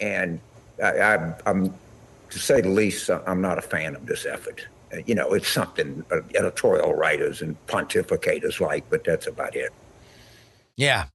and 0.00 0.40
I, 0.82 0.98
I, 1.00 1.34
I'm 1.46 1.74
to 2.30 2.38
say 2.38 2.60
the 2.60 2.68
least. 2.68 3.10
I'm 3.10 3.40
not 3.40 3.58
a 3.58 3.62
fan 3.62 3.96
of 3.96 4.06
this 4.06 4.26
effort. 4.26 4.66
Uh, 4.92 4.98
you 5.06 5.14
know, 5.14 5.32
it's 5.32 5.48
something 5.48 6.04
uh, 6.12 6.20
editorial 6.34 6.94
writers 6.94 7.42
and 7.42 7.56
pontificators 7.66 8.60
like, 8.60 8.88
but 8.90 9.04
that's 9.04 9.26
about 9.26 9.56
it. 9.56 9.72
Yeah, 10.76 11.06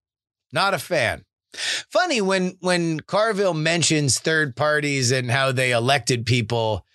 not 0.51 0.73
a 0.73 0.79
fan. 0.79 1.23
Funny 1.53 2.21
when 2.21 2.57
when 2.59 3.01
Carville 3.01 3.53
mentions 3.53 4.19
third 4.19 4.55
parties 4.55 5.11
and 5.11 5.29
how 5.29 5.51
they 5.51 5.71
elected 5.71 6.25
people, 6.25 6.85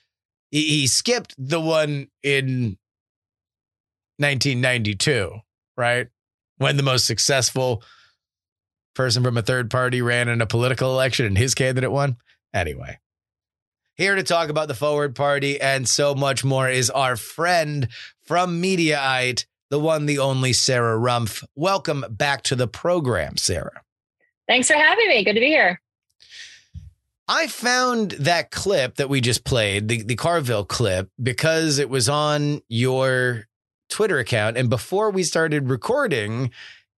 he, 0.50 0.64
he 0.64 0.86
skipped 0.86 1.34
the 1.38 1.60
one 1.60 2.08
in 2.22 2.78
1992, 4.18 5.32
right? 5.76 6.08
When 6.58 6.76
the 6.76 6.82
most 6.82 7.06
successful 7.06 7.82
person 8.94 9.22
from 9.22 9.36
a 9.36 9.42
third 9.42 9.70
party 9.70 10.02
ran 10.02 10.28
in 10.28 10.40
a 10.40 10.46
political 10.46 10.90
election 10.92 11.26
and 11.26 11.38
his 11.38 11.54
candidate 11.54 11.92
won. 11.92 12.16
Anyway, 12.52 12.98
here 13.94 14.14
to 14.14 14.22
talk 14.22 14.48
about 14.48 14.68
the 14.68 14.74
Forward 14.74 15.14
Party 15.14 15.60
and 15.60 15.88
so 15.88 16.14
much 16.14 16.44
more 16.44 16.68
is 16.68 16.90
our 16.90 17.16
friend 17.16 17.88
from 18.24 18.60
Mediaite, 18.60 19.44
the 19.70 19.78
one, 19.78 20.06
the 20.06 20.18
only 20.18 20.52
Sarah 20.52 20.98
Rumpf. 20.98 21.44
Welcome 21.54 22.04
back 22.10 22.42
to 22.44 22.56
the 22.56 22.66
program, 22.66 23.36
Sarah. 23.36 23.82
Thanks 24.48 24.68
for 24.68 24.74
having 24.74 25.08
me. 25.08 25.24
Good 25.24 25.34
to 25.34 25.40
be 25.40 25.46
here. 25.46 25.80
I 27.28 27.48
found 27.48 28.12
that 28.12 28.52
clip 28.52 28.96
that 28.96 29.08
we 29.08 29.20
just 29.20 29.44
played, 29.44 29.88
the, 29.88 30.02
the 30.02 30.14
Carville 30.14 30.64
clip, 30.64 31.10
because 31.20 31.78
it 31.78 31.90
was 31.90 32.08
on 32.08 32.62
your 32.68 33.46
Twitter 33.88 34.18
account. 34.18 34.56
And 34.56 34.68
before 34.68 35.10
we 35.10 35.22
started 35.22 35.68
recording, 35.68 36.50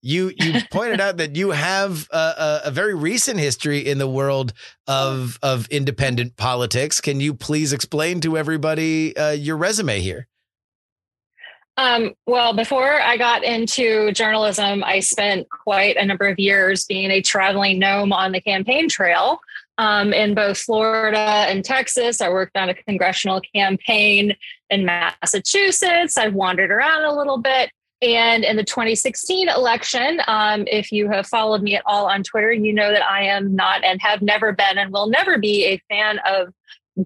you 0.01 0.31
you 0.37 0.61
pointed 0.71 1.01
out 1.01 1.17
that 1.17 1.35
you 1.35 1.51
have 1.51 2.07
a, 2.11 2.61
a, 2.65 2.71
very 2.71 2.95
recent 2.95 3.39
history 3.39 3.79
in 3.79 3.97
the 3.97 4.07
world 4.07 4.53
of 4.87 5.37
of 5.43 5.67
independent 5.67 6.37
politics. 6.37 7.01
Can 7.01 7.19
you 7.19 7.33
please 7.33 7.73
explain 7.73 8.21
to 8.21 8.37
everybody 8.37 9.15
uh, 9.17 9.31
your 9.31 9.57
resume 9.57 9.99
here? 9.99 10.27
Um, 11.79 12.15
well, 12.25 12.53
before 12.53 12.99
I 13.01 13.17
got 13.17 13.43
into 13.43 14.11
journalism, 14.11 14.83
I 14.83 14.99
spent 14.99 15.47
quite 15.49 15.95
a 15.95 16.05
number 16.05 16.27
of 16.27 16.39
years 16.39 16.85
being 16.85 17.11
a 17.11 17.21
traveling 17.21 17.77
gnome 17.77 18.11
on 18.11 18.31
the 18.31 18.41
campaign 18.41 18.89
trail 18.89 19.39
um, 19.77 20.11
in 20.11 20.33
both 20.33 20.57
Florida 20.57 21.19
and 21.19 21.63
Texas. 21.63 22.19
I 22.19 22.29
worked 22.29 22.57
on 22.57 22.69
a 22.69 22.73
congressional 22.73 23.41
campaign 23.53 24.35
in 24.69 24.85
Massachusetts. 24.85 26.17
I've 26.17 26.33
wandered 26.33 26.71
around 26.71 27.05
a 27.05 27.15
little 27.15 27.37
bit. 27.37 27.71
And 28.01 28.43
in 28.43 28.57
the 28.57 28.63
2016 28.63 29.49
election, 29.49 30.21
um, 30.27 30.65
if 30.67 30.91
you 30.91 31.09
have 31.09 31.25
followed 31.25 31.63
me 31.63 31.75
at 31.75 31.81
all 31.85 32.05
on 32.05 32.21
Twitter, 32.21 32.51
you 32.51 32.71
know 32.71 32.91
that 32.91 33.03
I 33.03 33.23
am 33.23 33.55
not 33.55 33.83
and 33.83 33.99
have 34.01 34.21
never 34.21 34.51
been 34.51 34.77
and 34.77 34.93
will 34.93 35.07
never 35.07 35.39
be 35.39 35.65
a 35.65 35.81
fan 35.89 36.19
of 36.19 36.53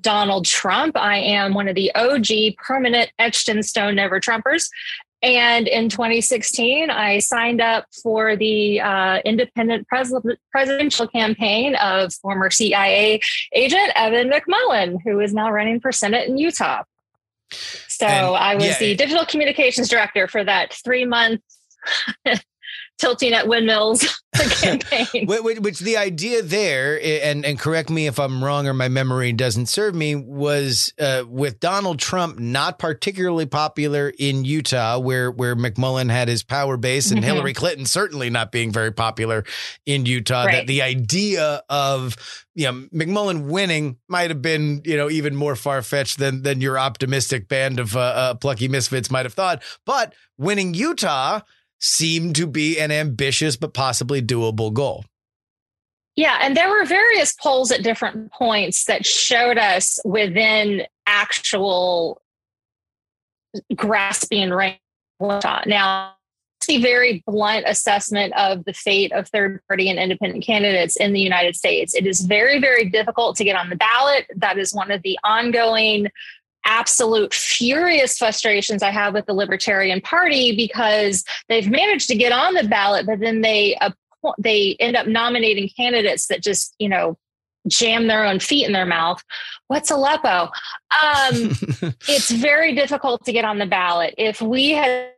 Donald 0.02 0.46
Trump. 0.46 0.98
I 0.98 1.18
am 1.18 1.54
one 1.54 1.70
of 1.70 1.76
the 1.76 1.94
OG 1.96 2.58
permanent 2.58 3.12
etched 3.20 3.48
in 3.48 3.64
stone 3.64 3.96
never 3.96 4.20
Trumpers. 4.20 4.68
And 5.24 5.68
in 5.68 5.88
2016, 5.90 6.90
I 6.90 7.20
signed 7.20 7.62
up 7.62 7.86
for 8.02 8.36
the 8.36 8.82
uh, 8.82 9.20
independent 9.24 9.88
pres- 9.88 10.14
presidential 10.52 11.08
campaign 11.08 11.76
of 11.76 12.14
former 12.16 12.50
CIA 12.50 13.22
agent 13.54 13.92
Evan 13.96 14.32
McMullin, 14.32 14.98
who 15.04 15.20
is 15.20 15.34
now 15.34 15.52
running 15.52 15.80
for 15.80 15.92
Senate 15.92 16.28
in 16.28 16.38
Utah. 16.38 16.84
So 17.52 18.06
and, 18.06 18.36
I 18.36 18.56
was 18.56 18.66
yeah, 18.66 18.80
the 18.80 18.96
digital 18.96 19.26
communications 19.26 19.90
director 19.90 20.28
for 20.28 20.44
that 20.44 20.74
three 20.74 21.06
month 21.06 21.42
tilting 23.02 23.34
at 23.34 23.48
windmills 23.48 24.22
campaign. 24.62 25.26
which, 25.28 25.60
which, 25.60 25.80
the 25.80 25.98
idea 25.98 26.42
there, 26.42 27.02
and 27.04 27.46
and 27.46 27.60
correct 27.60 27.90
me 27.90 28.08
if 28.08 28.20
I'm 28.20 28.44
wrong 28.44 28.68
or 28.68 28.74
my 28.74 28.88
memory 28.88 29.34
doesn't 29.34 29.66
serve 29.66 29.94
me, 29.94 30.16
was 30.16 30.94
uh, 31.00 31.24
with 31.28 31.60
Donald 31.60 32.00
Trump 32.00 32.40
not 32.40 32.80
particularly 32.80 33.46
popular 33.46 34.14
in 34.18 34.46
Utah, 34.46 35.00
where 35.00 35.32
where 35.32 35.56
McMullin 35.56 36.10
had 36.10 36.28
his 36.28 36.44
power 36.44 36.78
base, 36.78 37.12
and 37.12 37.20
mm-hmm. 37.20 37.28
Hillary 37.28 37.54
Clinton 37.54 37.86
certainly 37.86 38.30
not 38.30 38.52
being 38.52 38.72
very 38.72 38.92
popular 38.92 39.44
in 39.86 40.06
Utah. 40.06 40.46
Right. 40.46 40.56
That 40.58 40.68
the 40.68 40.84
idea 40.84 41.64
of 41.70 42.16
you 42.56 42.66
know 42.66 42.88
McMullin 42.94 43.50
winning 43.50 43.98
might 44.08 44.30
have 44.30 44.42
been 44.42 44.82
you 44.86 44.96
know 44.96 45.10
even 45.10 45.36
more 45.36 45.56
far 45.56 45.82
fetched 45.82 46.20
than 46.20 46.44
than 46.44 46.62
your 46.62 46.78
optimistic 46.80 47.50
band 47.50 47.80
of 47.80 47.98
uh, 47.98 48.00
uh, 48.00 48.34
plucky 48.36 48.68
misfits 48.68 49.12
might 49.12 49.26
have 49.26 49.34
thought, 49.34 49.62
but 49.86 50.14
winning 50.38 50.74
Utah 50.74 51.42
seemed 51.82 52.36
to 52.36 52.48
be 52.48 52.80
an 52.80 52.92
ambitious 52.92 53.58
but 53.58 53.74
possibly 53.74 54.22
doable 54.22 54.72
goal. 54.72 55.04
Yeah, 56.16 56.40
and 56.42 56.56
there 56.56 56.70
were 56.70 56.86
various 56.86 57.34
polls 57.34 57.72
at 57.72 57.84
different 57.84 58.32
points 58.32 58.86
that 58.86 59.06
showed 59.06 59.58
us 59.58 60.00
within 60.06 60.84
actual 61.08 62.22
grasping 63.76 64.52
range. 64.52 64.78
Now, 65.20 66.16
a 66.70 66.82
very 66.82 67.24
blunt 67.26 67.66
assessment 67.68 68.34
of 68.38 68.64
the 68.66 68.74
fate 68.74 69.12
of 69.12 69.28
third 69.28 69.62
party 69.68 69.90
and 69.90 70.00
independent 70.00 70.46
candidates 70.46 70.96
in 70.96 71.14
the 71.14 71.20
United 71.20 71.56
States. 71.56 71.94
It 71.94 72.08
is 72.08 72.22
very, 72.22 72.60
very 72.60 72.90
difficult 72.90 73.36
to 73.38 73.44
get 73.44 73.56
on 73.56 73.70
the 73.70 73.76
ballot. 73.76 74.26
That 74.36 74.58
is 74.58 74.74
one 74.74 74.92
of 74.92 75.02
the 75.02 75.20
ongoing 75.24 76.08
absolute 76.66 77.34
furious 77.34 78.18
frustrations 78.18 78.84
I 78.84 78.92
have 78.92 79.14
with 79.14 79.26
the 79.26 79.34
Libertarian 79.34 80.02
Party 80.02 80.56
because 80.56 81.24
they've 81.50 81.70
managed 81.70 82.08
to 82.10 82.16
get 82.16 82.32
on 82.32 82.54
the 82.54 82.68
ballot, 82.68 83.06
but 83.06 83.20
then 83.20 83.42
they 83.42 83.76
uh, 83.78 83.92
they 84.38 84.76
end 84.80 84.96
up 84.96 85.08
nominating 85.08 85.70
candidates 85.76 86.28
that 86.28 86.42
just 86.42 86.76
you 86.80 86.90
know 86.90 87.18
jam 87.68 88.08
their 88.08 88.26
own 88.26 88.40
feet 88.40 88.66
in 88.66 88.74
their 88.74 88.86
mouth. 88.86 89.24
What's 89.68 89.92
Aleppo? 89.92 90.50
Um, 91.04 91.32
it's 92.08 92.32
very 92.32 92.76
difficult 92.76 93.26
to 93.26 93.32
get 93.32 93.46
on 93.46 93.60
the 93.60 93.66
ballot. 93.66 94.16
If 94.18 94.42
we 94.42 94.72
had 94.72 95.12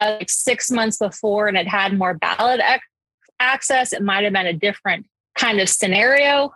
like 0.00 0.28
six 0.28 0.70
months 0.70 0.98
before 0.98 1.48
and 1.48 1.56
it 1.56 1.68
had 1.68 1.96
more 1.96 2.14
ballot 2.14 2.60
ac- 2.60 2.80
access, 3.40 3.92
it 3.92 4.02
might 4.02 4.24
have 4.24 4.32
been 4.32 4.46
a 4.46 4.52
different 4.52 5.06
kind 5.36 5.60
of 5.60 5.68
scenario. 5.68 6.52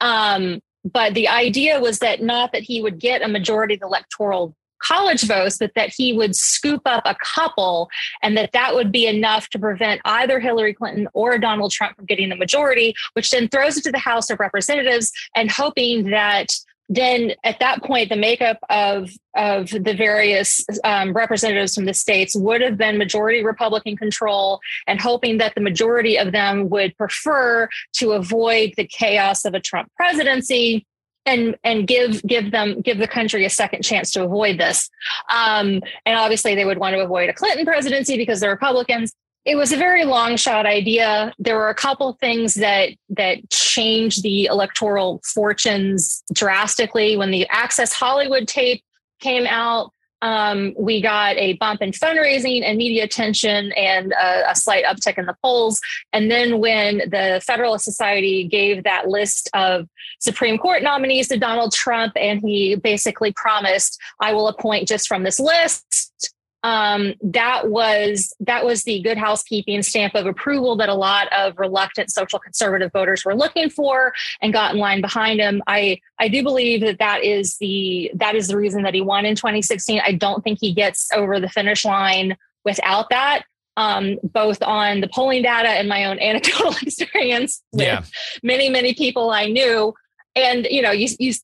Um, 0.00 0.60
but 0.84 1.14
the 1.14 1.28
idea 1.28 1.80
was 1.80 1.98
that 2.00 2.22
not 2.22 2.52
that 2.52 2.62
he 2.62 2.82
would 2.82 2.98
get 2.98 3.22
a 3.22 3.28
majority 3.28 3.74
of 3.74 3.80
the 3.80 3.86
electoral 3.86 4.54
college 4.84 5.22
votes, 5.22 5.56
but 5.58 5.72
that 5.74 5.92
he 5.96 6.12
would 6.12 6.36
scoop 6.36 6.82
up 6.84 7.02
a 7.06 7.14
couple 7.14 7.88
and 8.22 8.36
that 8.36 8.52
that 8.52 8.74
would 8.74 8.92
be 8.92 9.06
enough 9.06 9.48
to 9.48 9.58
prevent 9.58 10.00
either 10.04 10.38
Hillary 10.38 10.74
Clinton 10.74 11.08
or 11.14 11.38
Donald 11.38 11.72
Trump 11.72 11.96
from 11.96 12.04
getting 12.04 12.28
the 12.28 12.36
majority, 12.36 12.94
which 13.14 13.30
then 13.30 13.48
throws 13.48 13.76
it 13.76 13.84
to 13.84 13.92
the 13.92 13.98
House 13.98 14.28
of 14.30 14.38
Representatives 14.38 15.10
and 15.34 15.50
hoping 15.50 16.10
that 16.10 16.48
then 16.88 17.32
at 17.44 17.58
that 17.60 17.82
point 17.82 18.08
the 18.08 18.16
makeup 18.16 18.58
of 18.68 19.10
of 19.34 19.70
the 19.70 19.94
various 19.96 20.64
um, 20.84 21.12
representatives 21.12 21.74
from 21.74 21.86
the 21.86 21.94
states 21.94 22.36
would 22.36 22.60
have 22.60 22.76
been 22.76 22.98
majority 22.98 23.44
republican 23.44 23.96
control 23.96 24.60
and 24.86 25.00
hoping 25.00 25.38
that 25.38 25.54
the 25.54 25.60
majority 25.60 26.18
of 26.18 26.32
them 26.32 26.68
would 26.68 26.96
prefer 26.96 27.68
to 27.92 28.12
avoid 28.12 28.72
the 28.76 28.86
chaos 28.86 29.44
of 29.44 29.54
a 29.54 29.60
trump 29.60 29.90
presidency 29.96 30.86
and 31.26 31.56
and 31.64 31.86
give 31.86 32.22
give 32.22 32.50
them 32.50 32.80
give 32.80 32.98
the 32.98 33.08
country 33.08 33.44
a 33.44 33.50
second 33.50 33.82
chance 33.82 34.10
to 34.10 34.22
avoid 34.22 34.58
this. 34.58 34.90
Um, 35.32 35.82
and 36.04 36.18
obviously 36.18 36.54
they 36.54 36.64
would 36.64 36.78
want 36.78 36.94
to 36.94 37.00
avoid 37.00 37.30
a 37.30 37.32
clinton 37.32 37.64
presidency 37.64 38.16
because 38.16 38.40
they're 38.40 38.50
republicans 38.50 39.14
it 39.44 39.56
was 39.56 39.72
a 39.72 39.76
very 39.76 40.04
long 40.04 40.36
shot 40.36 40.64
idea. 40.64 41.32
There 41.38 41.56
were 41.56 41.68
a 41.68 41.74
couple 41.74 42.14
things 42.14 42.54
that 42.54 42.90
that 43.10 43.50
changed 43.50 44.22
the 44.22 44.46
electoral 44.46 45.20
fortunes 45.24 46.22
drastically 46.32 47.16
when 47.16 47.30
the 47.30 47.46
Access 47.50 47.92
Hollywood 47.92 48.48
tape 48.48 48.82
came 49.20 49.46
out. 49.46 49.90
Um, 50.22 50.72
we 50.78 51.02
got 51.02 51.36
a 51.36 51.52
bump 51.54 51.82
in 51.82 51.90
fundraising 51.90 52.62
and 52.64 52.78
media 52.78 53.04
attention 53.04 53.72
and 53.72 54.12
a, 54.12 54.52
a, 54.52 54.54
slight 54.54 54.86
uptick 54.86 55.18
in 55.18 55.26
the 55.26 55.36
polls. 55.42 55.78
And 56.14 56.30
then 56.30 56.60
when 56.60 56.98
the 57.10 57.42
Federalist 57.44 57.84
Society 57.84 58.44
gave 58.44 58.84
that 58.84 59.08
list 59.08 59.50
of 59.52 59.86
Supreme 60.20 60.56
Court 60.56 60.82
nominees 60.82 61.28
to 61.28 61.38
Donald 61.38 61.74
Trump, 61.74 62.14
and 62.16 62.40
he 62.40 62.74
basically 62.74 63.34
promised, 63.34 64.00
I 64.18 64.32
will 64.32 64.48
appoint 64.48 64.88
just 64.88 65.08
from 65.08 65.24
this 65.24 65.38
list 65.38 66.33
um, 66.64 67.12
that 67.20 67.68
was 67.68 68.34
that 68.40 68.64
was 68.64 68.84
the 68.84 69.00
good 69.02 69.18
housekeeping 69.18 69.82
stamp 69.82 70.14
of 70.14 70.24
approval 70.24 70.76
that 70.76 70.88
a 70.88 70.94
lot 70.94 71.30
of 71.30 71.58
reluctant 71.58 72.10
social 72.10 72.38
conservative 72.38 72.90
voters 72.90 73.22
were 73.22 73.34
looking 73.34 73.68
for 73.68 74.14
and 74.40 74.54
got 74.54 74.72
in 74.72 74.80
line 74.80 75.02
behind 75.02 75.40
him. 75.40 75.62
I 75.66 76.00
I 76.18 76.28
do 76.28 76.42
believe 76.42 76.80
that 76.80 76.98
that 77.00 77.22
is 77.22 77.58
the 77.58 78.10
that 78.14 78.34
is 78.34 78.48
the 78.48 78.56
reason 78.56 78.82
that 78.84 78.94
he 78.94 79.02
won 79.02 79.26
in 79.26 79.34
2016. 79.36 80.00
I 80.02 80.12
don't 80.12 80.42
think 80.42 80.58
he 80.58 80.72
gets 80.72 81.10
over 81.12 81.38
the 81.38 81.50
finish 81.50 81.84
line 81.84 82.34
without 82.64 83.10
that. 83.10 83.44
Um, 83.76 84.18
both 84.22 84.62
on 84.62 85.00
the 85.00 85.08
polling 85.08 85.42
data 85.42 85.68
and 85.68 85.88
my 85.88 86.06
own 86.06 86.18
anecdotal 86.20 86.76
experience 86.80 87.62
with 87.72 87.82
yeah. 87.82 88.04
many 88.42 88.70
many 88.70 88.94
people 88.94 89.30
I 89.30 89.48
knew, 89.48 89.92
and 90.34 90.66
you 90.70 90.80
know 90.80 90.92
you 90.92 91.08
you 91.18 91.34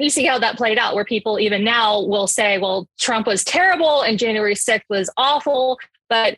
you 0.00 0.10
see 0.10 0.24
how 0.24 0.38
that 0.38 0.56
played 0.56 0.78
out, 0.78 0.94
where 0.94 1.04
people 1.04 1.38
even 1.38 1.64
now 1.64 2.02
will 2.02 2.26
say, 2.26 2.58
well, 2.58 2.88
Trump 2.98 3.26
was 3.26 3.44
terrible 3.44 4.02
and 4.02 4.18
January 4.18 4.54
6th 4.54 4.82
was 4.88 5.10
awful, 5.16 5.78
but 6.08 6.36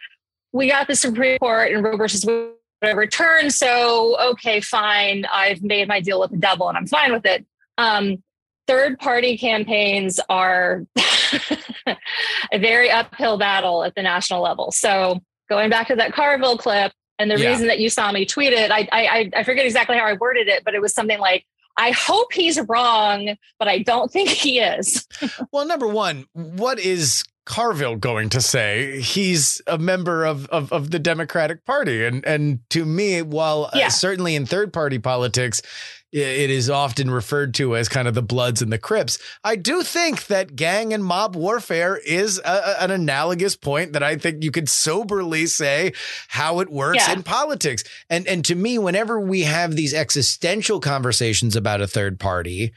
we 0.53 0.68
got 0.68 0.88
the 0.88 0.96
Supreme 0.96 1.38
Court 1.38 1.73
and 1.73 1.85
Roe 1.85 1.96
versus 1.96 2.25
Wade 2.25 2.53
overturned. 2.83 3.53
So, 3.53 4.18
okay, 4.33 4.61
fine. 4.61 5.27
I've 5.33 5.62
made 5.62 5.88
my 5.88 6.01
deal 6.01 6.20
with 6.20 6.31
the 6.31 6.37
devil 6.37 6.68
and 6.68 6.77
I'm 6.77 6.87
fine 6.87 7.12
with 7.12 7.27
it. 7.27 7.44
Um, 7.79 8.23
third 8.66 8.99
party 8.99 9.37
campaigns 9.37 10.20
are 10.29 10.85
a 12.53 12.59
very 12.59 12.90
uphill 12.90 13.38
battle 13.38 13.85
at 13.85 13.94
the 13.94 14.03
national 14.03 14.42
level. 14.42 14.70
So, 14.73 15.20
going 15.49 15.70
back 15.70 15.88
to 15.88 15.96
that 15.96 16.12
Carville 16.12 16.57
clip, 16.57 16.92
and 17.18 17.31
the 17.31 17.38
yeah. 17.38 17.51
reason 17.51 17.66
that 17.66 17.81
you 17.81 17.90
saw 17.90 18.11
me 18.12 18.25
tweet 18.25 18.53
it, 18.55 18.70
I, 18.70 18.88
I 18.90 19.31
I 19.37 19.44
forget 19.44 19.66
exactly 19.66 19.99
how 19.99 20.07
I 20.07 20.14
worded 20.14 20.49
it, 20.49 20.64
but 20.64 20.75
it 20.75 20.81
was 20.81 20.94
something 20.94 21.18
like 21.18 21.44
I 21.76 21.92
hope 21.92 22.33
he's 22.33 22.61
wrong, 22.68 23.37
but 23.59 23.68
I 23.68 23.78
don't 23.78 24.11
think 24.11 24.28
he 24.28 24.59
is. 24.61 25.06
well, 25.52 25.66
number 25.66 25.88
one, 25.88 26.26
what 26.33 26.78
is 26.78 27.24
Carville 27.46 27.96
going 27.96 28.28
to 28.30 28.40
say? 28.40 29.00
He's 29.00 29.62
a 29.66 29.78
member 29.78 30.24
of, 30.24 30.46
of, 30.48 30.72
of 30.72 30.90
the 30.90 30.98
Democratic 30.98 31.64
Party. 31.64 32.04
And, 32.04 32.24
and 32.24 32.61
to 32.70 32.85
me, 32.85 33.22
while 33.22 33.66
uh, 33.66 33.70
yeah. 33.74 33.87
uh, 33.87 33.90
certainly 33.90 34.35
in 34.35 34.46
third 34.46 34.72
party 34.72 34.98
politics, 34.98 35.62
it 36.12 36.51
is 36.51 36.68
often 36.68 37.11
referred 37.11 37.55
to 37.55 37.77
as 37.77 37.88
kind 37.88 38.09
of 38.09 38.14
the 38.14 38.23
Bloods 38.23 38.61
and 38.61 38.73
the 38.73 38.79
Crips. 38.79 39.18
I 39.44 39.57
do 39.57 39.83
think 39.83 40.27
that 40.27 40.57
gang 40.57 40.92
and 40.92 41.05
mob 41.05 41.37
warfare 41.37 41.96
is 41.96 42.40
a, 42.44 42.83
an 42.83 42.90
analogous 42.90 43.57
point 43.57 43.92
that 43.92 44.03
I 44.03 44.16
think 44.16 44.42
you 44.42 44.51
could 44.51 44.68
soberly 44.68 45.46
say 45.46 45.92
how 46.29 46.61
it 46.61 46.68
works 46.68 47.07
yeah. 47.07 47.14
in 47.14 47.23
politics. 47.23 47.85
And 48.09 48.27
and 48.27 48.44
to 48.46 48.55
me, 48.55 48.79
whenever 48.79 49.20
we 49.20 49.42
have 49.42 49.77
these 49.77 49.94
existential 49.94 50.81
conversations 50.81 51.55
about 51.55 51.81
a 51.81 51.87
third 51.87 52.18
party, 52.18 52.73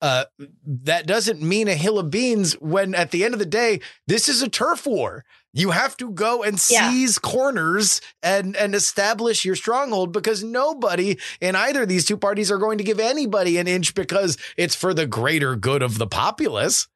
uh, 0.00 0.24
that 0.64 1.06
doesn't 1.06 1.42
mean 1.42 1.68
a 1.68 1.74
hill 1.74 1.98
of 1.98 2.10
beans 2.10 2.54
when 2.54 2.94
at 2.94 3.10
the 3.10 3.24
end 3.24 3.34
of 3.34 3.40
the 3.40 3.46
day, 3.46 3.80
this 4.06 4.28
is 4.28 4.42
a 4.42 4.48
turf 4.48 4.86
war. 4.86 5.24
You 5.52 5.70
have 5.70 5.96
to 5.96 6.10
go 6.10 6.42
and 6.42 6.60
seize 6.60 7.18
yeah. 7.22 7.28
corners 7.28 8.00
and 8.22 8.56
and 8.56 8.74
establish 8.74 9.44
your 9.44 9.56
stronghold 9.56 10.12
because 10.12 10.44
nobody 10.44 11.16
in 11.40 11.56
either 11.56 11.82
of 11.82 11.88
these 11.88 12.04
two 12.04 12.16
parties 12.16 12.50
are 12.52 12.58
going 12.58 12.78
to 12.78 12.84
give 12.84 13.00
anybody 13.00 13.58
an 13.58 13.66
inch 13.66 13.94
because 13.94 14.38
it's 14.56 14.76
for 14.76 14.94
the 14.94 15.06
greater 15.06 15.56
good 15.56 15.82
of 15.82 15.98
the 15.98 16.06
populace. 16.06 16.86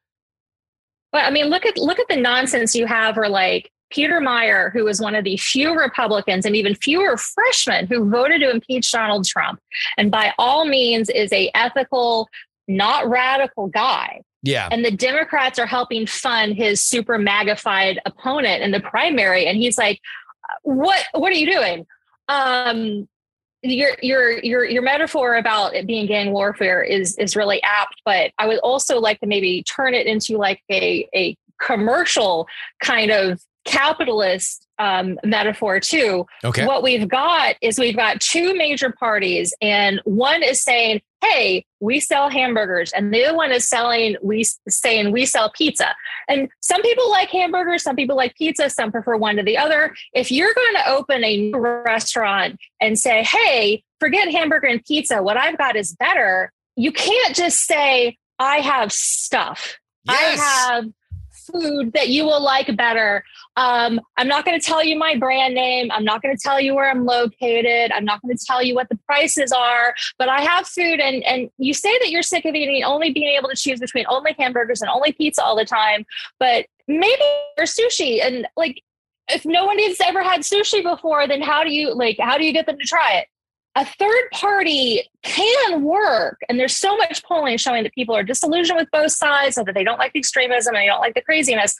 But 1.11 1.25
I 1.25 1.31
mean, 1.31 1.47
look 1.47 1.65
at 1.65 1.77
look 1.77 1.99
at 1.99 2.07
the 2.07 2.15
nonsense 2.15 2.75
you 2.75 2.85
have, 2.87 3.17
or 3.17 3.27
like 3.27 3.71
Peter 3.89 4.19
Meijer, 4.19 4.71
who 4.71 4.85
was 4.85 5.01
one 5.01 5.15
of 5.15 5.23
the 5.23 5.37
few 5.37 5.77
Republicans 5.77 6.45
and 6.45 6.55
even 6.55 6.75
fewer 6.75 7.17
freshmen 7.17 7.87
who 7.87 8.09
voted 8.09 8.41
to 8.41 8.49
impeach 8.49 8.91
Donald 8.91 9.25
Trump, 9.25 9.59
and 9.97 10.11
by 10.11 10.33
all 10.37 10.65
means 10.65 11.09
is 11.09 11.31
a 11.33 11.51
ethical, 11.55 12.29
not 12.67 13.07
radical 13.09 13.67
guy. 13.67 14.21
Yeah. 14.45 14.69
And 14.71 14.85
the 14.85 14.91
Democrats 14.91 15.57
are 15.57 15.65
helping 15.65 16.05
fund 16.05 16.55
his 16.55 16.79
super 16.79 17.17
magnified 17.17 17.99
opponent 18.05 18.61
in 18.61 18.71
the 18.71 18.79
primary. 18.79 19.47
And 19.47 19.57
he's 19.57 19.77
like, 19.77 19.99
what, 20.61 21.03
what 21.13 21.31
are 21.31 21.35
you 21.35 21.51
doing? 21.51 21.87
Um, 22.29 23.07
your 23.63 23.97
your 24.03 24.37
your 24.43 24.63
your 24.63 24.83
metaphor 24.83 25.35
about 25.37 25.73
it 25.73 25.87
being 25.87 26.05
gang 26.05 26.31
warfare 26.31 26.83
is 26.83 27.17
is 27.17 27.35
really 27.35 27.61
apt, 27.63 27.95
but 28.05 28.31
I 28.37 28.45
would 28.45 28.59
also 28.59 28.99
like 28.99 29.19
to 29.21 29.27
maybe 29.27 29.63
turn 29.63 29.95
it 29.95 30.05
into 30.05 30.37
like 30.37 30.61
a 30.71 31.09
a 31.15 31.35
commercial 31.59 32.47
kind 32.79 33.09
of 33.09 33.41
capitalist 33.65 34.67
um, 34.77 35.17
metaphor 35.23 35.79
too. 35.79 36.25
Okay. 36.43 36.65
What 36.65 36.83
we've 36.83 37.07
got 37.07 37.55
is 37.61 37.79
we've 37.79 37.95
got 37.95 38.21
two 38.21 38.55
major 38.55 38.91
parties, 38.91 39.53
and 39.61 40.01
one 40.05 40.43
is 40.43 40.61
saying, 40.61 41.01
hey, 41.23 41.65
we 41.79 41.99
sell 41.99 42.29
hamburgers, 42.29 42.91
and 42.91 43.13
the 43.13 43.25
other 43.25 43.35
one 43.35 43.51
is 43.51 43.67
selling 43.67 44.15
we 44.21 44.45
saying 44.67 45.11
we 45.11 45.25
sell 45.25 45.51
pizza. 45.51 45.95
And 46.27 46.49
some 46.61 46.81
people 46.81 47.09
like 47.09 47.29
hamburgers, 47.29 47.83
some 47.83 47.95
people 47.95 48.15
like 48.15 48.35
pizza, 48.35 48.69
some 48.69 48.91
prefer 48.91 49.17
one 49.17 49.35
to 49.37 49.43
the 49.43 49.57
other. 49.57 49.95
If 50.13 50.31
you're 50.31 50.53
going 50.53 50.75
to 50.75 50.89
open 50.89 51.23
a 51.23 51.51
new 51.51 51.57
restaurant 51.57 52.57
and 52.81 52.97
say, 52.97 53.23
hey, 53.23 53.83
forget 53.99 54.29
hamburger 54.29 54.67
and 54.67 54.83
pizza, 54.83 55.21
what 55.21 55.37
I've 55.37 55.57
got 55.57 55.75
is 55.75 55.93
better, 55.93 56.51
you 56.75 56.91
can't 56.91 57.35
just 57.35 57.59
say, 57.65 58.17
I 58.39 58.57
have 58.57 58.91
stuff. 58.91 59.79
Yes. 60.05 60.39
I 60.39 60.73
have 60.73 60.85
food 61.51 61.93
that 61.93 62.09
you 62.09 62.25
will 62.25 62.41
like 62.41 62.75
better. 62.75 63.23
Um, 63.55 64.01
I'm 64.17 64.27
not 64.27 64.45
going 64.45 64.59
to 64.59 64.65
tell 64.65 64.83
you 64.83 64.97
my 64.97 65.15
brand 65.15 65.53
name. 65.53 65.91
I'm 65.91 66.03
not 66.03 66.21
going 66.21 66.35
to 66.35 66.41
tell 66.41 66.59
you 66.59 66.75
where 66.75 66.89
I'm 66.89 67.05
located. 67.05 67.91
I'm 67.91 68.05
not 68.05 68.21
going 68.21 68.35
to 68.35 68.45
tell 68.45 68.63
you 68.63 68.75
what 68.75 68.89
the 68.89 68.97
prices 69.05 69.51
are. 69.51 69.93
But 70.17 70.29
I 70.29 70.41
have 70.41 70.67
food, 70.67 70.99
and 70.99 71.23
and 71.23 71.49
you 71.57 71.73
say 71.73 71.97
that 71.99 72.09
you're 72.09 72.23
sick 72.23 72.45
of 72.45 72.55
eating 72.55 72.83
only 72.83 73.11
being 73.11 73.35
able 73.37 73.49
to 73.49 73.55
choose 73.55 73.79
between 73.79 74.05
only 74.09 74.35
hamburgers 74.37 74.81
and 74.81 74.89
only 74.89 75.11
pizza 75.11 75.43
all 75.43 75.55
the 75.55 75.65
time. 75.65 76.05
But 76.39 76.65
maybe 76.87 77.21
or 77.57 77.65
sushi, 77.65 78.23
and 78.23 78.47
like 78.55 78.81
if 79.29 79.45
no 79.45 79.65
one 79.65 79.79
has 79.79 79.97
ever 80.05 80.23
had 80.23 80.41
sushi 80.41 80.83
before, 80.83 81.27
then 81.27 81.41
how 81.41 81.63
do 81.63 81.71
you 81.71 81.93
like 81.93 82.17
how 82.19 82.37
do 82.37 82.45
you 82.45 82.53
get 82.53 82.65
them 82.65 82.77
to 82.77 82.85
try 82.85 83.13
it? 83.19 83.27
A 83.75 83.85
third 83.85 84.23
party 84.31 85.09
can 85.23 85.83
work. 85.83 86.39
And 86.47 86.59
there's 86.59 86.75
so 86.77 86.95
much 86.97 87.23
polling 87.23 87.57
showing 87.57 87.83
that 87.83 87.93
people 87.93 88.15
are 88.15 88.23
disillusioned 88.23 88.77
with 88.77 88.89
both 88.91 89.11
sides 89.11 89.57
and 89.57 89.67
that 89.67 89.75
they 89.75 89.83
don't 89.83 89.99
like 89.99 90.13
the 90.13 90.19
extremism 90.19 90.75
and 90.75 90.81
they 90.81 90.87
don't 90.87 91.01
like 91.01 91.13
the 91.13 91.21
craziness. 91.21 91.75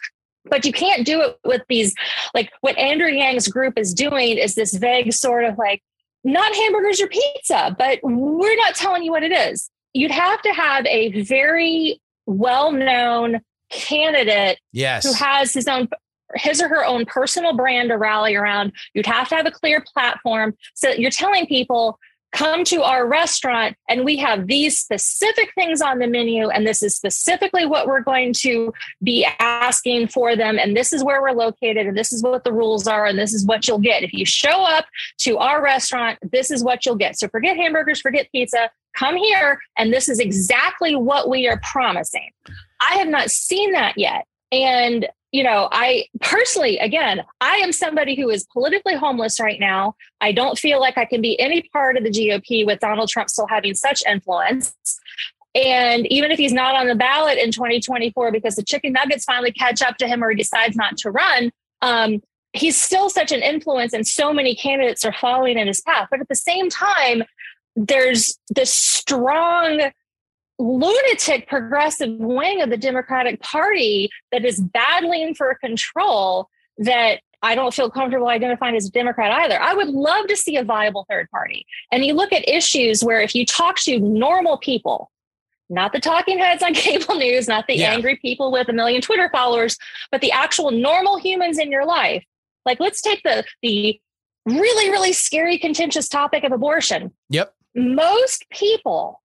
But 0.48 0.66
you 0.66 0.72
can't 0.74 1.06
do 1.06 1.22
it 1.22 1.40
with 1.44 1.62
these, 1.70 1.96
like 2.34 2.52
what 2.62 2.78
Andrew 2.78 3.08
Yang's 3.10 3.48
group 3.48 3.78
is 3.80 3.94
doing 3.94 4.38
is 4.38 4.56
this 4.56 4.76
vague 4.76 5.12
sort 5.14 5.46
of 5.46 5.58
like, 5.58 5.82
not 6.24 6.54
hamburgers 6.56 7.00
or 7.02 7.08
pizza, 7.08 7.76
but 7.78 8.00
we're 8.04 8.56
not 8.58 8.76
telling 8.76 9.04
you 9.04 9.12
what 9.12 9.24
it 9.24 9.32
is. 9.32 9.70
You'd 9.94 10.12
have 10.12 10.42
to 10.42 10.52
have 10.54 10.86
a 10.88 11.22
very 11.22 12.02
well 12.26 12.72
known 12.72 13.42
candidate 13.72 14.60
Yes. 14.72 15.06
who 15.06 15.14
has 15.14 15.54
his 15.54 15.68
own 15.68 15.88
his 16.36 16.62
or 16.62 16.68
her 16.68 16.86
own 16.86 17.06
personal 17.06 17.54
brand 17.54 17.90
to 17.90 17.98
rally 17.98 18.36
around. 18.36 18.72
You'd 18.94 19.06
have 19.06 19.30
to 19.30 19.36
have 19.36 19.46
a 19.46 19.52
clear 19.52 19.84
platform. 19.94 20.56
So 20.74 20.90
you're 20.90 21.12
telling 21.12 21.46
people, 21.46 22.00
come 22.36 22.66
to 22.66 22.84
our 22.84 23.08
restaurant 23.08 23.78
and 23.88 24.04
we 24.04 24.18
have 24.18 24.48
these 24.48 24.78
specific 24.78 25.54
things 25.56 25.82
on 25.82 26.00
the 26.00 26.08
menu 26.08 26.50
and 26.50 26.68
this 26.68 26.84
is 26.84 26.94
specifically 26.94 27.66
what 27.66 27.88
we're 27.88 28.02
going 28.02 28.34
to 28.34 28.74
be 29.02 29.26
asking 29.40 30.06
for 30.06 30.36
them 30.36 30.60
and 30.60 30.76
this 30.76 30.92
is 30.92 31.02
where 31.02 31.22
we're 31.22 31.32
located 31.32 31.88
and 31.88 31.98
this 31.98 32.12
is 32.12 32.22
what 32.22 32.44
the 32.44 32.52
rules 32.52 32.88
are 32.88 33.06
and 33.06 33.18
this 33.18 33.34
is 33.34 33.46
what 33.46 33.66
you'll 33.68 33.80
get 33.80 34.04
if 34.04 34.12
you 34.12 34.26
show 34.26 34.66
up 34.66 34.86
to 35.18 35.38
our 35.38 35.64
restaurant 35.64 36.20
this 36.30 36.52
is 36.52 36.62
what 36.62 36.86
you'll 36.86 36.98
get 36.98 37.18
so 37.18 37.28
forget 37.30 37.56
hamburgers 37.56 38.02
forget 38.02 38.28
pizza 38.34 38.70
come 38.98 39.16
here 39.16 39.58
and 39.78 39.94
this 39.94 40.10
is 40.10 40.20
exactly 40.20 40.94
what 40.94 41.30
we 41.30 41.48
are 41.48 41.62
promising 41.64 42.32
i 42.82 42.96
have 42.96 43.08
not 43.08 43.32
seen 43.32 43.72
that 43.72 43.98
yet 43.98 44.26
and 44.52 45.08
you 45.36 45.44
know, 45.44 45.68
I 45.70 46.06
personally, 46.22 46.78
again, 46.78 47.22
I 47.42 47.58
am 47.58 47.74
somebody 47.74 48.16
who 48.16 48.30
is 48.30 48.46
politically 48.54 48.96
homeless 48.96 49.38
right 49.38 49.60
now. 49.60 49.98
I 50.22 50.32
don't 50.32 50.58
feel 50.58 50.80
like 50.80 50.98
I 50.98 51.04
can 51.04 51.22
be 51.22 51.38
any 51.42 51.64
part 51.74 51.98
of 51.98 52.06
the 52.06 52.10
GOP 52.10 52.66
with 52.66 52.80
Donald 52.80 53.10
Trump 53.10 53.30
still 53.30 53.46
having 53.46 53.76
such 53.76 54.02
influence. 54.08 54.74
And 55.54 56.08
even 56.08 56.32
if 56.32 56.40
he's 56.40 56.54
not 56.54 56.76
on 56.76 56.88
the 56.88 56.96
ballot 56.96 57.38
in 57.38 57.52
2024 57.52 58.32
because 58.32 58.56
the 58.56 58.64
chicken 58.64 58.94
nuggets 58.94 59.26
finally 59.26 59.52
catch 59.52 59.82
up 59.82 59.98
to 59.98 60.08
him 60.08 60.24
or 60.24 60.30
he 60.30 60.38
decides 60.38 60.78
not 60.78 60.96
to 61.00 61.12
run, 61.12 61.52
um, 61.82 62.24
he's 62.54 62.80
still 62.80 63.10
such 63.10 63.34
an 63.34 63.42
influence 63.42 63.92
and 63.92 64.08
so 64.08 64.32
many 64.32 64.56
candidates 64.56 65.04
are 65.04 65.14
following 65.20 65.60
in 65.60 65.68
his 65.68 65.82
path. 65.82 66.08
But 66.10 66.22
at 66.22 66.30
the 66.30 66.36
same 66.36 66.70
time, 66.70 67.24
there's 67.76 68.40
this 68.50 68.74
strong 68.74 69.92
lunatic 70.60 71.48
progressive 71.48 72.10
wing 72.18 72.62
of 72.62 72.70
the 72.70 72.78
Democratic 72.78 73.42
Party 73.42 74.10
that 74.32 74.46
is 74.46 74.60
battling 74.60 75.36
for 75.36 75.56
control 75.56 76.50
that 76.78 77.20
I 77.42 77.56
don't 77.56 77.74
feel 77.74 77.90
comfortable 77.92 78.28
identifying 78.28 78.76
as 78.76 78.88
a 78.88 78.92
Democrat 78.92 79.32
either. 79.32 79.62
I 79.62 79.74
would 79.74 79.90
love 79.90 80.28
to 80.28 80.36
see 80.36 80.58
a 80.58 80.64
viable 80.64 81.06
third 81.10 81.30
party. 81.30 81.66
And 81.92 82.04
you 82.04 82.14
look 82.14 82.34
at 82.34 82.48
issues 82.50 83.04
where 83.04 83.22
if 83.22 83.36
you 83.36 83.46
talk 83.46 83.78
to 83.82 84.00
normal 84.00 84.58
people, 84.58 85.12
not 85.70 85.94
the 85.94 86.00
talking 86.00 86.40
heads 86.40 86.64
on 86.64 86.74
cable 86.74 87.16
news, 87.16 87.48
not 87.48 87.68
the 87.68 87.76
Yeah. 87.76 87.92
angry 87.94 88.18
people 88.18 88.52
with 88.52 88.68
a 88.70 88.74
million 88.74 89.02
Twitter 89.02 89.30
followers, 89.32 89.78
but 90.12 90.22
the 90.22 90.32
actual 90.32 90.72
normal 90.72 91.18
humans 91.18 91.60
in 91.60 91.70
your 91.72 91.86
life. 91.86 92.24
Like 92.66 92.80
let's 92.80 93.02
take 93.02 93.22
the 93.24 93.44
the 93.62 94.00
really 94.46 94.90
really 94.92 95.12
scary 95.14 95.58
contentious 95.58 96.08
topic 96.08 96.44
of 96.44 96.52
abortion 96.52 97.12
Yep. 97.30 97.52
most 97.76 98.48
people 98.52 99.22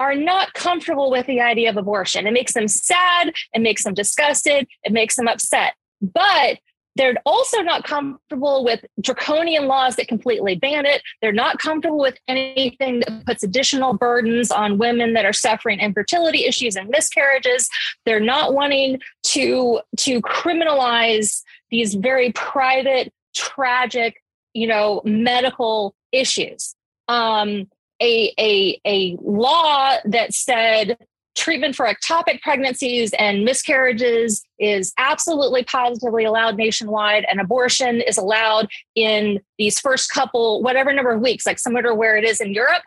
are 0.00 0.14
not 0.14 0.52
comfortable 0.54 1.10
with 1.10 1.26
the 1.26 1.40
idea 1.40 1.70
of 1.70 1.76
abortion. 1.76 2.26
It 2.26 2.32
makes 2.32 2.54
them 2.54 2.68
sad, 2.68 3.32
it 3.52 3.60
makes 3.60 3.84
them 3.84 3.94
disgusted, 3.94 4.66
it 4.82 4.92
makes 4.92 5.16
them 5.16 5.28
upset. 5.28 5.74
But 6.00 6.58
they're 6.96 7.14
also 7.24 7.60
not 7.62 7.84
comfortable 7.84 8.64
with 8.64 8.84
draconian 9.00 9.66
laws 9.66 9.96
that 9.96 10.08
completely 10.08 10.56
ban 10.56 10.84
it. 10.84 11.02
They're 11.20 11.32
not 11.32 11.58
comfortable 11.58 11.98
with 11.98 12.18
anything 12.28 13.00
that 13.00 13.24
puts 13.24 13.42
additional 13.42 13.94
burdens 13.94 14.50
on 14.50 14.78
women 14.78 15.14
that 15.14 15.24
are 15.24 15.32
suffering 15.32 15.80
infertility 15.80 16.44
issues 16.44 16.76
and 16.76 16.90
miscarriages. 16.90 17.68
They're 18.04 18.20
not 18.20 18.52
wanting 18.52 19.00
to 19.28 19.80
to 19.98 20.20
criminalize 20.20 21.42
these 21.70 21.94
very 21.94 22.32
private, 22.32 23.12
tragic, 23.34 24.22
you 24.52 24.66
know, 24.66 25.00
medical 25.04 25.94
issues. 26.12 26.74
Um, 27.08 27.68
a, 28.02 28.34
a, 28.38 28.80
a 28.84 29.16
law 29.22 29.96
that 30.04 30.34
said 30.34 30.98
treatment 31.34 31.74
for 31.74 31.86
ectopic 31.86 32.42
pregnancies 32.42 33.12
and 33.18 33.44
miscarriages 33.44 34.42
is 34.58 34.92
absolutely 34.98 35.64
positively 35.64 36.24
allowed 36.24 36.56
nationwide 36.56 37.24
and 37.30 37.40
abortion 37.40 38.02
is 38.02 38.18
allowed 38.18 38.68
in 38.94 39.40
these 39.58 39.80
first 39.80 40.10
couple 40.10 40.62
whatever 40.62 40.92
number 40.92 41.12
of 41.12 41.22
weeks 41.22 41.46
like 41.46 41.58
similar 41.58 41.82
to 41.82 41.94
where 41.94 42.16
it 42.16 42.24
is 42.24 42.40
in 42.40 42.52
europe. 42.52 42.82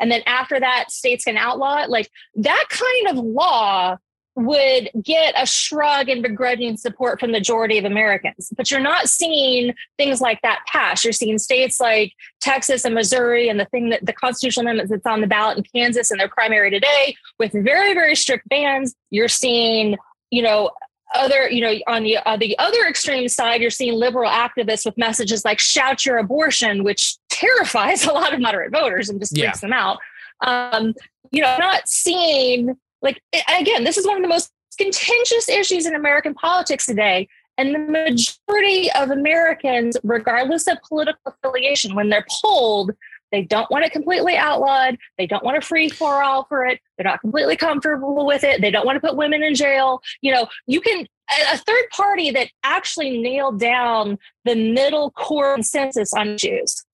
And 0.00 0.12
then 0.12 0.22
after 0.26 0.60
that 0.60 0.92
states 0.92 1.24
can 1.24 1.36
outlaw 1.36 1.82
it. 1.82 1.90
Like 1.90 2.08
that 2.36 2.64
kind 2.68 3.18
of 3.18 3.24
law 3.24 3.96
would 4.38 4.88
get 5.02 5.34
a 5.36 5.44
shrug 5.44 6.08
and 6.08 6.22
begrudging 6.22 6.76
support 6.76 7.18
from 7.18 7.32
the 7.32 7.38
majority 7.38 7.76
of 7.76 7.84
Americans. 7.84 8.52
But 8.56 8.70
you're 8.70 8.78
not 8.78 9.08
seeing 9.08 9.74
things 9.96 10.20
like 10.20 10.40
that 10.42 10.60
pass. 10.68 11.02
You're 11.02 11.12
seeing 11.12 11.38
states 11.38 11.80
like 11.80 12.12
Texas 12.40 12.84
and 12.84 12.94
Missouri 12.94 13.48
and 13.48 13.58
the 13.58 13.64
thing 13.64 13.88
that 13.90 14.06
the 14.06 14.12
constitutional 14.12 14.64
amendment 14.66 14.90
that's 14.90 15.06
on 15.06 15.20
the 15.20 15.26
ballot 15.26 15.58
in 15.58 15.64
Kansas 15.64 16.12
and 16.12 16.20
their 16.20 16.28
primary 16.28 16.70
today 16.70 17.16
with 17.40 17.52
very, 17.52 17.94
very 17.94 18.14
strict 18.14 18.48
bans. 18.48 18.94
You're 19.10 19.26
seeing, 19.26 19.96
you 20.30 20.42
know, 20.42 20.70
other, 21.14 21.50
you 21.50 21.60
know, 21.60 21.74
on 21.88 22.04
the 22.04 22.18
on 22.18 22.38
the 22.38 22.56
other 22.58 22.86
extreme 22.86 23.28
side, 23.28 23.60
you're 23.60 23.70
seeing 23.70 23.94
liberal 23.94 24.30
activists 24.30 24.84
with 24.84 24.96
messages 24.96 25.44
like 25.44 25.58
"shout 25.58 26.06
your 26.06 26.18
abortion," 26.18 26.84
which 26.84 27.16
terrifies 27.28 28.04
a 28.06 28.12
lot 28.12 28.32
of 28.32 28.40
moderate 28.40 28.70
voters 28.70 29.08
and 29.08 29.18
just 29.18 29.36
Yeah. 29.36 29.46
freaks 29.46 29.60
them 29.62 29.72
out. 29.72 29.98
Um, 30.42 30.94
you 31.32 31.42
know, 31.42 31.56
not 31.58 31.88
seeing 31.88 32.76
like 33.02 33.20
again, 33.58 33.84
this 33.84 33.96
is 33.96 34.06
one 34.06 34.16
of 34.16 34.22
the 34.22 34.28
most 34.28 34.50
contentious 34.78 35.48
issues 35.48 35.86
in 35.86 35.94
American 35.94 36.34
politics 36.34 36.86
today. 36.86 37.28
And 37.56 37.74
the 37.74 37.78
majority 37.80 38.90
of 38.92 39.10
Americans, 39.10 39.96
regardless 40.04 40.68
of 40.68 40.78
political 40.88 41.20
affiliation, 41.26 41.96
when 41.96 42.08
they're 42.08 42.26
polled, 42.40 42.92
they 43.32 43.42
don't 43.42 43.70
want 43.70 43.84
it 43.84 43.92
completely 43.92 44.36
outlawed. 44.36 44.96
They 45.18 45.26
don't 45.26 45.44
want 45.44 45.58
a 45.58 45.60
free 45.60 45.88
for 45.88 46.22
all 46.22 46.44
for 46.44 46.64
it. 46.64 46.80
They're 46.96 47.04
not 47.04 47.20
completely 47.20 47.56
comfortable 47.56 48.24
with 48.24 48.44
it. 48.44 48.60
They 48.60 48.70
don't 48.70 48.86
want 48.86 48.96
to 48.96 49.06
put 49.06 49.16
women 49.16 49.42
in 49.42 49.54
jail. 49.54 50.00
You 50.22 50.32
know, 50.32 50.48
you 50.66 50.80
can, 50.80 51.06
a 51.52 51.58
third 51.58 51.84
party 51.90 52.30
that 52.30 52.48
actually 52.62 53.18
nailed 53.18 53.58
down 53.58 54.18
the 54.44 54.54
middle 54.54 55.10
core 55.10 55.54
consensus 55.54 56.14
on 56.14 56.36
issues 56.36 56.84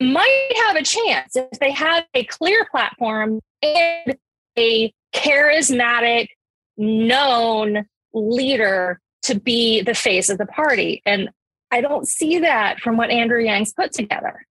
might 0.00 0.52
have 0.66 0.76
a 0.76 0.82
chance 0.82 1.34
if 1.34 1.58
they 1.58 1.72
have 1.72 2.04
a 2.14 2.24
clear 2.24 2.66
platform 2.70 3.40
and 3.62 4.16
a 4.56 4.92
charismatic, 5.18 6.28
known 6.76 7.86
leader 8.12 9.00
to 9.22 9.38
be 9.38 9.82
the 9.82 9.94
face 9.94 10.28
of 10.28 10.38
the 10.38 10.46
party. 10.46 11.02
And 11.04 11.28
I 11.70 11.80
don't 11.80 12.06
see 12.08 12.38
that 12.40 12.80
from 12.80 12.96
what 12.96 13.10
Andrew 13.10 13.42
Yang's 13.42 13.72
put 13.72 13.92
together. 13.92 14.46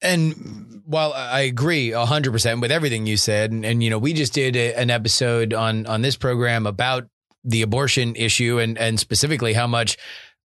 And 0.00 0.82
while 0.84 1.12
I 1.12 1.40
agree 1.40 1.90
hundred 1.90 2.32
percent 2.32 2.60
with 2.60 2.70
everything 2.70 3.06
you 3.06 3.16
said, 3.16 3.50
and, 3.50 3.64
and 3.64 3.82
you 3.82 3.90
know, 3.90 3.98
we 3.98 4.12
just 4.12 4.32
did 4.32 4.56
a, 4.56 4.74
an 4.74 4.90
episode 4.90 5.52
on 5.52 5.86
on 5.86 6.02
this 6.02 6.16
program 6.16 6.66
about 6.66 7.08
the 7.44 7.62
abortion 7.62 8.14
issue 8.14 8.58
and 8.58 8.78
and 8.78 9.00
specifically 9.00 9.54
how 9.54 9.66
much 9.66 9.96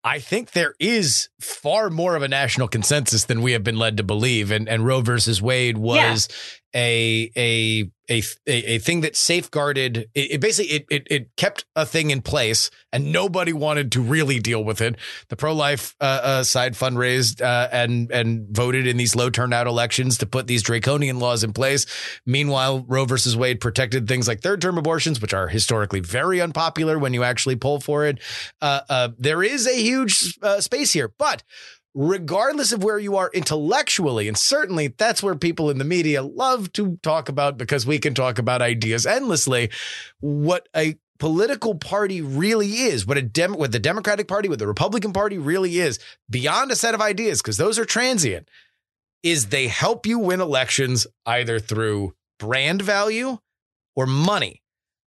I 0.03 0.19
think 0.19 0.51
there 0.51 0.75
is 0.79 1.29
far 1.39 1.89
more 1.89 2.15
of 2.15 2.23
a 2.23 2.27
national 2.27 2.67
consensus 2.67 3.25
than 3.25 3.41
we 3.41 3.53
have 3.53 3.63
been 3.63 3.77
led 3.77 3.97
to 3.97 4.03
believe. 4.03 4.51
And 4.51 4.67
and 4.67 4.85
Roe 4.85 5.01
versus 5.01 5.41
Wade 5.41 5.77
was 5.77 6.27
a 6.75 7.31
a 7.35 7.89
a 8.09 8.23
a, 8.45 8.79
thing 8.79 9.01
that 9.01 9.15
safeguarded 9.15 10.09
it, 10.13 10.31
it 10.31 10.41
basically 10.41 10.75
it, 10.75 10.85
it, 10.89 11.07
it 11.09 11.35
kept 11.35 11.65
a 11.75 11.85
thing 11.85 12.09
in 12.09 12.21
place 12.21 12.69
and 12.93 13.11
nobody 13.11 13.51
wanted 13.51 13.91
to 13.91 14.01
really 14.01 14.39
deal 14.39 14.63
with 14.63 14.79
it. 14.79 14.95
The 15.27 15.35
pro-life 15.35 15.95
uh, 15.99 16.19
uh, 16.23 16.43
side 16.43 16.73
fundraised 16.73 17.41
uh, 17.41 17.67
and 17.71 18.09
and 18.11 18.47
voted 18.49 18.87
in 18.87 18.97
these 18.97 19.15
low 19.15 19.29
turnout 19.29 19.67
elections 19.67 20.17
to 20.19 20.25
put 20.25 20.47
these 20.47 20.63
draconian 20.63 21.19
laws 21.19 21.43
in 21.43 21.51
place. 21.51 21.85
Meanwhile 22.25 22.85
roe 22.87 23.05
versus 23.05 23.35
wade 23.35 23.59
protected 23.59 24.07
things 24.07 24.27
like 24.27 24.41
third 24.41 24.61
term 24.61 24.77
abortions 24.77 25.21
which 25.21 25.33
are 25.33 25.47
historically 25.47 25.99
very 25.99 26.39
unpopular 26.39 26.97
when 26.97 27.13
you 27.13 27.23
actually 27.23 27.57
poll 27.57 27.79
for 27.79 28.05
it. 28.05 28.19
Uh, 28.61 28.81
uh, 28.89 29.09
there 29.17 29.43
is 29.43 29.67
a 29.67 29.75
huge 29.75 30.37
uh, 30.41 30.61
space 30.61 30.93
here 30.93 31.11
but 31.17 31.43
regardless 31.97 32.71
of 32.71 32.83
where 32.83 32.99
you 32.99 33.17
are 33.17 33.31
intellectually. 33.33 34.27
And 34.27 34.37
certainly 34.37 34.89
that's 34.89 35.23
where 35.23 35.33
people 35.33 35.71
in 35.71 35.79
the 35.79 35.83
media 35.83 36.21
love 36.21 36.71
to 36.73 36.97
talk 37.01 37.27
about 37.27 37.57
because 37.57 37.87
we 37.87 37.97
can 37.97 38.13
talk 38.13 38.37
about 38.37 38.61
ideas 38.61 39.07
endlessly. 39.07 39.71
What 40.19 40.69
a 40.75 40.99
political 41.17 41.73
party 41.73 42.21
really 42.21 42.67
is, 42.67 43.07
what 43.07 43.17
a 43.17 43.23
dem- 43.23 43.57
what 43.57 43.71
the 43.71 43.79
Democratic 43.79 44.27
Party, 44.27 44.47
what 44.47 44.59
the 44.59 44.67
Republican 44.67 45.11
Party 45.11 45.39
really 45.39 45.79
is, 45.79 45.97
beyond 46.29 46.69
a 46.69 46.75
set 46.75 46.93
of 46.93 47.01
ideas, 47.01 47.41
because 47.41 47.57
those 47.57 47.79
are 47.79 47.85
transient, 47.85 48.47
is 49.23 49.47
they 49.47 49.67
help 49.67 50.05
you 50.05 50.19
win 50.19 50.39
elections 50.39 51.07
either 51.25 51.57
through 51.57 52.13
brand 52.37 52.83
value 52.83 53.39
or 53.95 54.05
money. 54.05 54.61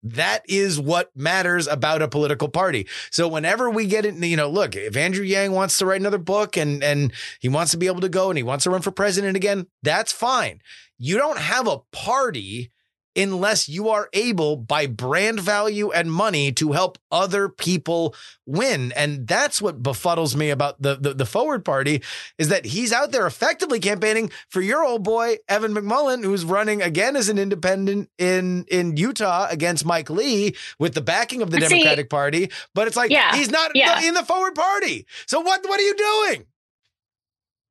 That 0.02 0.42
is 0.48 0.78
what 0.78 1.10
matters 1.16 1.66
about 1.66 2.02
a 2.02 2.08
political 2.08 2.48
party. 2.48 2.86
So 3.10 3.26
whenever 3.26 3.68
we 3.68 3.86
get 3.86 4.06
it, 4.06 4.14
you 4.14 4.36
know, 4.36 4.48
look, 4.48 4.76
if 4.76 4.96
Andrew 4.96 5.24
Yang 5.24 5.52
wants 5.52 5.78
to 5.78 5.86
write 5.86 6.00
another 6.00 6.18
book 6.18 6.56
and 6.56 6.82
and 6.84 7.12
he 7.40 7.48
wants 7.48 7.72
to 7.72 7.78
be 7.78 7.86
able 7.86 8.00
to 8.00 8.08
go 8.08 8.30
and 8.30 8.36
he 8.36 8.42
wants 8.42 8.64
to 8.64 8.70
run 8.70 8.82
for 8.82 8.92
president 8.92 9.36
again, 9.36 9.66
that's 9.82 10.12
fine. 10.12 10.60
You 10.98 11.16
don't 11.16 11.38
have 11.38 11.66
a 11.66 11.80
party 11.92 12.70
unless 13.18 13.68
you 13.68 13.88
are 13.88 14.08
able 14.12 14.56
by 14.56 14.86
brand 14.86 15.40
value 15.40 15.90
and 15.90 16.12
money 16.12 16.52
to 16.52 16.72
help 16.72 16.98
other 17.10 17.48
people 17.48 18.14
win. 18.46 18.92
And 18.92 19.26
that's 19.26 19.60
what 19.60 19.82
befuddles 19.82 20.36
me 20.36 20.50
about 20.50 20.80
the, 20.80 20.94
the, 20.94 21.14
the 21.14 21.26
forward 21.26 21.64
party 21.64 22.02
is 22.38 22.48
that 22.48 22.64
he's 22.64 22.92
out 22.92 23.10
there 23.12 23.26
effectively 23.26 23.80
campaigning 23.80 24.30
for 24.48 24.60
your 24.60 24.84
old 24.84 25.02
boy, 25.02 25.36
Evan 25.48 25.74
McMullin, 25.74 26.22
who's 26.22 26.44
running 26.44 26.80
again 26.80 27.16
as 27.16 27.28
an 27.28 27.38
independent 27.38 28.08
in, 28.18 28.64
in 28.70 28.96
Utah 28.96 29.48
against 29.50 29.84
Mike 29.84 30.08
Lee 30.08 30.54
with 30.78 30.94
the 30.94 31.02
backing 31.02 31.42
of 31.42 31.50
the 31.50 31.60
See, 31.60 31.68
Democratic 31.68 32.08
Party. 32.08 32.50
But 32.74 32.86
it's 32.86 32.96
like, 32.96 33.10
Yeah, 33.10 33.34
he's 33.34 33.50
not 33.50 33.72
yeah. 33.74 34.00
in 34.02 34.14
the 34.14 34.24
forward 34.24 34.54
party. 34.54 35.06
So 35.26 35.40
what, 35.40 35.62
what 35.64 35.80
are 35.80 35.82
you 35.82 35.96
doing? 35.96 36.46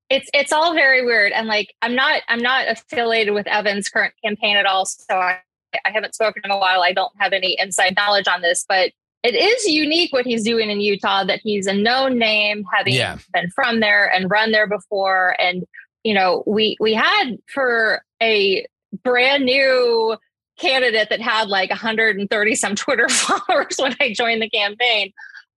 It's 0.10 0.30
it's 0.34 0.51
all 0.51 0.74
very 0.74 1.05
weird. 1.05 1.32
And 1.34 1.47
like 1.47 1.74
i'm 1.82 1.95
not 1.95 2.22
i'm 2.30 2.39
not 2.41 2.68
affiliated 2.68 3.34
with 3.34 3.47
evan's 3.47 3.89
current 3.89 4.14
campaign 4.24 4.58
at 4.58 4.66
all 4.66 4.86
so 4.86 5.16
i 5.16 5.39
i 5.86 5.89
haven't 5.91 6.16
spoken 6.16 6.41
in 6.45 6.51
a 6.51 6.58
while. 6.58 6.82
I 6.82 6.93
don't 6.93 7.12
have 7.20 7.34
any 7.34 7.58
inside 7.60 7.95
knowledge 7.95 8.28
on 8.28 8.41
this 8.41 8.66
but 8.68 8.91
it 9.24 9.34
is 9.36 9.66
unique 9.66 10.14
what 10.14 10.26
he's 10.26 10.43
doing 10.43 10.70
in 10.70 10.80
utah 10.80 11.24
that 11.26 11.41
he's 11.43 11.68
a 11.68 11.74
known 11.74 12.18
name 12.18 12.64
having 12.74 12.93
Yeah. 12.93 13.18
been 13.34 13.49
from 13.53 13.80
there 13.82 14.08
and 14.14 14.30
run 14.30 14.51
there 14.51 14.68
before. 14.68 15.36
And 15.39 15.64
you 16.03 16.14
know 16.14 16.43
we 16.47 16.78
we 16.80 16.93
had 16.93 17.32
for 17.53 18.01
a 18.22 18.66
brand 19.03 19.43
new 19.43 20.16
candidate 20.58 21.10
that 21.10 21.20
had 21.22 21.49
like 21.49 21.70
130 21.70 22.55
some 22.55 22.76
twitter 22.84 23.10
followers 23.10 23.76
when 23.78 23.95
i 23.99 24.14
joined 24.14 24.41
the 24.41 24.49
campaign. 24.49 25.12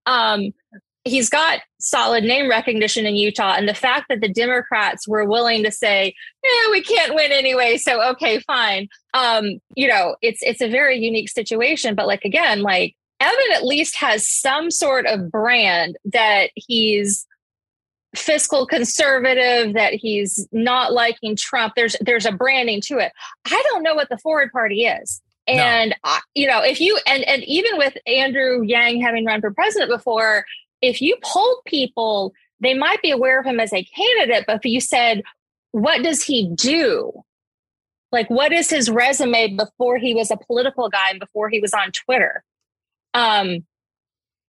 Um 0.07 0.51
he's 1.05 1.29
got 1.31 1.61
solid 1.81 2.25
name 2.25 2.49
recognition 2.49 3.07
in 3.07 3.17
Utah. 3.17 3.55
And 3.57 3.69
the 3.69 3.75
fact 3.75 4.07
that 4.09 4.21
the 4.21 4.29
Democrats 4.29 5.09
were 5.09 5.25
willing 5.25 5.63
to 5.65 5.71
say, 5.71 6.15
yeah, 6.45 6.71
we 6.71 6.83
can't 6.83 7.15
win 7.15 7.33
anyway. 7.33 7.77
So 7.77 8.03
okay, 8.11 8.41
fine. 8.41 8.89
Um, 9.15 9.61
you 9.75 9.89
know, 9.89 10.17
it's 10.23 10.43
it's 10.43 10.61
a 10.61 10.71
very 10.71 10.99
unique 10.99 11.29
situation. 11.29 11.95
But 11.95 12.07
like 12.07 12.25
again, 12.25 12.63
like 12.63 12.97
Evan 13.21 13.53
at 13.55 13.65
least 13.65 13.97
has 13.97 14.27
some 14.27 14.71
sort 14.71 15.07
of 15.07 15.31
brand 15.31 15.97
that 16.05 16.51
he's 16.55 17.27
fiscal 18.17 18.67
conservative, 18.67 19.75
that 19.75 19.95
he's 19.95 20.49
not 20.53 20.93
liking 20.93 21.37
Trump. 21.37 21.75
There's 21.77 21.97
there's 22.01 22.27
a 22.27 22.33
branding 22.33 22.81
to 22.83 22.99
it. 22.99 23.13
I 23.47 23.63
don't 23.71 23.83
know 23.83 23.95
what 23.95 24.09
the 24.09 24.19
forward 24.19 24.51
party 24.53 24.87
is. 24.87 25.21
No. 25.49 25.55
And 25.55 25.97
I 26.05 26.21
you 26.35 26.47
know, 26.47 26.63
if 26.63 26.81
you 26.81 26.99
and 27.07 27.25
and 27.25 27.43
even 27.45 27.77
with 27.77 27.97
Andrew 28.07 28.63
Yang 28.63 29.01
having 29.01 29.25
run 29.25 29.41
for 29.41 29.53
president 29.53 29.91
before, 29.91 30.45
if 30.83 31.01
you 31.01 31.17
polled 31.23 31.65
people, 31.67 32.33
they 32.61 32.75
might 32.75 33.03
be 33.03 33.11
aware 33.11 33.41
of 33.41 33.47
him 33.47 33.61
as 33.61 33.73
a 33.73 33.85
candidate, 33.85 34.45
but 34.47 34.57
if 34.57 34.65
you 34.65 34.81
said, 34.81 35.23
what 35.73 36.03
does 36.03 36.23
he 36.23 36.49
do? 36.55 37.13
Like, 38.13 38.29
what 38.29 38.53
is 38.53 38.71
his 38.71 38.91
resume 38.91 39.57
before 39.57 39.97
he 39.99 40.15
was 40.15 40.31
a 40.31 40.37
political 40.37 40.89
guy 40.89 41.11
and 41.11 41.21
before 41.21 41.49
he 41.49 41.61
was 41.61 41.73
on 41.73 41.93
Twitter? 41.93 42.43
Um, 43.15 43.65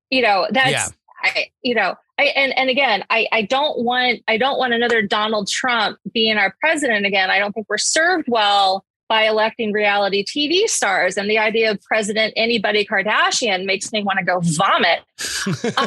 you 0.09 0.21
know, 0.21 0.47
that's 0.51 0.71
Yeah. 0.71 0.87
I, 1.23 1.51
you 1.61 1.75
know, 1.75 1.95
I 2.17 2.23
and 2.35 2.57
and 2.57 2.69
again, 2.69 3.03
I 3.11 3.27
I 3.31 3.43
don't 3.43 3.83
want 3.83 4.21
I 4.27 4.37
don't 4.37 4.57
want 4.57 4.73
another 4.73 5.03
Donald 5.03 5.47
Trump 5.47 5.99
being 6.11 6.37
our 6.37 6.55
president 6.59 7.05
again. 7.05 7.29
I 7.29 7.37
don't 7.37 7.53
think 7.53 7.67
we're 7.69 7.77
served 7.77 8.25
well 8.27 8.83
by 9.11 9.23
electing 9.23 9.73
reality 9.73 10.23
TV 10.23 10.69
stars. 10.69 11.17
And 11.17 11.29
the 11.29 11.37
idea 11.37 11.69
of 11.69 11.81
President 11.81 12.31
anybody 12.37 12.85
Kardashian 12.85 13.65
makes 13.65 13.91
me 13.91 14.01
want 14.03 14.19
to 14.19 14.23
go 14.23 14.39
vomit. 14.41 14.99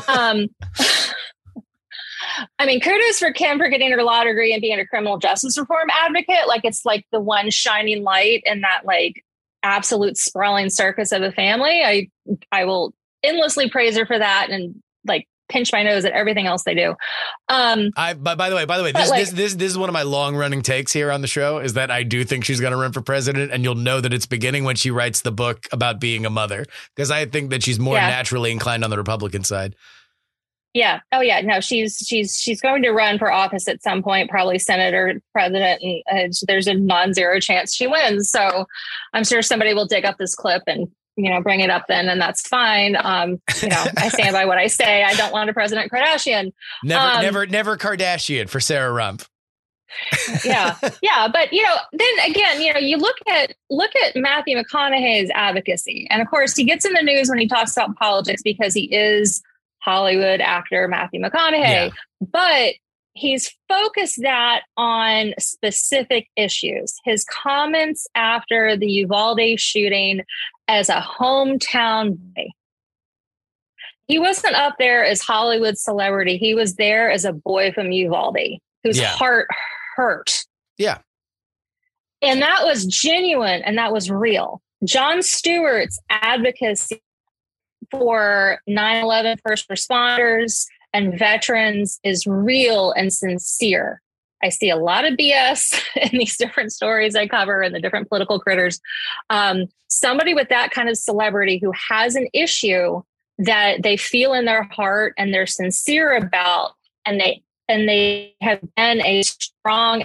um, 0.09 0.49
I 2.59 2.67
mean, 2.67 2.83
kudos 2.83 3.19
for 3.19 3.33
Kim 3.33 3.57
for 3.57 3.71
getting 3.71 3.91
her 3.93 4.03
law 4.03 4.25
degree 4.25 4.53
and 4.53 4.61
being 4.61 4.79
a 4.79 4.87
criminal 4.87 5.17
justice 5.17 5.57
reform 5.57 5.89
advocate. 5.91 6.47
Like 6.47 6.67
it's 6.67 6.85
like 6.85 7.07
the 7.13 7.21
one 7.21 7.49
shining 7.49 8.03
light 8.03 8.43
in 8.45 8.61
that 8.61 8.83
like 8.85 9.25
absolute 9.63 10.19
sprawling 10.19 10.69
circus 10.69 11.11
of 11.11 11.23
a 11.23 11.33
family. 11.33 11.83
I 11.83 12.11
I 12.53 12.67
will 12.67 12.93
endlessly 13.23 13.71
praise 13.71 13.97
her 13.97 14.05
for 14.05 14.19
that 14.19 14.49
and 14.51 14.83
like 15.07 15.27
pinch 15.49 15.73
my 15.73 15.83
nose 15.83 16.05
at 16.05 16.13
everything 16.13 16.47
else 16.47 16.63
they 16.65 16.75
do. 16.75 16.95
Um, 17.49 17.91
I 17.97 18.15
by, 18.15 18.35
by 18.35 18.51
the 18.51 18.57
way, 18.57 18.65
by 18.65 18.79
the 18.79 18.85
way, 18.85 18.93
this, 18.93 19.11
like- 19.11 19.21
this 19.21 19.31
this 19.33 19.55
this 19.55 19.71
is 19.73 19.79
one 19.79 19.89
of 19.89 19.93
my 19.93 20.03
long 20.03 20.37
running 20.37 20.63
takes 20.63 20.93
here 20.93 21.11
on 21.11 21.21
the 21.21 21.27
show 21.29 21.59
is 21.59 21.75
that 21.75 21.91
I 21.91 22.03
do 22.03 22.25
think 22.25 22.45
she's 22.45 22.61
going 22.61 22.73
to 22.73 22.77
run 22.79 22.93
for 22.93 23.01
president, 23.03 23.53
and 23.53 23.63
you'll 23.65 23.75
know 23.75 24.01
that 24.01 24.13
it's 24.13 24.27
beginning 24.27 24.65
when 24.65 24.77
she 24.77 24.91
writes 24.91 25.21
the 25.23 25.33
book 25.33 25.67
about 25.73 26.01
being 26.01 26.25
a 26.27 26.31
mother 26.31 26.65
because 26.95 27.11
I 27.11 27.27
think 27.27 27.51
that 27.51 27.63
she's 27.63 27.79
more 27.79 27.97
Yeah. 27.97 28.09
naturally 28.09 28.51
inclined 28.53 28.85
on 28.85 28.91
the 28.91 28.97
Republican 28.99 29.45
side. 29.45 29.75
Yeah. 30.73 31.01
Oh, 31.13 31.21
yeah. 31.21 31.41
No, 31.41 31.61
she's 31.61 31.99
she's 32.05 32.37
she's 32.37 32.61
going 32.61 32.83
to 32.83 32.91
run 32.91 33.17
for 33.17 33.31
office 33.31 33.69
at 33.69 33.81
some 33.81 34.03
point, 34.03 34.29
probably 34.29 34.59
senator, 34.59 35.21
president, 35.33 35.81
and 36.09 36.33
uh, 36.33 36.35
there's 36.49 36.67
a 36.67 36.75
non-zero 36.75 37.39
chance 37.39 37.73
she 37.73 37.87
wins. 37.87 38.29
So 38.29 38.67
I'm 39.13 39.23
sure 39.23 39.41
somebody 39.41 39.73
will 39.73 39.87
dig 39.87 40.05
up 40.05 40.19
this 40.19 40.35
clip 40.35 40.65
and 40.67 40.89
you 41.17 41.31
know 41.31 41.41
bring 41.41 41.61
it 41.61 41.71
up 41.71 41.85
then, 41.89 42.09
and 42.09 42.21
that's 42.21 42.47
fine. 42.47 42.97
Um, 43.01 43.41
you 43.63 43.69
know, 43.69 43.85
I 43.97 44.09
stand 44.09 44.33
by 44.33 44.45
what 44.47 44.59
I 44.59 44.67
say. 44.67 45.03
I 45.05 45.15
don't 45.15 45.33
want 45.33 45.51
a 45.51 45.53
President 45.53 45.91
Kardashian. 45.93 46.53
Never, 46.83 47.05
Um, 47.17 47.23
never, 47.23 47.47
never 47.47 47.77
Kardashian 47.77 48.49
for 48.49 48.61
Sarah 48.61 48.93
Rumpf. 48.93 49.29
yeah 50.45 50.77
yeah 51.03 51.29
but 51.33 51.53
you 51.53 51.63
know 51.63 51.77
then 51.93 52.31
again 52.31 52.61
you 52.61 52.73
know 52.73 52.81
you 52.81 52.97
look 52.97 53.15
at 53.29 53.55
look 53.71 53.93
at 53.95 54.17
matthew 54.17 54.57
mcconaughey's 54.61 55.31
advocacy 55.35 56.05
and 56.11 56.21
of 56.21 56.29
course 56.29 56.57
he 56.57 56.65
gets 56.65 56.85
in 56.85 56.93
the 56.95 57.03
news 57.03 57.29
when 57.29 57.39
he 57.39 57.47
talks 57.47 57.77
about 57.77 57.95
politics 57.95 58.43
because 58.43 58.75
he 58.75 58.93
is 58.93 59.41
hollywood 59.83 60.41
actor 60.41 60.89
matthew 60.89 61.21
mcconaughey 61.21 61.61
Yeah. 61.61 61.89
but 62.21 62.75
he's 63.13 63.55
focused 63.69 64.21
that 64.23 64.63
on 64.77 65.33
specific 65.39 66.27
issues 66.37 66.97
his 67.05 67.25
comments 67.27 68.09
after 68.17 68.77
the 68.77 68.91
uvalde 68.91 69.61
shooting 69.61 70.23
as 70.69 70.89
a 70.89 71.01
hometown 71.01 72.17
boy 72.35 72.47
he 74.07 74.19
wasn't 74.19 74.55
up 74.55 74.75
there 74.79 75.05
as 75.05 75.21
hollywood 75.23 75.77
celebrity 75.79 76.37
he 76.37 76.55
was 76.55 76.75
there 76.77 77.11
as 77.11 77.25
a 77.25 77.33
boy 77.33 77.73
from 77.73 77.91
uvalde 77.93 78.37
whose 78.83 78.99
Yeah. 78.99 79.09
heart 79.09 79.49
hurt 79.97 80.45
Yeah. 80.79 80.99
and 82.23 82.43
that 82.43 82.65
was 82.65 82.85
genuine 82.87 83.63
and 83.63 83.79
that 83.79 83.93
was 83.93 84.11
real. 84.11 84.61
Jon 84.85 85.23
Stewart's 85.23 85.99
advocacy 86.11 87.01
for 87.91 88.59
9 88.67 89.03
11 89.05 89.39
first 89.47 89.69
responders 89.71 90.67
and 90.93 91.19
veterans 91.19 91.99
is 92.05 92.27
real 92.27 92.93
and 92.93 93.13
sincere. 93.13 94.03
I 94.43 94.51
see 94.51 94.71
a 94.71 94.77
lot 94.77 95.05
of 95.05 95.15
BS 95.15 95.81
in 95.97 96.19
these 96.19 96.37
different 96.37 96.73
stories 96.73 97.17
I 97.17 97.27
cover 97.27 97.63
and 97.63 97.75
the 97.75 97.81
different 97.81 98.09
political 98.09 98.39
critters. 98.39 98.81
Um, 99.31 99.67
somebody 99.89 100.35
with 100.35 100.49
that 100.49 100.71
kind 100.71 100.89
of 100.89 100.97
celebrity 100.97 101.59
who 101.59 101.73
has 101.89 102.15
an 102.15 102.29
issue 102.33 103.03
that 103.39 103.83
they 103.83 103.97
feel 103.97 104.33
in 104.33 104.45
their 104.45 104.65
heart 104.65 105.15
and 105.19 105.33
they're 105.33 105.47
sincere 105.47 106.17
about, 106.17 106.73
and 107.05 107.21
they 107.21 107.43
and 107.69 107.89
they 107.89 108.35
have 108.41 108.61
been 108.77 109.01
a 109.01 109.23
strong 109.23 110.05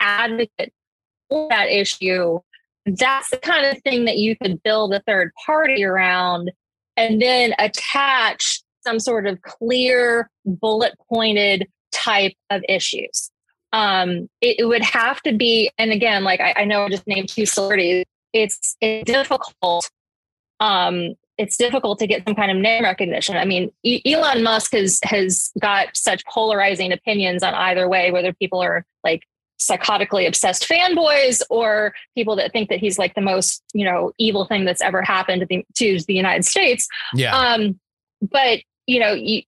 advocate 0.00 0.72
for 1.28 1.48
that 1.50 1.68
issue. 1.68 2.40
That's 2.84 3.30
the 3.30 3.36
kind 3.36 3.66
of 3.66 3.82
thing 3.82 4.06
that 4.06 4.18
you 4.18 4.36
could 4.36 4.62
build 4.62 4.92
a 4.92 5.00
third 5.00 5.30
party 5.46 5.84
around 5.84 6.50
and 6.96 7.22
then 7.22 7.54
attach 7.58 8.60
some 8.84 8.98
sort 8.98 9.26
of 9.26 9.40
clear 9.42 10.30
bullet 10.44 10.94
pointed 11.08 11.68
type 11.92 12.34
of 12.50 12.62
issues. 12.68 13.30
Um, 13.72 14.28
it, 14.40 14.60
it, 14.60 14.64
would 14.64 14.82
have 14.82 15.20
to 15.22 15.32
be, 15.32 15.70
and 15.78 15.90
again, 15.90 16.24
like 16.24 16.40
I, 16.40 16.54
I 16.58 16.64
know 16.64 16.84
I 16.84 16.88
just 16.88 17.06
named 17.06 17.28
two 17.28 17.46
celebrities. 17.46 18.04
It's, 18.32 18.76
it's 18.80 19.10
difficult. 19.10 19.90
Um, 20.60 21.14
it's 21.38 21.56
difficult 21.56 22.00
to 22.00 22.06
get 22.06 22.24
some 22.26 22.34
kind 22.34 22.50
of 22.50 22.56
name 22.56 22.82
recognition. 22.82 23.36
I 23.36 23.44
mean, 23.44 23.70
e- 23.84 24.02
Elon 24.04 24.42
Musk 24.42 24.72
has 24.72 24.98
has 25.04 25.52
got 25.60 25.96
such 25.96 26.24
polarizing 26.26 26.92
opinions 26.92 27.42
on 27.42 27.54
either 27.54 27.88
way, 27.88 28.10
whether 28.10 28.32
people 28.32 28.60
are 28.60 28.84
like 29.04 29.22
psychotically 29.60 30.26
obsessed 30.26 30.68
fanboys 30.68 31.40
or 31.50 31.92
people 32.16 32.36
that 32.36 32.52
think 32.52 32.68
that 32.68 32.78
he's 32.78 32.98
like 32.98 33.14
the 33.14 33.20
most 33.20 33.62
you 33.72 33.84
know 33.84 34.12
evil 34.18 34.44
thing 34.46 34.64
that's 34.64 34.80
ever 34.80 35.02
happened 35.02 35.40
to 35.40 35.46
the, 35.46 35.64
to 35.74 36.00
the 36.06 36.14
United 36.14 36.44
States. 36.44 36.88
Yeah. 37.14 37.36
Um, 37.36 37.78
but 38.20 38.60
you 38.86 38.98
know, 38.98 39.12
you, 39.12 39.42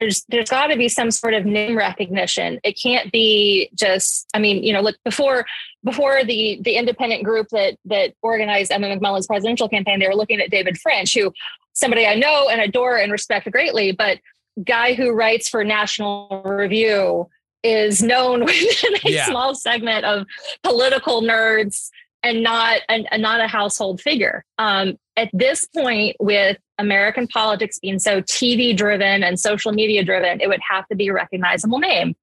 there's 0.00 0.24
there's 0.28 0.50
got 0.50 0.68
to 0.68 0.76
be 0.76 0.88
some 0.88 1.10
sort 1.10 1.34
of 1.34 1.44
name 1.44 1.76
recognition. 1.76 2.60
It 2.62 2.78
can't 2.80 3.10
be 3.10 3.70
just. 3.74 4.26
I 4.34 4.38
mean, 4.38 4.62
you 4.62 4.72
know, 4.72 4.80
look 4.80 4.96
before 5.04 5.46
before 5.84 6.24
the 6.24 6.58
the 6.62 6.76
independent 6.76 7.24
group 7.24 7.48
that 7.50 7.76
that 7.86 8.14
organized 8.22 8.72
Evan 8.72 8.98
McMullin's 8.98 9.26
presidential 9.26 9.68
campaign, 9.68 9.98
they 9.98 10.08
were 10.08 10.14
looking 10.14 10.40
at 10.40 10.50
David 10.50 10.78
French, 10.78 11.14
who 11.14 11.32
somebody 11.72 12.06
I 12.06 12.14
know 12.14 12.48
and 12.48 12.60
adore 12.60 12.96
and 12.96 13.12
respect 13.12 13.50
greatly, 13.50 13.92
but 13.92 14.18
guy 14.64 14.94
who 14.94 15.12
writes 15.12 15.48
for 15.48 15.64
National 15.64 16.42
Review 16.44 17.28
is 17.62 18.02
known 18.02 18.40
within 18.44 18.94
a 19.04 19.10
yeah. 19.10 19.26
small 19.26 19.54
segment 19.54 20.04
of 20.04 20.26
political 20.62 21.22
nerds 21.22 21.90
and 22.22 22.42
not 22.42 22.80
a, 22.88 23.18
not 23.18 23.40
a 23.40 23.46
household 23.46 24.00
figure. 24.00 24.44
Um, 24.58 24.98
at 25.16 25.30
this 25.32 25.66
point, 25.66 26.16
with 26.18 26.58
American 26.78 27.26
politics 27.26 27.78
being 27.78 27.98
so 27.98 28.20
TV 28.22 28.76
driven 28.76 29.22
and 29.22 29.38
social 29.38 29.72
media 29.72 30.04
driven, 30.04 30.40
it 30.40 30.48
would 30.48 30.60
have 30.68 30.86
to 30.88 30.94
be 30.94 31.08
a 31.08 31.12
recognizable 31.12 31.78
name. 31.78 32.14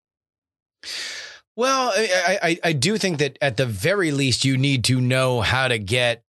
Well, 1.56 1.91
I, 1.95 2.39
I, 2.41 2.60
I 2.64 2.74
do 2.74 2.97
think 2.97 3.20
that 3.20 3.38
at 3.41 3.58
the 3.58 3.66
very 3.66 4.12
least, 4.12 4.43
you 4.43 4.58
need 4.58 4.84
to 4.86 4.99
know 4.99 5.41
how 5.41 5.68
to 5.68 5.78
get 5.78 6.24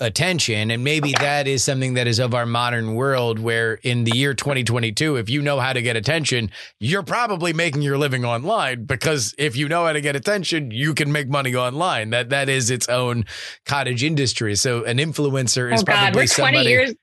attention. 0.00 0.72
And 0.72 0.82
maybe 0.82 1.12
that 1.20 1.46
is 1.46 1.62
something 1.62 1.94
that 1.94 2.08
is 2.08 2.18
of 2.18 2.34
our 2.34 2.46
modern 2.46 2.94
world 2.94 3.38
where 3.38 3.74
in 3.74 4.02
the 4.02 4.16
year 4.16 4.34
2022, 4.34 5.16
if 5.16 5.30
you 5.30 5.40
know 5.40 5.60
how 5.60 5.72
to 5.72 5.80
get 5.80 5.96
attention, 5.96 6.50
you're 6.80 7.04
probably 7.04 7.52
making 7.52 7.82
your 7.82 7.96
living 7.96 8.24
online 8.24 8.84
because 8.84 9.34
if 9.38 9.56
you 9.56 9.68
know 9.68 9.86
how 9.86 9.92
to 9.92 10.00
get 10.00 10.16
attention, 10.16 10.72
you 10.72 10.94
can 10.94 11.12
make 11.12 11.28
money 11.28 11.54
online. 11.54 12.10
That 12.10 12.30
that 12.30 12.48
is 12.48 12.70
its 12.70 12.88
own 12.88 13.24
cottage 13.66 14.02
industry. 14.02 14.56
So 14.56 14.82
an 14.82 14.98
influencer 14.98 15.72
is 15.72 15.82
oh 15.82 15.84
God, 15.84 16.12
probably 16.12 16.22
we're 16.22 16.26
20 16.26 16.28
somebody 16.28 16.68
years 16.68 16.94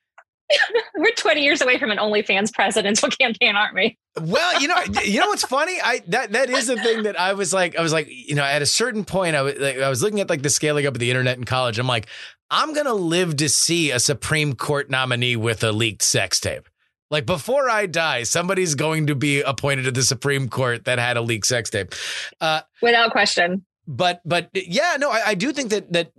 we're 0.95 1.11
20 1.11 1.41
years 1.41 1.61
away 1.61 1.77
from 1.77 1.91
an 1.91 1.97
OnlyFans 1.97 2.53
presidential 2.53 3.09
campaign, 3.19 3.55
aren't 3.55 3.75
we? 3.75 3.97
well, 4.19 4.61
you 4.61 4.67
know, 4.67 4.75
you 5.03 5.19
know 5.19 5.27
what's 5.27 5.45
funny? 5.45 5.77
I 5.81 6.01
that 6.07 6.33
that 6.33 6.49
is 6.49 6.67
the 6.67 6.75
thing 6.75 7.03
that 7.03 7.19
I 7.19 7.33
was 7.33 7.53
like, 7.53 7.77
I 7.77 7.81
was 7.81 7.93
like, 7.93 8.07
you 8.09 8.35
know, 8.35 8.43
at 8.43 8.61
a 8.61 8.65
certain 8.65 9.05
point, 9.05 9.35
I 9.35 9.41
was 9.41 9.57
like, 9.57 9.77
I 9.77 9.89
was 9.89 10.01
looking 10.01 10.19
at 10.19 10.29
like 10.29 10.41
the 10.41 10.49
scaling 10.49 10.85
up 10.85 10.95
of 10.95 10.99
the 10.99 11.09
internet 11.09 11.37
in 11.37 11.45
college. 11.45 11.79
I'm 11.79 11.87
like, 11.87 12.07
I'm 12.49 12.73
gonna 12.73 12.93
live 12.93 13.37
to 13.37 13.47
see 13.47 13.91
a 13.91 13.99
Supreme 13.99 14.53
Court 14.53 14.89
nominee 14.89 15.37
with 15.37 15.63
a 15.63 15.71
leaked 15.71 16.01
sex 16.01 16.39
tape. 16.39 16.67
Like 17.09 17.25
before 17.25 17.69
I 17.69 17.85
die, 17.85 18.23
somebody's 18.23 18.75
going 18.75 19.07
to 19.07 19.15
be 19.15 19.41
appointed 19.41 19.83
to 19.83 19.91
the 19.91 20.03
Supreme 20.03 20.49
Court 20.49 20.85
that 20.85 20.99
had 20.99 21.17
a 21.17 21.21
leaked 21.21 21.45
sex 21.45 21.69
tape, 21.69 21.93
uh, 22.41 22.61
without 22.81 23.11
question. 23.11 23.65
But 23.87 24.21
but 24.25 24.49
yeah, 24.53 24.97
no, 24.99 25.09
I, 25.09 25.21
I 25.27 25.35
do 25.35 25.53
think 25.53 25.69
that 25.69 25.91
that 25.93 26.11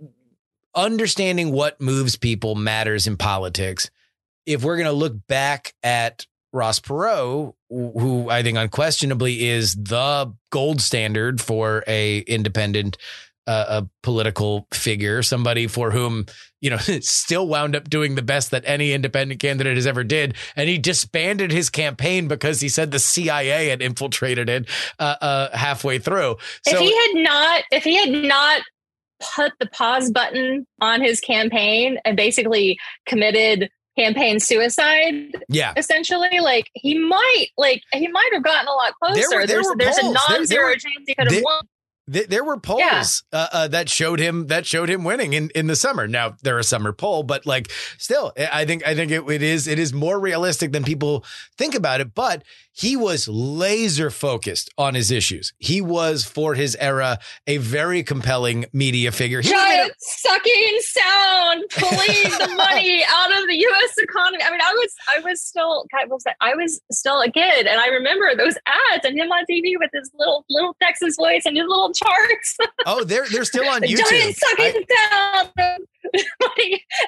understanding 0.75 1.51
what 1.51 1.79
moves 1.79 2.15
people 2.15 2.55
matters 2.55 3.05
in 3.05 3.17
politics 3.17 3.91
if 4.45 4.63
we're 4.63 4.77
going 4.77 4.87
to 4.87 4.91
look 4.91 5.15
back 5.27 5.73
at 5.83 6.25
Ross 6.51 6.79
Perot, 6.79 7.53
who 7.69 8.29
I 8.29 8.43
think 8.43 8.57
unquestionably 8.57 9.49
is 9.49 9.73
the 9.73 10.33
gold 10.51 10.81
standard 10.81 11.41
for 11.41 11.83
a 11.87 12.19
independent 12.19 12.97
uh, 13.45 13.81
a 13.83 13.89
political 14.03 14.67
figure, 14.73 15.21
somebody 15.21 15.67
for 15.67 15.91
whom 15.91 16.25
you 16.61 16.69
know 16.69 16.77
still 17.01 17.47
wound 17.47 17.75
up 17.75 17.89
doing 17.89 18.15
the 18.15 18.21
best 18.21 18.51
that 18.51 18.63
any 18.65 18.93
independent 18.93 19.39
candidate 19.39 19.75
has 19.75 19.87
ever 19.87 20.03
did, 20.03 20.35
and 20.55 20.69
he 20.69 20.77
disbanded 20.77 21.51
his 21.51 21.69
campaign 21.69 22.27
because 22.27 22.61
he 22.61 22.69
said 22.69 22.91
the 22.91 22.99
CIA 22.99 23.67
had 23.67 23.81
infiltrated 23.81 24.49
it 24.49 24.69
uh, 24.99 25.15
uh, 25.19 25.57
halfway 25.57 25.99
through. 25.99 26.37
So, 26.65 26.77
if 26.77 26.79
he 26.79 26.91
had 26.91 27.23
not, 27.23 27.63
if 27.71 27.83
he 27.83 27.95
had 27.95 28.27
not 28.27 28.61
put 29.35 29.53
the 29.59 29.67
pause 29.67 30.11
button 30.11 30.65
on 30.81 31.01
his 31.01 31.19
campaign 31.19 31.97
and 32.05 32.17
basically 32.17 32.77
committed 33.05 33.69
campaign 33.97 34.39
suicide. 34.39 35.43
Yeah. 35.49 35.73
Essentially, 35.77 36.39
like 36.39 36.69
he 36.73 36.97
might, 36.97 37.47
like 37.57 37.81
he 37.93 38.07
might 38.07 38.29
have 38.33 38.43
gotten 38.43 38.67
a 38.67 38.71
lot 38.71 38.93
closer. 39.01 39.19
There 39.19 39.29
were, 39.29 39.47
there 39.47 39.61
there's, 39.61 39.67
there's 39.77 39.97
a 39.97 40.11
non-zero 40.11 40.67
there, 40.67 40.71
chance 40.73 41.03
he 41.05 41.15
could 41.15 41.31
have 41.31 41.43
won. 41.43 41.63
There 42.05 42.43
were 42.43 42.59
polls 42.59 42.81
yeah. 42.81 43.05
uh, 43.31 43.47
uh, 43.53 43.67
that 43.69 43.87
showed 43.87 44.19
him 44.19 44.47
that 44.47 44.65
showed 44.65 44.89
him 44.89 45.05
winning 45.05 45.31
in, 45.31 45.49
in 45.55 45.67
the 45.67 45.75
summer. 45.77 46.05
Now 46.05 46.35
they're 46.43 46.59
a 46.59 46.63
summer 46.63 46.91
poll, 46.91 47.23
but 47.23 47.45
like 47.45 47.71
still, 47.97 48.33
I 48.37 48.65
think 48.65 48.85
I 48.85 48.93
think 48.93 49.09
it, 49.09 49.23
it 49.29 49.41
is 49.41 49.69
it 49.69 49.79
is 49.79 49.93
more 49.93 50.19
realistic 50.19 50.73
than 50.73 50.83
people 50.83 51.23
think 51.57 51.75
about 51.75 52.01
it. 52.01 52.13
But 52.13 52.43
he 52.73 52.95
was 52.95 53.27
laser 53.27 54.09
focused 54.09 54.69
on 54.77 54.95
his 54.95 55.11
issues. 55.11 55.53
He 55.59 55.79
was 55.81 56.25
for 56.25 56.55
his 56.55 56.75
era 56.79 57.19
a 57.47 57.57
very 57.57 58.03
compelling 58.03 58.65
media 58.73 59.11
figure. 59.11 59.41
He 59.41 59.49
Giant 59.49 59.91
a- 59.91 59.95
sucking 59.99 60.79
sound 60.81 61.63
pulling 61.71 62.23
the 62.39 62.53
money 62.57 63.03
out 63.07 63.31
of 63.31 63.47
the 63.47 63.55
U.S. 63.55 63.97
economy. 63.97 64.43
I 64.43 64.51
mean, 64.51 64.61
I 64.61 64.73
was 64.73 64.93
I 65.07 65.19
was 65.19 65.41
still 65.41 65.85
I 66.41 66.55
was 66.55 66.81
still 66.91 67.21
a 67.21 67.31
kid, 67.31 67.67
and 67.67 67.79
I 67.79 67.87
remember 67.87 68.35
those 68.35 68.55
ads 68.65 69.05
and 69.05 69.17
him 69.17 69.31
on 69.31 69.43
TV 69.49 69.73
with 69.79 69.91
his 69.93 70.09
little 70.17 70.43
little 70.49 70.75
Texas 70.81 71.15
voice 71.15 71.43
and 71.45 71.55
his 71.55 71.65
little 71.67 71.93
charts. 71.93 72.57
Oh, 72.85 73.03
they're 73.03 73.25
they're 73.31 73.45
still 73.45 73.67
on 73.69 73.81
YouTube. 73.81 74.09
Giant 74.09 74.35
sucking 74.35 74.83
I- 74.89 75.49
sound. 75.57 75.87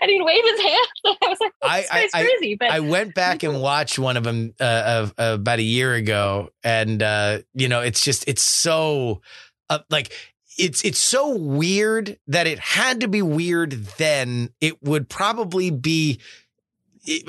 and 0.02 0.10
he'd 0.12 0.24
wave 0.24 0.44
his 0.44 0.62
hand. 0.62 0.88
I 1.06 1.28
was 1.28 1.38
like, 1.40 1.54
I, 1.62 2.08
I, 2.14 2.24
crazy. 2.24 2.56
But 2.60 2.72
I 2.72 2.80
went 2.80 3.16
back 3.16 3.44
and 3.44 3.62
watched 3.62 4.00
one 4.00 4.18
of 4.18 4.24
them 4.24 4.54
uh, 4.60 4.64
uh, 4.64 5.10
about 5.18 5.60
a 5.60 5.64
year 5.64 5.94
ago, 5.94 6.50
and 6.64 7.02
uh, 7.02 7.40
you 7.54 7.68
know, 7.68 7.82
it's 7.82 8.02
just 8.02 8.28
it's 8.28 8.42
so 8.42 9.22
uh, 9.70 9.80
like 9.90 10.12
it's 10.58 10.84
it's 10.84 11.00
so 11.00 11.36
weird 11.36 12.18
that 12.28 12.48
it 12.48 12.60
had 12.60 13.02
to 13.02 13.08
be 13.08 13.22
weird 13.22 13.72
then. 13.98 14.50
It 14.62 14.82
would 14.84 15.10
probably 15.10 15.70
be 15.70 16.20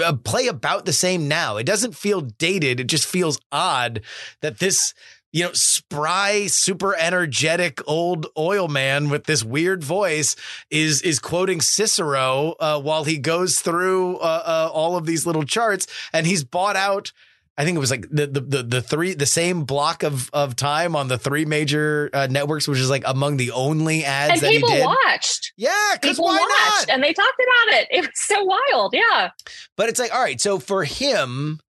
a 0.05 0.15
play 0.17 0.47
about 0.47 0.87
the 0.87 0.93
same 0.93 1.29
now. 1.29 1.57
It 1.57 1.65
doesn't 1.65 1.95
feel 1.95 2.23
dated. 2.23 2.81
It 2.81 2.87
just 2.87 3.07
feels 3.07 3.39
odd 3.53 4.01
that 4.41 4.59
this 4.59 4.95
you 5.37 5.45
know, 5.45 5.53
spry, 5.53 6.47
super 6.47 6.97
energetic 6.97 7.87
old 7.87 8.27
oil 8.39 8.69
man 8.69 9.11
with 9.11 9.25
this 9.25 9.45
weird 9.45 9.85
voice 9.85 10.35
is 10.71 11.03
is 11.03 11.19
quoting 11.19 11.61
Cicero 11.61 12.55
uh, 12.59 12.81
while 12.81 13.05
he 13.05 13.19
goes 13.19 13.59
through 13.59 14.17
uh, 14.17 14.43
uh, 14.47 14.71
all 14.73 14.97
of 14.97 15.05
these 15.05 15.27
little 15.27 15.45
charts, 15.45 15.89
and 16.15 16.27
he's 16.27 16.43
bought 16.43 16.75
out. 16.75 17.13
I 17.59 17.67
think 17.67 17.77
it 17.77 17.81
was 17.81 17.91
like 17.91 18.09
the, 18.11 18.27
the 18.27 18.41
the 18.41 18.63
the, 18.63 18.81
three 18.81 19.13
the 19.13 19.27
same 19.27 19.65
block 19.65 20.03
of 20.05 20.31
of 20.33 20.57
time 20.57 20.97
on 20.97 21.09
the 21.09 21.19
three 21.19 21.45
major 21.45 22.09
uh, 22.15 22.29
networks, 22.31 22.67
which 22.67 22.79
is 22.79 22.89
like 22.89 23.03
among 23.05 23.37
the 23.37 23.51
only 23.51 24.07
ads 24.07 24.33
and 24.33 24.41
that 24.41 24.51
people 24.51 24.71
he 24.71 24.77
did. 24.77 24.87
watched. 24.87 25.53
Yeah, 25.59 25.97
people 26.01 26.25
why 26.25 26.39
watched 26.39 26.89
not? 26.89 26.95
and 26.95 27.05
they 27.05 27.13
talked 27.13 27.39
about 27.39 27.79
it. 27.79 27.89
It 27.91 28.01
was 28.01 28.11
so 28.15 28.43
wild. 28.43 28.95
Yeah, 28.95 29.33
but 29.77 29.91
it's 29.91 30.01
like 30.01 30.15
all 30.15 30.23
right. 30.23 30.41
So 30.41 30.59
for 30.59 30.85
him, 30.85 31.61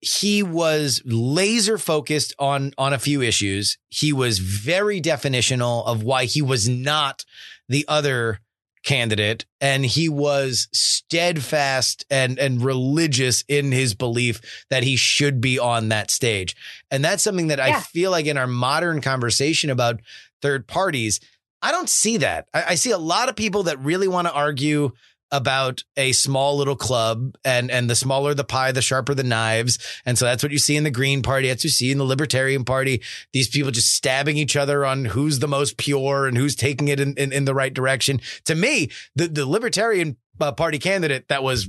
he 0.00 0.42
was 0.42 1.02
laser 1.04 1.78
focused 1.78 2.34
on 2.38 2.72
on 2.78 2.92
a 2.92 2.98
few 2.98 3.22
issues. 3.22 3.78
He 3.88 4.12
was 4.12 4.38
very 4.38 5.00
definitional 5.00 5.86
of 5.86 6.02
why 6.02 6.26
he 6.26 6.42
was 6.42 6.68
not 6.68 7.24
the 7.68 7.84
other 7.88 8.40
candidate 8.84 9.44
and 9.60 9.84
he 9.84 10.08
was 10.08 10.68
steadfast 10.72 12.06
and 12.08 12.38
and 12.38 12.62
religious 12.62 13.42
in 13.48 13.72
his 13.72 13.94
belief 13.94 14.40
that 14.70 14.84
he 14.84 14.94
should 14.94 15.40
be 15.40 15.58
on 15.58 15.88
that 15.88 16.10
stage. 16.10 16.54
And 16.90 17.04
that's 17.04 17.22
something 17.22 17.48
that 17.48 17.58
yeah. 17.58 17.78
I 17.78 17.80
feel 17.80 18.12
like 18.12 18.26
in 18.26 18.38
our 18.38 18.46
modern 18.46 19.00
conversation 19.00 19.70
about 19.70 20.00
third 20.40 20.68
parties, 20.68 21.18
I 21.62 21.72
don't 21.72 21.88
see 21.88 22.18
that. 22.18 22.48
I, 22.54 22.64
I 22.68 22.74
see 22.76 22.92
a 22.92 22.98
lot 22.98 23.28
of 23.28 23.34
people 23.34 23.64
that 23.64 23.80
really 23.80 24.08
want 24.08 24.28
to 24.28 24.32
argue 24.32 24.92
about 25.30 25.82
a 25.96 26.12
small 26.12 26.56
little 26.56 26.76
club 26.76 27.36
and 27.44 27.70
and 27.70 27.90
the 27.90 27.94
smaller 27.94 28.34
the 28.34 28.44
pie 28.44 28.72
the 28.72 28.82
sharper 28.82 29.14
the 29.14 29.22
knives. 29.22 29.78
And 30.04 30.16
so 30.16 30.24
that's 30.24 30.42
what 30.42 30.52
you 30.52 30.58
see 30.58 30.76
in 30.76 30.84
the 30.84 30.90
green 30.90 31.22
party. 31.22 31.48
That's 31.48 31.60
what 31.60 31.64
you 31.64 31.70
see 31.70 31.90
in 31.90 31.98
the 31.98 32.04
libertarian 32.04 32.64
party. 32.64 33.02
These 33.32 33.48
people 33.48 33.70
just 33.70 33.94
stabbing 33.94 34.36
each 34.36 34.56
other 34.56 34.84
on 34.84 35.06
who's 35.06 35.40
the 35.40 35.48
most 35.48 35.76
pure 35.76 36.26
and 36.26 36.36
who's 36.36 36.54
taking 36.54 36.88
it 36.88 37.00
in, 37.00 37.14
in, 37.14 37.32
in 37.32 37.44
the 37.44 37.54
right 37.54 37.72
direction. 37.72 38.20
To 38.44 38.54
me 38.54 38.90
the, 39.14 39.28
the 39.28 39.46
libertarian 39.46 40.16
uh, 40.40 40.52
party 40.52 40.78
candidate 40.78 41.28
that 41.28 41.42
was 41.42 41.68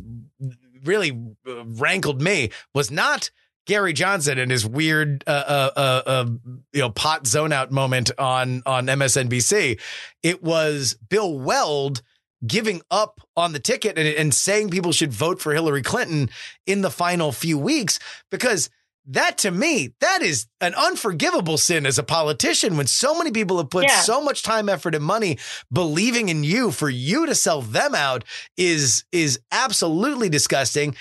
really 0.84 1.12
uh, 1.47 1.66
rankled 1.66 2.22
me 2.22 2.51
was 2.74 2.91
not 2.91 3.32
Gary 3.68 3.91
Johnson 3.91 4.39
and 4.39 4.49
his 4.49 4.66
weird, 4.66 5.24
uh, 5.28 5.43
uh, 5.45 5.70
uh, 5.76 6.01
uh, 6.05 6.26
you 6.72 6.80
know, 6.80 6.89
pot 6.89 7.28
zone 7.28 7.51
out 7.51 7.70
moment 7.70 8.12
on 8.18 8.64
on 8.66 8.88
MSNBC. 8.88 9.80
It 10.24 10.41
was 10.41 10.97
Bill 11.10 11.38
Weld 11.38 12.01
giving 12.46 12.82
up 12.92 13.20
on 13.36 13.54
the 13.54 13.60
ticket 13.60 13.98
and, 13.98 14.08
and 14.08 14.34
saying 14.34 14.70
people 14.70 14.92
should 14.92 15.12
vote 15.12 15.42
for 15.42 15.54
Hillary 15.54 15.82
Clinton 15.82 16.30
in 16.66 16.82
the 16.82 16.92
final 16.92 17.32
few 17.32 17.58
weeks 17.58 18.00
because 18.30 18.70
that 19.10 19.38
to 19.40 19.52
me, 19.52 19.94
that 20.02 20.22
is 20.22 20.48
an 20.60 20.74
unforgivable 20.76 21.58
sin 21.58 21.86
as 21.86 21.98
a 21.98 22.04
politician 22.04 22.76
when 22.76 22.88
so 22.88 23.18
many 23.18 23.32
people 23.32 23.58
have 23.58 23.70
put 23.70 23.86
Yeah. 23.86 24.02
so 24.02 24.22
much 24.22 24.44
time, 24.44 24.68
effort, 24.68 24.96
and 24.96 25.04
money 25.04 25.38
believing 25.72 26.28
in 26.28 26.44
you 26.44 26.72
for 26.72 26.90
you 26.90 27.26
to 27.26 27.34
sell 27.34 27.62
them 27.62 27.96
out 27.96 28.26
is 28.58 29.06
is 29.14 29.40
absolutely 29.52 30.28
disgusting. 30.28 30.94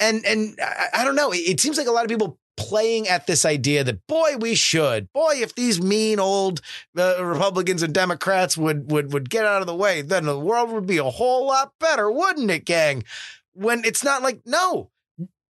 And 0.00 0.24
and 0.24 0.58
I, 0.62 1.02
I 1.02 1.04
don't 1.04 1.14
know. 1.14 1.30
It, 1.30 1.40
it 1.40 1.60
seems 1.60 1.76
like 1.76 1.86
a 1.88 1.92
lot 1.92 2.04
of 2.04 2.08
people 2.08 2.38
playing 2.56 3.08
at 3.08 3.26
this 3.26 3.44
idea 3.44 3.82
that 3.82 4.06
boy 4.06 4.36
we 4.38 4.54
should 4.54 5.10
boy 5.12 5.32
if 5.36 5.54
these 5.54 5.80
mean 5.80 6.20
old 6.20 6.60
uh, 6.98 7.24
republicans 7.24 7.82
and 7.82 7.94
democrats 7.94 8.56
would 8.58 8.90
would 8.90 9.12
would 9.12 9.30
get 9.30 9.44
out 9.46 9.62
of 9.62 9.66
the 9.66 9.74
way 9.74 10.02
then 10.02 10.24
the 10.24 10.38
world 10.38 10.70
would 10.70 10.86
be 10.86 10.98
a 10.98 11.04
whole 11.04 11.46
lot 11.46 11.72
better 11.80 12.10
wouldn't 12.10 12.50
it 12.50 12.64
gang 12.64 13.02
when 13.54 13.84
it's 13.84 14.04
not 14.04 14.22
like 14.22 14.40
no 14.44 14.90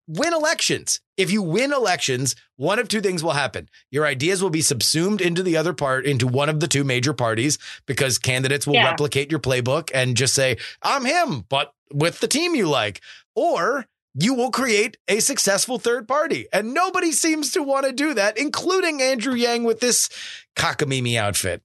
win 0.09 0.35
elections. 0.35 1.01
If 1.17 1.31
you 1.31 1.43
win 1.43 1.73
elections, 1.73 2.35
one 2.57 2.79
of 2.79 2.89
two 2.89 3.01
things 3.01 3.23
will 3.23 3.33
happen. 3.33 3.69
Your 3.91 4.05
ideas 4.05 4.43
will 4.43 4.51
be 4.51 4.61
subsumed 4.61 5.21
into 5.21 5.43
the 5.43 5.57
other 5.57 5.73
part, 5.73 6.05
into 6.07 6.27
one 6.27 6.49
of 6.49 6.61
the 6.61 6.67
two 6.69 6.85
major 6.85 7.13
parties, 7.13 7.59
because 7.87 8.19
candidates 8.19 8.67
will 8.67 8.75
Yeah. 8.75 8.87
replicate 8.87 9.31
your 9.31 9.41
playbook 9.41 9.91
and 9.95 10.17
just 10.17 10.35
say, 10.35 10.57
I'm 10.83 11.05
him, 11.05 11.45
but 11.49 11.73
with 11.93 12.21
the 12.21 12.29
team 12.29 12.55
you 12.55 12.69
like. 12.69 13.01
Or 13.35 13.87
you 14.15 14.35
will 14.35 14.51
create 14.51 14.97
a 15.09 15.21
successful 15.21 15.79
third 15.79 16.07
party. 16.07 16.47
And 16.53 16.75
nobody 16.75 17.13
seems 17.13 17.53
to 17.53 17.63
want 17.63 17.87
to 17.87 17.93
do 17.93 18.15
that, 18.15 18.37
including 18.37 19.01
Andrew 19.01 19.35
Yang 19.35 19.65
with 19.65 19.81
this 19.81 20.09
cockamamie 20.57 21.17
outfit. 21.17 21.63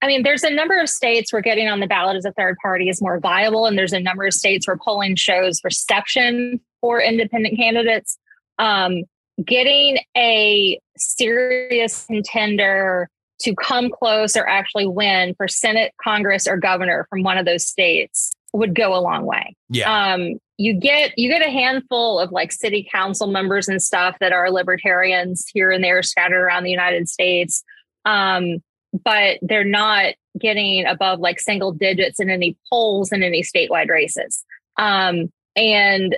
I 0.00 0.06
mean, 0.06 0.22
there's 0.22 0.44
a 0.44 0.50
number 0.50 0.80
of 0.80 0.88
states 0.88 1.32
where 1.32 1.42
getting 1.42 1.66
on 1.68 1.80
the 1.80 1.88
ballot 1.88 2.16
as 2.16 2.24
a 2.24 2.32
third 2.32 2.56
party 2.62 2.88
is 2.88 3.02
more 3.02 3.18
viable, 3.18 3.66
and 3.66 3.76
there's 3.76 3.92
a 3.92 4.00
number 4.00 4.24
of 4.26 4.32
states 4.32 4.68
where 4.68 4.76
polling 4.76 5.16
shows 5.16 5.60
reception 5.64 6.60
for 6.80 7.00
independent 7.00 7.56
candidates. 7.56 8.16
Um, 8.60 9.02
getting 9.44 9.98
a 10.16 10.78
serious 10.96 12.06
contender 12.06 13.08
to 13.40 13.54
come 13.54 13.90
close 13.90 14.36
or 14.36 14.48
actually 14.48 14.86
win 14.86 15.34
for 15.36 15.48
Senate, 15.48 15.92
Congress, 16.02 16.46
or 16.46 16.56
governor 16.56 17.06
from 17.10 17.22
one 17.24 17.38
of 17.38 17.44
those 17.44 17.64
states 17.64 18.30
would 18.52 18.74
go 18.74 18.94
a 18.94 19.00
long 19.00 19.24
way. 19.24 19.54
Yeah. 19.68 20.12
Um, 20.12 20.38
you 20.56 20.74
get 20.74 21.16
you 21.16 21.30
get 21.30 21.46
a 21.46 21.50
handful 21.50 22.18
of 22.18 22.32
like 22.32 22.50
city 22.50 22.88
council 22.90 23.28
members 23.28 23.68
and 23.68 23.80
stuff 23.80 24.16
that 24.20 24.32
are 24.32 24.50
libertarians 24.50 25.46
here 25.52 25.70
and 25.70 25.84
there 25.84 26.02
scattered 26.02 26.42
around 26.42 26.64
the 26.64 26.70
United 26.70 27.08
States. 27.08 27.62
Um, 28.04 28.58
but 29.04 29.38
they're 29.42 29.64
not 29.64 30.14
getting 30.40 30.86
above 30.86 31.20
like 31.20 31.40
single 31.40 31.72
digits 31.72 32.18
in 32.18 32.30
any 32.30 32.56
polls 32.70 33.12
in 33.12 33.22
any 33.22 33.42
statewide 33.42 33.88
races. 33.88 34.44
Um, 34.78 35.30
and 35.54 36.16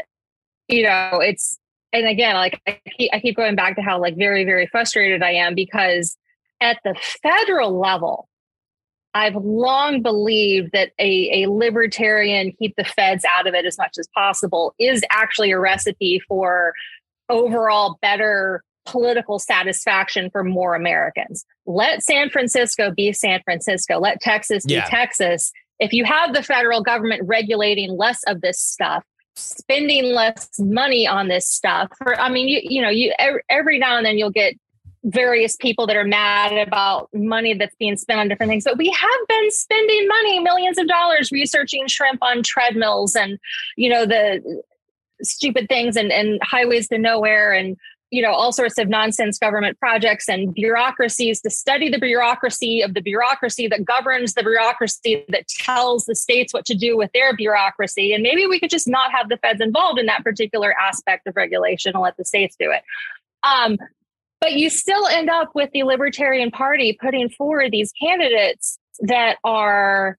you 0.68 0.84
know, 0.84 1.20
it's 1.20 1.58
and 1.92 2.06
again, 2.06 2.36
like 2.36 2.60
I 2.66 2.80
keep, 2.96 3.10
I 3.12 3.20
keep 3.20 3.36
going 3.36 3.56
back 3.56 3.76
to 3.76 3.82
how 3.82 4.00
like 4.00 4.16
very 4.16 4.44
very 4.44 4.66
frustrated 4.68 5.22
I 5.22 5.32
am 5.32 5.54
because 5.54 6.16
at 6.62 6.78
the 6.84 6.94
federal 7.22 7.78
level, 7.78 8.28
I've 9.14 9.34
long 9.36 10.02
believed 10.02 10.70
that 10.72 10.92
a, 10.98 11.42
a 11.44 11.50
libertarian 11.50 12.52
keep 12.58 12.74
the 12.76 12.84
feds 12.84 13.24
out 13.24 13.46
of 13.46 13.54
it 13.54 13.64
as 13.64 13.76
much 13.76 13.96
as 13.98 14.08
possible 14.14 14.74
is 14.78 15.02
actually 15.10 15.50
a 15.50 15.58
recipe 15.58 16.20
for 16.28 16.72
overall 17.28 17.98
better 18.00 18.62
political 18.86 19.38
satisfaction 19.38 20.30
for 20.30 20.42
more 20.42 20.74
Americans. 20.74 21.44
Let 21.66 22.02
San 22.02 22.30
Francisco 22.30 22.92
be 22.96 23.12
San 23.12 23.40
Francisco. 23.44 23.98
Let 23.98 24.20
Texas 24.20 24.64
be 24.64 24.74
Yeah. 24.74 24.84
Texas. 24.86 25.52
If 25.78 25.92
you 25.92 26.04
have 26.04 26.34
the 26.34 26.42
federal 26.42 26.82
government 26.82 27.22
regulating 27.24 27.96
less 27.96 28.22
of 28.26 28.40
this 28.40 28.60
stuff, 28.60 29.04
spending 29.36 30.12
less 30.12 30.48
money 30.58 31.06
on 31.06 31.28
this 31.28 31.48
stuff, 31.48 31.90
for 31.98 32.18
I 32.20 32.28
mean, 32.28 32.48
you 32.48 32.60
you 32.62 32.82
know, 32.82 32.90
you 32.90 33.12
every, 33.18 33.42
every 33.48 33.78
now 33.78 33.96
and 33.96 34.04
then 34.04 34.18
you'll 34.18 34.30
get 34.30 34.54
various 35.04 35.56
people 35.56 35.86
that 35.86 35.96
are 35.96 36.04
mad 36.04 36.52
about 36.52 37.08
money 37.14 37.54
that's 37.54 37.74
being 37.76 37.96
spent 37.96 38.20
on 38.20 38.28
different 38.28 38.50
things. 38.50 38.64
But 38.64 38.76
we 38.76 38.90
have 38.90 39.28
been 39.28 39.50
spending 39.50 40.06
money, 40.08 40.40
millions 40.40 40.78
of 40.78 40.86
dollars, 40.86 41.32
researching 41.32 41.86
shrimp 41.86 42.22
on 42.22 42.42
treadmills 42.42 43.16
and, 43.16 43.38
you 43.76 43.88
know, 43.88 44.04
the 44.04 44.62
stupid 45.22 45.68
things 45.68 45.96
and, 45.96 46.12
and 46.12 46.38
highways 46.42 46.88
to 46.88 46.98
nowhere 46.98 47.52
and, 47.52 47.76
you 48.10 48.20
know, 48.20 48.32
all 48.32 48.52
sorts 48.52 48.76
of 48.76 48.88
nonsense 48.88 49.38
government 49.38 49.78
projects 49.78 50.28
and 50.28 50.52
bureaucracies 50.52 51.40
to 51.42 51.50
study 51.50 51.88
the 51.88 51.98
bureaucracy 51.98 52.82
of 52.82 52.92
the 52.92 53.00
bureaucracy 53.00 53.68
that 53.68 53.84
governs 53.84 54.34
the 54.34 54.42
bureaucracy 54.42 55.24
that 55.28 55.46
tells 55.48 56.04
the 56.04 56.14
states 56.14 56.52
what 56.52 56.66
to 56.66 56.74
do 56.74 56.96
with 56.96 57.10
their 57.12 57.34
bureaucracy. 57.34 58.12
And 58.12 58.22
maybe 58.22 58.46
we 58.46 58.60
could 58.60 58.70
just 58.70 58.88
not 58.88 59.12
have 59.12 59.28
the 59.28 59.38
feds 59.38 59.60
involved 59.60 59.98
in 59.98 60.06
that 60.06 60.24
particular 60.24 60.74
aspect 60.78 61.26
of 61.26 61.36
regulation 61.36 61.92
and 61.94 62.02
let 62.02 62.16
the 62.16 62.24
states 62.24 62.56
do 62.58 62.70
it. 62.70 62.82
Um, 63.42 63.78
but 64.40 64.52
you 64.52 64.70
still 64.70 65.06
end 65.06 65.28
up 65.28 65.50
with 65.54 65.70
the 65.72 65.82
Libertarian 65.82 66.50
Party 66.50 66.96
putting 67.00 67.28
forward 67.28 67.70
these 67.70 67.92
candidates 68.00 68.78
that 69.00 69.38
are 69.44 70.16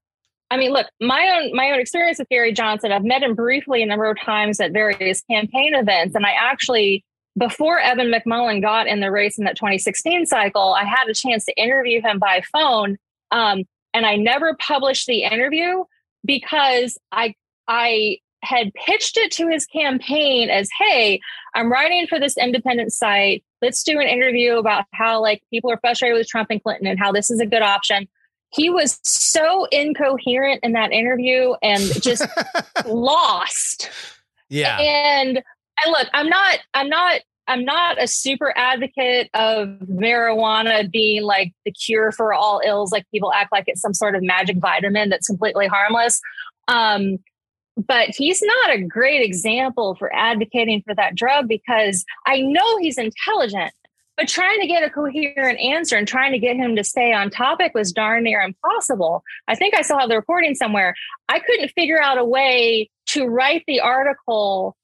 I 0.50 0.58
mean, 0.58 0.72
look, 0.72 0.86
my 1.00 1.30
own 1.34 1.56
my 1.56 1.70
own 1.70 1.80
experience 1.80 2.18
with 2.18 2.28
Gary 2.28 2.52
Johnson, 2.52 2.92
I've 2.92 3.04
met 3.04 3.22
him 3.22 3.34
briefly 3.34 3.82
a 3.82 3.86
number 3.86 4.04
of 4.10 4.20
times 4.20 4.60
at 4.60 4.72
various 4.72 5.22
campaign 5.22 5.74
events. 5.74 6.14
And 6.14 6.26
I 6.26 6.32
actually, 6.32 7.06
before 7.38 7.80
Evan 7.80 8.12
McMullin 8.12 8.60
got 8.60 8.86
in 8.86 9.00
the 9.00 9.10
race 9.10 9.38
in 9.38 9.44
that 9.44 9.56
2016 9.56 10.26
cycle, 10.26 10.74
I 10.74 10.84
had 10.84 11.08
a 11.08 11.14
chance 11.14 11.46
to 11.46 11.54
interview 11.54 12.02
him 12.02 12.18
by 12.18 12.42
phone. 12.52 12.98
Um, 13.30 13.64
and 13.94 14.04
I 14.04 14.16
never 14.16 14.54
published 14.54 15.06
the 15.06 15.22
interview 15.22 15.84
because 16.22 16.98
I 17.10 17.34
I 17.66 18.18
had 18.42 18.74
pitched 18.74 19.16
it 19.16 19.30
to 19.32 19.48
his 19.48 19.64
campaign 19.64 20.50
as, 20.50 20.68
hey, 20.78 21.18
I'm 21.54 21.72
writing 21.72 22.06
for 22.06 22.20
this 22.20 22.36
independent 22.36 22.92
site. 22.92 23.42
Let's 23.62 23.82
do 23.82 24.00
an 24.00 24.08
interview 24.08 24.56
about 24.56 24.84
how 24.92 25.20
like 25.22 25.42
people 25.50 25.70
are 25.70 25.78
frustrated 25.78 26.18
with 26.18 26.28
Trump 26.28 26.48
and 26.50 26.62
Clinton 26.62 26.86
and 26.86 26.98
how 26.98 27.12
this 27.12 27.30
is 27.30 27.40
a 27.40 27.46
good 27.46 27.62
option. 27.62 28.08
He 28.52 28.68
was 28.68 28.98
so 29.02 29.66
incoherent 29.66 30.60
in 30.62 30.72
that 30.72 30.92
interview 30.92 31.54
and 31.62 31.80
just 32.02 32.26
lost. 32.86 33.88
Yeah. 34.50 34.78
And 34.78 35.36
and 35.38 35.92
look, 35.92 36.08
I'm 36.12 36.28
not 36.28 36.58
I'm 36.74 36.88
not 36.88 37.20
I'm 37.48 37.64
not 37.64 38.02
a 38.02 38.06
super 38.06 38.52
advocate 38.56 39.30
of 39.34 39.68
marijuana 39.88 40.90
being 40.90 41.22
like 41.22 41.52
the 41.64 41.72
cure 41.72 42.12
for 42.12 42.34
all 42.34 42.60
ills 42.64 42.92
like 42.92 43.04
people 43.10 43.32
act 43.32 43.52
like 43.52 43.64
it's 43.66 43.80
some 43.80 43.94
sort 43.94 44.14
of 44.14 44.22
magic 44.22 44.58
vitamin 44.58 45.08
that's 45.08 45.26
completely 45.26 45.66
harmless. 45.66 46.20
Um 46.68 47.18
but 47.76 48.10
he's 48.10 48.42
not 48.42 48.74
a 48.74 48.82
great 48.82 49.22
example 49.22 49.94
for 49.94 50.14
advocating 50.14 50.82
for 50.82 50.94
that 50.94 51.14
drug 51.14 51.48
because 51.48 52.04
I 52.26 52.40
know 52.40 52.78
he's 52.78 52.98
intelligent, 52.98 53.72
but 54.16 54.28
trying 54.28 54.60
to 54.60 54.66
get 54.66 54.82
a 54.82 54.90
coherent 54.90 55.58
answer 55.58 55.96
and 55.96 56.06
trying 56.06 56.32
to 56.32 56.38
get 56.38 56.56
him 56.56 56.76
to 56.76 56.84
stay 56.84 57.12
on 57.12 57.30
topic 57.30 57.72
was 57.74 57.92
darn 57.92 58.24
near 58.24 58.42
impossible. 58.42 59.24
I 59.48 59.54
think 59.54 59.74
I 59.74 59.82
still 59.82 59.98
have 59.98 60.10
the 60.10 60.16
recording 60.16 60.54
somewhere. 60.54 60.94
I 61.28 61.38
couldn't 61.38 61.70
figure 61.70 62.00
out 62.00 62.18
a 62.18 62.24
way 62.24 62.90
to 63.06 63.26
write 63.26 63.64
the 63.66 63.80
article 63.80 64.76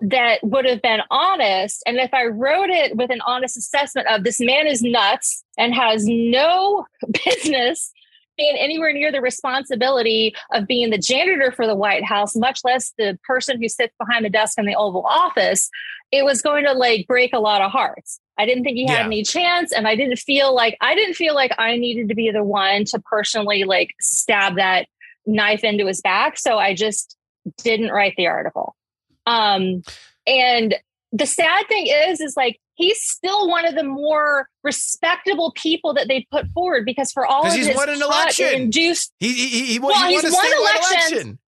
that 0.00 0.38
would 0.42 0.66
have 0.66 0.82
been 0.82 1.00
honest. 1.10 1.82
And 1.86 1.96
if 1.96 2.12
I 2.12 2.26
wrote 2.26 2.68
it 2.68 2.96
with 2.96 3.10
an 3.10 3.22
honest 3.26 3.56
assessment 3.56 4.06
of 4.08 4.24
this 4.24 4.40
man 4.40 4.66
is 4.66 4.82
nuts 4.82 5.42
and 5.56 5.74
has 5.74 6.04
no 6.06 6.86
business 7.24 7.92
being 8.36 8.56
anywhere 8.56 8.92
near 8.92 9.10
the 9.10 9.20
responsibility 9.20 10.34
of 10.52 10.66
being 10.66 10.90
the 10.90 10.98
janitor 10.98 11.50
for 11.50 11.66
the 11.66 11.74
White 11.74 12.04
House, 12.04 12.36
much 12.36 12.60
less 12.64 12.92
the 12.98 13.18
person 13.26 13.60
who 13.60 13.68
sits 13.68 13.94
behind 13.98 14.24
the 14.24 14.30
desk 14.30 14.58
in 14.58 14.66
the 14.66 14.74
Oval 14.74 15.04
Office, 15.06 15.70
it 16.12 16.24
was 16.24 16.42
going 16.42 16.64
to 16.64 16.72
like 16.72 17.06
break 17.06 17.32
a 17.32 17.38
lot 17.40 17.62
of 17.62 17.70
hearts. 17.70 18.20
I 18.38 18.46
didn't 18.46 18.64
think 18.64 18.76
he 18.76 18.86
had 18.86 19.00
Yeah. 19.00 19.06
any 19.06 19.22
chance, 19.22 19.72
and 19.72 19.88
I 19.88 19.96
didn't 19.96 20.18
feel 20.18 20.54
like 20.54 20.76
I 20.80 20.94
didn't 20.94 21.14
feel 21.14 21.34
like 21.34 21.52
I 21.58 21.76
needed 21.76 22.08
to 22.10 22.14
be 22.14 22.30
the 22.30 22.44
one 22.44 22.84
to 22.86 22.98
personally 23.00 23.64
like 23.64 23.94
stab 24.00 24.56
that 24.56 24.86
knife 25.24 25.64
into 25.64 25.86
his 25.86 26.00
back. 26.00 26.38
So 26.38 26.58
I 26.58 26.74
just 26.74 27.16
didn't 27.62 27.90
write 27.90 28.14
the 28.16 28.26
article. 28.26 28.76
Um, 29.26 29.82
and 30.26 30.74
the 31.12 31.26
sad 31.26 31.66
thing 31.68 31.86
is, 31.86 32.20
is 32.20 32.36
like 32.36 32.60
he's 32.76 33.00
still 33.02 33.48
one 33.48 33.66
of 33.66 33.74
the 33.74 33.82
more 33.82 34.48
respectable 34.62 35.52
people 35.56 35.92
that 35.94 36.08
they 36.08 36.26
put 36.30 36.46
forward 36.54 36.84
because 36.84 37.10
for 37.12 37.26
all 37.26 37.46
of 37.46 37.52
he's 37.52 37.66
his 37.66 37.76
won 37.76 37.88
an 37.88 38.00
election. 38.00 38.46
induced 38.54 39.12
He 39.18 39.32
he 39.32 39.66
he, 39.66 39.78
Well, 39.78 39.94
he 40.06 40.14
he's 40.14 40.22
won 40.22 40.32
a 40.32 40.36
won 40.36 40.60
elections. 40.60 41.12
election. 41.12 41.38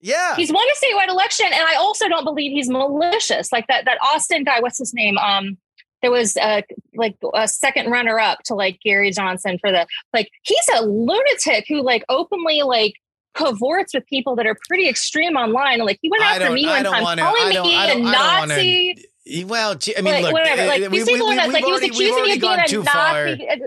Yeah. 0.00 0.36
he's 0.36 0.52
won 0.52 0.64
a 0.64 0.76
statewide 0.86 1.08
election 1.08 1.46
and 1.46 1.64
i 1.66 1.74
also 1.74 2.08
don't 2.08 2.22
believe 2.24 2.52
he's 2.52 2.68
malicious 2.70 3.50
like 3.50 3.66
that 3.66 3.84
that 3.86 3.98
austin 4.00 4.44
guy 4.44 4.60
what's 4.60 4.78
his 4.78 4.94
name 4.94 5.18
um 5.18 5.58
there 6.02 6.12
was 6.12 6.36
a 6.36 6.62
like 6.94 7.16
a 7.34 7.48
second 7.48 7.90
runner 7.90 8.16
up 8.20 8.38
to 8.44 8.54
like 8.54 8.78
gary 8.84 9.10
johnson 9.10 9.58
for 9.60 9.72
the 9.72 9.88
like 10.14 10.30
he's 10.42 10.68
a 10.76 10.84
lunatic 10.86 11.64
who 11.68 11.82
like 11.82 12.04
openly 12.08 12.62
like 12.62 12.92
cavorts 13.36 13.92
with 13.92 14.06
people 14.06 14.36
that 14.36 14.46
are 14.46 14.56
pretty 14.68 14.88
extreme 14.88 15.36
online 15.36 15.80
like 15.80 15.98
he 16.00 16.08
went 16.10 16.22
after 16.22 16.50
me 16.52 16.64
one 16.64 16.84
time 16.84 17.02
wanna- 17.02 17.22
calling 17.22 17.48
me 17.48 17.50
a 17.50 17.52
don't- 17.54 17.66
I 17.74 17.86
don't 17.88 18.02
wanna- 18.04 18.46
nazi 18.46 19.04
Well, 19.46 19.76
I 19.96 20.00
mean, 20.00 20.14
like 20.14 20.22
look, 20.24 20.32
whatever 20.32 20.62
uh, 20.62 20.66
like 20.66 20.80
we, 20.82 20.88
these 20.88 21.06
we, 21.06 21.12
people 21.12 21.28
we, 21.28 21.32
were 21.32 21.36
nuts 21.36 21.46
we've 21.48 21.54
like 21.54 21.64
he 21.64 21.72
was 21.72 21.80
already, 21.82 21.98
we've 21.98 22.12
accusing 22.12 22.14
me 22.14 22.20
already 22.20 22.32
of 22.32 22.40
being 22.40 22.56
gone 22.56 22.60
a 22.60 22.68
too 22.68 22.82
far. 22.84 23.24
nazi 23.26 23.62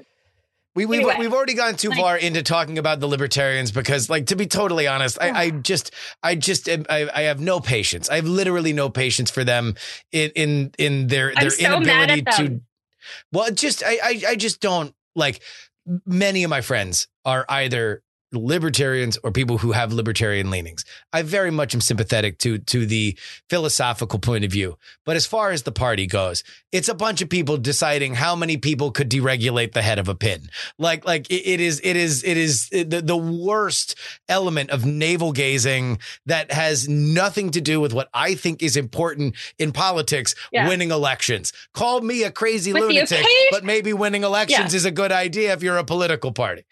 We, 0.74 0.86
we've, 0.86 1.00
Anyway. 1.02 1.16
we've 1.20 1.34
already 1.34 1.54
gone 1.54 1.76
too 1.76 1.90
Like- 1.90 2.00
far 2.00 2.18
into 2.18 2.44
talking 2.44 2.78
about 2.78 3.02
the 3.02 3.08
libertarians 3.08 3.72
because, 3.72 4.10
like, 4.10 4.28
to 4.28 4.38
be 4.38 4.48
totally 4.48 4.88
honest, 4.88 5.18
I, 5.22 5.32
I 5.32 5.50
just, 5.50 5.92
I 6.24 6.36
just, 6.36 6.70
I, 6.70 7.10
I 7.14 7.22
have 7.24 7.42
no 7.42 7.60
patience. 7.60 8.10
I 8.10 8.16
have 8.16 8.26
literally 8.26 8.72
no 8.72 8.90
patience 8.90 9.30
for 9.30 9.44
them 9.44 9.76
in 10.14 10.32
in 10.36 10.72
in 10.78 11.08
their 11.08 11.34
their 11.36 11.50
so 11.50 11.76
inability 11.76 12.22
to. 12.22 12.62
Well, 13.34 13.52
just 13.52 13.84
I, 13.84 13.98
I 14.02 14.22
I 14.30 14.36
just 14.36 14.62
don't 14.62 14.96
like. 15.16 15.42
Many 16.06 16.44
of 16.44 16.50
my 16.50 16.62
friends 16.62 17.08
are 17.26 17.46
either 17.50 18.02
libertarians 18.34 19.18
or 19.24 19.32
people 19.32 19.58
who 19.58 19.72
have 19.72 19.92
libertarian 19.92 20.50
leanings. 20.50 20.86
I 21.12 21.22
very 21.22 21.52
much 21.52 21.74
am 21.76 21.82
sympathetic 21.82 22.38
to 22.40 22.58
to 22.60 22.86
the 22.86 23.18
philosophical 23.50 24.20
point 24.20 24.44
of 24.46 24.52
view. 24.52 24.78
But 25.06 25.16
as 25.16 25.26
far 25.26 25.52
as 25.52 25.64
the 25.64 25.72
party 25.72 26.08
goes, 26.08 26.44
it's 26.72 26.90
a 26.90 26.94
bunch 26.94 27.22
of 27.22 27.30
people 27.30 27.58
deciding 27.58 28.16
how 28.16 28.36
many 28.36 28.58
people 28.58 28.92
could 28.92 29.10
deregulate 29.10 29.74
the 29.74 29.82
head 29.82 30.00
of 30.00 30.08
a 30.08 30.16
pin. 30.16 30.50
Like 30.78 31.06
like 31.06 31.28
it, 31.30 31.60
is 31.60 31.82
it 31.84 31.96
is 31.96 32.24
it 32.24 32.38
is 32.38 32.70
the, 32.70 33.02
the 33.04 33.18
worst 33.18 33.96
element 34.30 34.70
of 34.70 34.86
navel 34.86 35.32
gazing 35.32 36.00
that 36.26 36.52
has 36.52 36.88
nothing 36.88 37.52
to 37.52 37.62
do 37.62 37.80
with 37.82 37.94
what 37.94 38.10
I 38.14 38.36
think 38.36 38.64
is 38.64 38.78
important 38.78 39.36
in 39.60 39.72
politics, 39.72 40.36
Yeah. 40.52 40.68
winning 40.68 40.92
elections. 40.92 41.52
Call 41.74 42.02
me 42.02 42.24
a 42.24 42.32
crazy 42.32 42.72
With 42.74 42.84
lunatic, 42.84 43.26
but 43.52 43.64
maybe 43.64 43.94
winning 43.94 44.24
elections 44.24 44.74
is 44.74 44.86
a 44.86 44.92
good 44.92 45.12
idea 45.12 45.54
if 45.54 45.62
you're 45.64 45.78
a 45.78 45.84
political 45.84 46.32
party. 46.32 46.64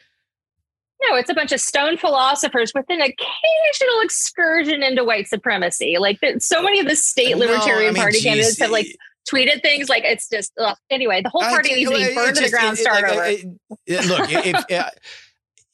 No, 1.08 1.16
it's 1.16 1.30
a 1.30 1.34
bunch 1.34 1.52
of 1.52 1.62
stone 1.62 1.98
philosophers 1.98 2.72
with 2.76 2.86
an 2.90 3.00
occasional 3.02 4.02
excursion 4.04 4.84
into 4.84 5.04
white 5.04 5.28
supremacy. 5.28 5.98
Like 6.00 6.20
so 6.40 6.62
many 6.62 6.80
of 6.80 6.88
the 6.88 6.96
state 6.96 7.32
No, 7.38 7.46
libertarian 7.46 7.90
I 7.90 7.94
mean, 7.94 8.02
party 8.02 8.18
geez, 8.18 8.24
candidates 8.24 8.60
have 8.60 8.72
like 8.72 8.88
tweeted 9.32 9.62
things 9.62 9.88
like 9.90 10.04
it's 10.04 10.28
just 10.30 10.52
ugh. 10.60 10.76
anyway. 10.90 11.22
The 11.22 11.30
whole 11.30 11.42
party 11.42 11.74
needs 11.74 11.90
to 11.92 11.96
be 11.98 12.14
burned 12.16 12.36
to 12.36 12.44
the 12.44 12.50
ground. 12.50 12.78
it- 12.78 12.80
it- 12.80 12.84
Start 12.84 13.02
like, 13.04 13.12
over. 13.12 13.26
it- 13.26 13.46
it- 13.86 14.06
look, 14.08 14.28
if, 14.30 14.90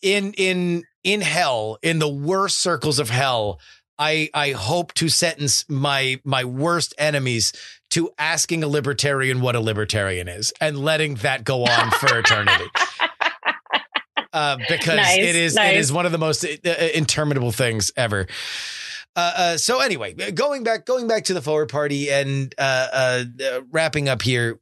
in 0.02 0.34
in 0.34 0.84
in 1.04 1.22
hell, 1.22 1.78
in 1.82 2.00
the 2.00 2.10
worst 2.10 2.60
circles 2.60 3.00
of 3.00 3.10
hell, 3.10 3.60
I 3.98 4.30
I 4.34 4.52
hope 4.52 4.94
to 4.96 5.10
sentence 5.10 5.66
my 5.70 6.20
my 6.24 6.44
worst 6.44 6.94
enemies 6.98 7.52
to 7.92 8.12
asking 8.20 8.64
a 8.64 8.68
libertarian 8.68 9.42
what 9.42 9.56
a 9.56 9.60
libertarian 9.60 10.28
is 10.28 10.52
and 10.60 10.78
letting 10.78 11.16
that 11.16 11.44
go 11.44 11.64
on 11.66 11.92
for 11.92 12.20
eternity. 12.20 12.66
Uh, 14.36 14.58
because 14.70 14.98
Nice, 14.98 15.18
it 15.18 15.36
is 15.36 15.56
nice. 15.56 15.78
is 15.78 15.94
one 15.94 16.06
of 16.06 16.12
the 16.12 16.18
most 16.18 16.44
uh, 16.44 16.50
uh, 16.66 16.72
interminable 16.94 17.52
things 17.54 17.92
ever. 17.96 18.28
Uh, 19.16 19.34
uh, 19.38 19.58
so 19.58 19.80
anyway, 19.80 20.14
going 20.32 20.64
back 20.64 20.86
going 20.86 21.08
back 21.08 21.24
to 21.26 21.34
the 21.34 21.42
forward 21.42 21.70
party 21.70 22.12
and 22.12 22.54
uh, 22.58 22.88
uh, 22.94 23.24
uh, 23.44 23.62
wrapping 23.72 24.10
up 24.10 24.22
here, 24.22 24.60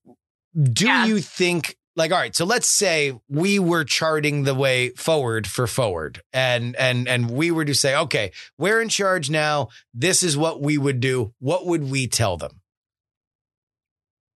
do 0.61 0.85
Yeah. 0.85 1.05
you 1.07 1.19
think 1.19 1.75
like 1.95 2.11
all 2.11 2.19
right? 2.19 2.35
So 2.35 2.45
let's 2.45 2.67
say 2.67 3.19
we 3.29 3.57
were 3.59 3.83
charting 3.83 4.43
the 4.43 4.53
way 4.55 4.89
forward 4.89 5.47
for 5.47 5.65
forward, 5.65 6.21
and 6.31 6.75
and 6.75 7.07
and 7.07 7.31
we 7.31 7.49
were 7.49 7.65
to 7.65 7.73
say, 7.73 7.95
okay, 7.95 8.31
we're 8.59 8.79
in 8.81 8.89
charge 8.89 9.29
now. 9.31 9.69
This 9.93 10.21
is 10.23 10.37
what 10.37 10.61
we 10.61 10.77
would 10.77 10.99
do. 10.99 11.33
What 11.39 11.65
would 11.65 11.89
we 11.89 12.07
tell 12.07 12.37
them? 12.37 12.61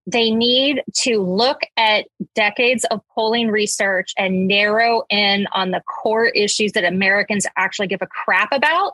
They 0.08 0.32
need 0.32 0.82
to 0.93 1.22
look 1.22 1.60
at 1.76 2.08
decades 2.34 2.86
of 2.86 3.01
polling 3.14 3.49
research 3.49 4.14
and 4.18 4.47
narrow 4.47 5.03
in 5.10 5.47
on 5.51 5.72
the 5.72 5.82
core 5.82 6.28
issues 6.28 6.72
that 6.72 6.86
Americans 6.86 7.45
actually 7.58 7.88
give 7.88 8.01
a 8.01 8.08
crap 8.08 8.53
about 8.53 8.93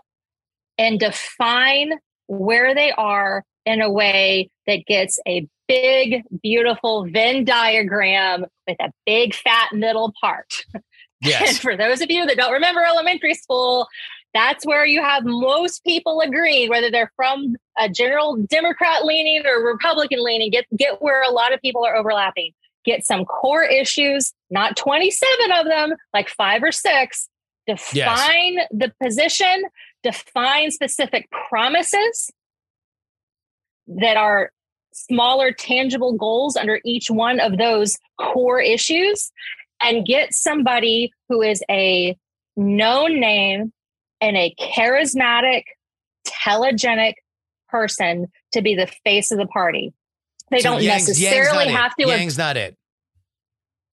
and 0.80 1.00
define 1.00 1.94
where 2.26 2.74
they 2.74 2.92
are 2.92 3.44
in 3.66 3.80
a 3.80 3.92
way 3.92 4.50
that 4.66 4.86
gets 4.88 5.20
a 5.28 5.48
big, 5.68 6.24
beautiful 6.42 7.08
Venn 7.08 7.46
diagram 7.46 8.46
with 8.68 8.78
a 8.82 8.92
big, 9.06 9.36
fat 9.36 9.70
middle 9.72 10.12
part. 10.20 10.66
And 11.24 11.32
Yes, 11.32 11.58
for 11.58 11.78
those 11.78 12.02
of 12.02 12.12
you 12.12 12.26
that 12.26 12.36
don't 12.36 12.52
remember 12.52 12.84
elementary 12.84 13.34
school, 13.34 13.88
that's 14.34 14.66
where 14.66 14.86
you 14.86 15.02
have 15.02 15.24
most 15.26 15.84
people 15.84 16.22
agreeing, 16.22 16.70
whether 16.70 16.90
they're 16.90 17.12
from 17.16 17.56
a 17.78 17.88
general 17.88 18.38
Democrat 18.48 19.06
leaning 19.06 19.46
or 19.46 19.64
Republican 19.64 20.24
leaning, 20.24 20.50
get, 20.50 20.66
get 20.76 21.02
where 21.02 21.22
a 21.24 21.32
lot 21.32 21.54
of 21.54 21.62
people 21.62 21.86
are 21.86 21.96
overlapping. 21.96 22.52
Get 22.84 23.06
some 23.06 23.26
core 23.26 23.64
issues, 23.64 24.34
not 24.50 24.76
27 24.76 25.52
of 25.54 25.66
them, 25.66 25.94
like 26.14 26.30
five 26.30 26.64
or 26.64 26.72
six. 26.72 27.30
Define 27.66 28.58
the 28.72 28.92
position, 29.02 29.64
define 30.02 30.70
specific 30.72 31.30
promises 31.32 32.30
that 33.88 34.18
are 34.18 34.52
smaller, 34.94 35.52
tangible 35.52 36.14
goals 36.14 36.58
under 36.58 36.82
each 36.84 37.10
one 37.10 37.40
of 37.40 37.58
those 37.58 37.98
core 38.20 38.60
issues 38.60 39.32
and 39.82 40.06
get 40.06 40.34
somebody 40.34 41.12
who 41.30 41.42
is 41.42 41.64
a 41.70 42.18
known 42.56 43.20
name 43.20 43.72
and 44.24 44.38
a 44.38 44.56
charismatic, 44.60 45.64
telegenic 46.28 47.14
person 47.70 48.28
to 48.54 48.62
be 48.62 48.76
the 48.76 48.88
face 49.04 49.32
of 49.32 49.38
the 49.38 49.48
party. 49.48 49.94
They 50.50 50.60
So 50.60 50.72
don't 50.72 50.84
Yang's- 50.84 51.08
Yang's 51.08 51.22
necessarily 51.22 51.66
not 51.66 51.68
it. 51.68 51.82
have 51.82 51.96
to. 51.96 52.08
Yang's 52.08 52.38
not 52.38 52.58
it. 52.58 52.78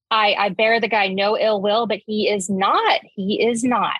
I, 0.09 0.33
I 0.37 0.49
bear 0.49 0.79
the 0.79 0.87
guy 0.89 1.07
no 1.07 1.37
ill 1.37 1.61
will, 1.61 1.87
but 1.87 1.99
he 2.05 2.29
is 2.29 2.49
not. 2.49 2.99
He 3.15 3.41
is 3.45 3.63
not. 3.63 3.99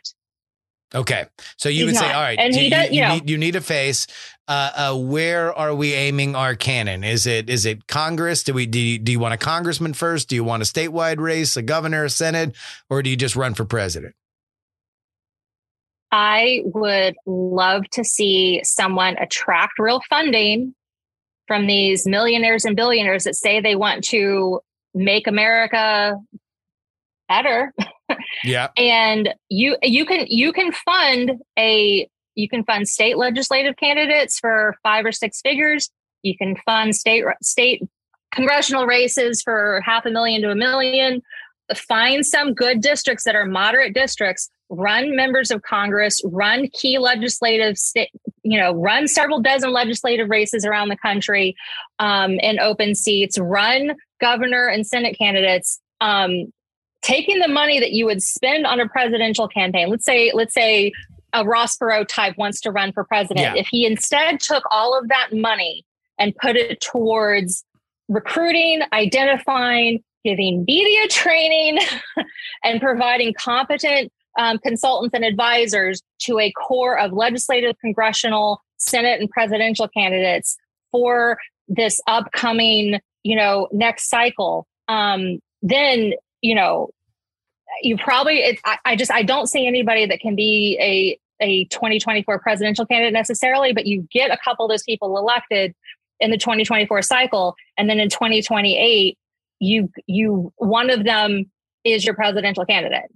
Okay, 0.94 1.24
so 1.56 1.70
you 1.70 1.86
He's 1.88 1.94
would 1.94 2.00
say, 2.02 2.12
all 2.12 2.22
right, 2.22 2.38
And 2.38 2.54
do 2.54 2.60
he 2.60 2.66
you, 2.66 2.70
does- 2.72 2.90
you 2.90 2.96
you 2.96 3.02
know- 3.02 3.14
need 3.16 3.30
you 3.30 3.38
need 3.38 3.56
a 3.56 3.62
face. 3.62 4.08
Uh, 4.48 4.72
uh, 4.76 4.98
where 4.98 5.54
are 5.58 5.74
we 5.74 5.94
aiming 5.94 6.36
our 6.36 6.54
cannon? 6.56 7.06
Is 7.06 7.26
it 7.26 7.50
is 7.50 7.66
it 7.66 7.88
Congress? 7.88 8.44
Do 8.44 8.54
we 8.54 8.66
do 8.66 8.78
you, 8.80 9.00
do 9.00 9.14
you 9.14 9.20
want 9.20 9.34
a 9.34 9.38
congressman 9.38 9.94
first? 9.94 10.28
Do 10.28 10.36
you 10.36 10.44
want 10.44 10.62
a 10.62 10.66
statewide 10.66 11.20
race, 11.20 11.56
a 11.56 11.62
governor, 11.62 12.04
a 12.04 12.10
senate, 12.10 12.56
or 12.90 13.02
do 13.02 13.10
you 13.10 13.16
just 13.16 13.38
run 13.38 13.54
for 13.54 13.64
president? 13.64 14.14
I 16.12 16.62
would 16.66 17.16
love 17.26 17.90
to 17.92 18.04
see 18.04 18.62
someone 18.64 19.18
attract 19.18 19.80
real 19.80 20.02
funding 20.10 20.76
from 21.48 21.68
these 21.68 22.06
millionaires 22.06 22.66
and 22.66 22.76
billionaires 22.76 23.24
that 23.24 23.36
say 23.36 23.60
they 23.60 23.76
want 23.76 24.04
to 24.06 24.62
make 24.94 25.28
America 25.28 26.18
better. 27.28 27.74
Yeah, 28.44 28.70
and 28.78 29.34
you 29.50 29.78
you 29.82 30.06
can 30.06 30.26
you 30.28 30.52
can 30.54 30.72
fund 30.72 31.42
a 31.58 32.10
you 32.36 32.50
can 32.50 32.64
fund 32.64 32.88
state 32.88 33.18
legislative 33.18 33.76
candidates 33.78 34.40
for 34.40 34.76
five 34.84 35.06
or 35.06 35.12
six 35.12 35.42
figures. 35.42 35.90
You 36.24 36.38
can 36.38 36.56
fund 36.66 36.96
state 36.96 37.24
state 37.42 37.84
congressional 38.34 38.86
races 38.86 39.42
for 39.42 39.82
half 39.86 40.06
a 40.06 40.10
million 40.10 40.42
to 40.42 40.52
a 40.52 40.56
million. 40.56 41.22
Find 41.76 42.26
some 42.26 42.54
good 42.54 42.82
districts 42.82 43.24
that 43.24 43.36
are 43.36 43.46
moderate 43.46 43.94
districts. 43.94 44.50
Run 44.72 45.16
members 45.16 45.52
of 45.52 45.62
Congress. 45.64 46.22
Run 46.24 46.70
key 46.74 46.98
legislative 46.98 47.78
state. 47.78 48.10
You 48.44 48.58
know, 48.60 48.74
run 48.74 49.08
several 49.08 49.42
dozen 49.42 49.72
legislative 49.72 50.30
races 50.30 50.66
around 50.66 50.88
the 50.90 50.98
country 50.98 51.56
um, 52.00 52.40
in 52.40 52.58
open 52.60 52.96
seats. 52.96 53.38
Run 53.38 53.96
governor 54.20 54.68
and 54.68 54.88
senate 54.88 55.18
candidates. 55.18 55.80
Um, 56.00 56.52
taking 57.02 57.40
the 57.40 57.48
money 57.48 57.80
that 57.80 57.92
you 57.92 58.06
would 58.06 58.22
spend 58.22 58.66
on 58.66 58.80
a 58.80 58.88
presidential 58.88 59.48
campaign 59.48 59.90
let's 59.90 60.06
say 60.06 60.32
let's 60.34 60.54
say 60.54 60.92
a 61.34 61.44
ross 61.46 61.76
perot 61.78 62.08
type 62.08 62.38
wants 62.38 62.62
to 62.62 62.72
run 62.72 62.92
for 62.94 63.04
president 63.04 63.56
Yeah. 63.56 63.60
if 63.62 63.68
he 63.70 63.86
instead 63.86 64.40
took 64.40 64.64
all 64.72 64.98
of 64.98 65.08
that 65.10 65.30
money 65.34 65.84
and 66.20 66.36
put 66.36 66.56
it 66.56 66.80
towards 66.80 67.64
recruiting 68.08 68.82
identifying 68.94 70.04
giving 70.24 70.64
media 70.68 71.08
training 71.08 71.80
and 72.64 72.80
providing 72.80 73.34
competent 73.34 74.12
um, 74.38 74.58
consultants 74.60 75.14
and 75.14 75.26
advisors 75.26 76.02
to 76.20 76.40
a 76.40 76.52
core 76.52 76.98
of 76.98 77.12
legislative 77.12 77.76
congressional 77.80 78.62
senate 78.78 79.20
and 79.20 79.30
presidential 79.30 79.88
candidates 79.88 80.58
for 80.92 81.38
this 81.68 82.00
upcoming 82.08 83.00
you 83.24 83.36
know 83.36 83.68
next 83.72 84.10
cycle. 84.10 84.68
Um, 84.88 85.40
then 85.62 86.14
you 86.42 86.56
know 86.56 86.90
you 87.82 87.98
probably 87.98 88.40
it, 88.40 88.60
I, 88.66 88.78
I 88.84 88.96
just 88.96 89.12
i 89.12 89.24
don't 89.24 89.48
see 89.48 89.66
anybody 89.66 90.06
that 90.06 90.20
can 90.20 90.36
be 90.36 90.78
a 90.82 91.18
a 91.44 91.66
2024 91.66 92.40
presidential 92.40 92.86
candidate 92.86 93.14
necessarily 93.14 93.74
but 93.74 93.86
you 93.86 94.08
get 94.12 94.30
a 94.30 94.38
couple 94.44 94.66
of 94.66 94.70
those 94.70 94.84
people 94.84 95.18
elected 95.18 95.74
in 96.22 96.30
the 96.30 96.38
2024 96.38 97.02
cycle. 97.02 97.56
And 97.78 97.90
then 97.90 98.00
in 98.00 98.10
2028 98.10 99.18
you 99.60 99.92
you 100.08 100.52
one 100.58 100.90
of 100.90 101.04
them 101.04 101.52
is 101.84 102.06
your 102.06 102.16
presidential 102.16 102.66
candidate 102.66 103.12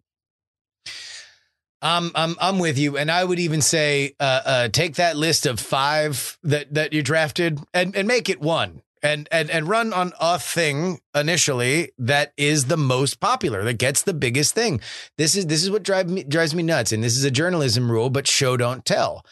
I'm 1.85 2.11
I'm 2.15 2.35
I'm 2.41 2.57
with 2.57 2.79
you, 2.79 2.97
and 2.97 3.11
I 3.11 3.23
would 3.23 3.37
even 3.37 3.61
say, 3.61 4.15
uh, 4.19 4.41
uh, 4.45 4.67
take 4.69 4.95
that 4.95 5.15
list 5.15 5.45
of 5.45 5.59
five 5.59 6.37
that 6.43 6.73
that 6.73 6.93
you 6.93 7.03
drafted 7.03 7.59
and 7.73 7.95
and 7.95 8.07
make 8.07 8.27
it 8.27 8.41
one. 8.41 8.81
And, 9.03 9.27
and 9.31 9.51
and 9.51 9.69
run 9.69 9.93
on 9.93 10.13
a 10.19 10.39
thing 10.39 10.99
initially 11.13 11.91
that 11.99 12.33
is 12.37 12.65
the 12.65 12.77
most 12.77 13.19
popular 13.19 13.63
that 13.63 13.73
gets 13.73 14.01
the 14.01 14.15
biggest 14.15 14.55
thing. 14.55 14.81
This 15.19 15.35
is 15.35 15.45
this 15.45 15.61
is 15.63 15.69
what 15.69 15.83
drives 15.83 16.11
me 16.11 16.23
drives 16.23 16.55
me 16.55 16.63
nuts, 16.63 16.91
and 16.91 17.03
this 17.03 17.15
is 17.15 17.23
a 17.23 17.29
journalism 17.29 17.91
rule, 17.91 18.09
but 18.09 18.27
show 18.27 18.57
don't 18.57 18.83
tell. 18.83 19.23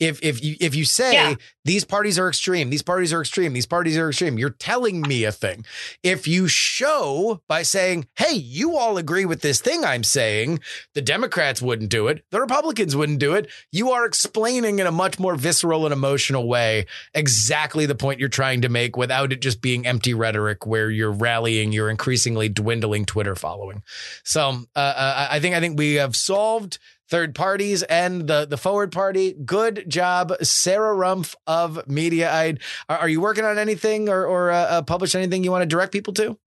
If 0.00 0.18
if 0.22 0.42
you 0.42 0.56
if 0.60 0.74
you 0.74 0.84
say 0.86 1.12
Yeah. 1.12 1.34
these 1.64 1.84
parties 1.84 2.18
are 2.18 2.28
extreme, 2.28 2.70
these 2.70 2.82
parties 2.82 3.12
are 3.12 3.20
extreme, 3.20 3.52
these 3.52 3.66
parties 3.66 3.98
are 3.98 4.08
extreme, 4.08 4.38
you're 4.38 4.50
telling 4.50 5.02
me 5.02 5.24
a 5.24 5.30
thing. 5.32 5.64
If 6.02 6.26
you 6.26 6.48
show 6.48 7.42
by 7.48 7.62
saying, 7.62 8.06
"Hey, 8.16 8.32
you 8.34 8.76
all 8.78 8.96
agree 8.96 9.26
with 9.26 9.42
this 9.42 9.60
thing 9.60 9.84
I'm 9.84 10.02
saying," 10.02 10.60
the 10.94 11.02
Democrats 11.02 11.60
wouldn't 11.60 11.90
do 11.90 12.08
it, 12.08 12.24
the 12.30 12.40
Republicans 12.40 12.96
wouldn't 12.96 13.18
do 13.18 13.34
it. 13.34 13.46
You 13.70 13.90
are 13.90 14.06
explaining 14.06 14.78
in 14.78 14.86
a 14.86 14.90
much 14.92 15.18
more 15.18 15.36
visceral 15.36 15.84
and 15.84 15.92
emotional 15.92 16.48
way 16.48 16.86
exactly 17.14 17.84
the 17.84 17.94
point 17.94 18.20
you're 18.20 18.28
trying 18.30 18.62
to 18.62 18.68
make 18.70 18.96
without 18.96 19.32
it 19.32 19.42
just 19.42 19.60
being 19.60 19.86
empty 19.86 20.14
rhetoric 20.14 20.66
where 20.66 20.88
you're 20.90 21.12
rallying 21.12 21.72
your 21.72 21.90
increasingly 21.90 22.48
dwindling 22.48 23.04
Twitter 23.04 23.36
following. 23.36 23.82
So 24.24 24.64
uh, 24.74 24.78
uh, 24.78 25.28
I 25.30 25.40
think 25.40 25.54
I 25.54 25.60
think 25.60 25.78
we 25.78 25.94
have 25.96 26.16
solved 26.16 26.78
third 27.10 27.34
parties 27.34 27.82
and 27.84 28.26
the 28.26 28.46
the 28.46 28.56
forward 28.56 28.92
party. 28.92 29.32
Good 29.32 29.84
job, 29.88 30.32
Sarah 30.42 30.96
Rumpf 30.96 31.34
of 31.46 31.80
Mediaite. 31.86 32.60
Are, 32.88 32.98
are 32.98 33.08
you 33.08 33.20
working 33.20 33.44
on 33.44 33.58
anything 33.58 34.08
or 34.08 34.24
or 34.24 34.50
uh, 34.50 34.56
uh, 34.56 34.82
publish 34.82 35.14
anything 35.14 35.44
you 35.44 35.50
want 35.50 35.62
to 35.62 35.66
direct 35.66 35.92
people 35.92 36.14
to? 36.14 36.38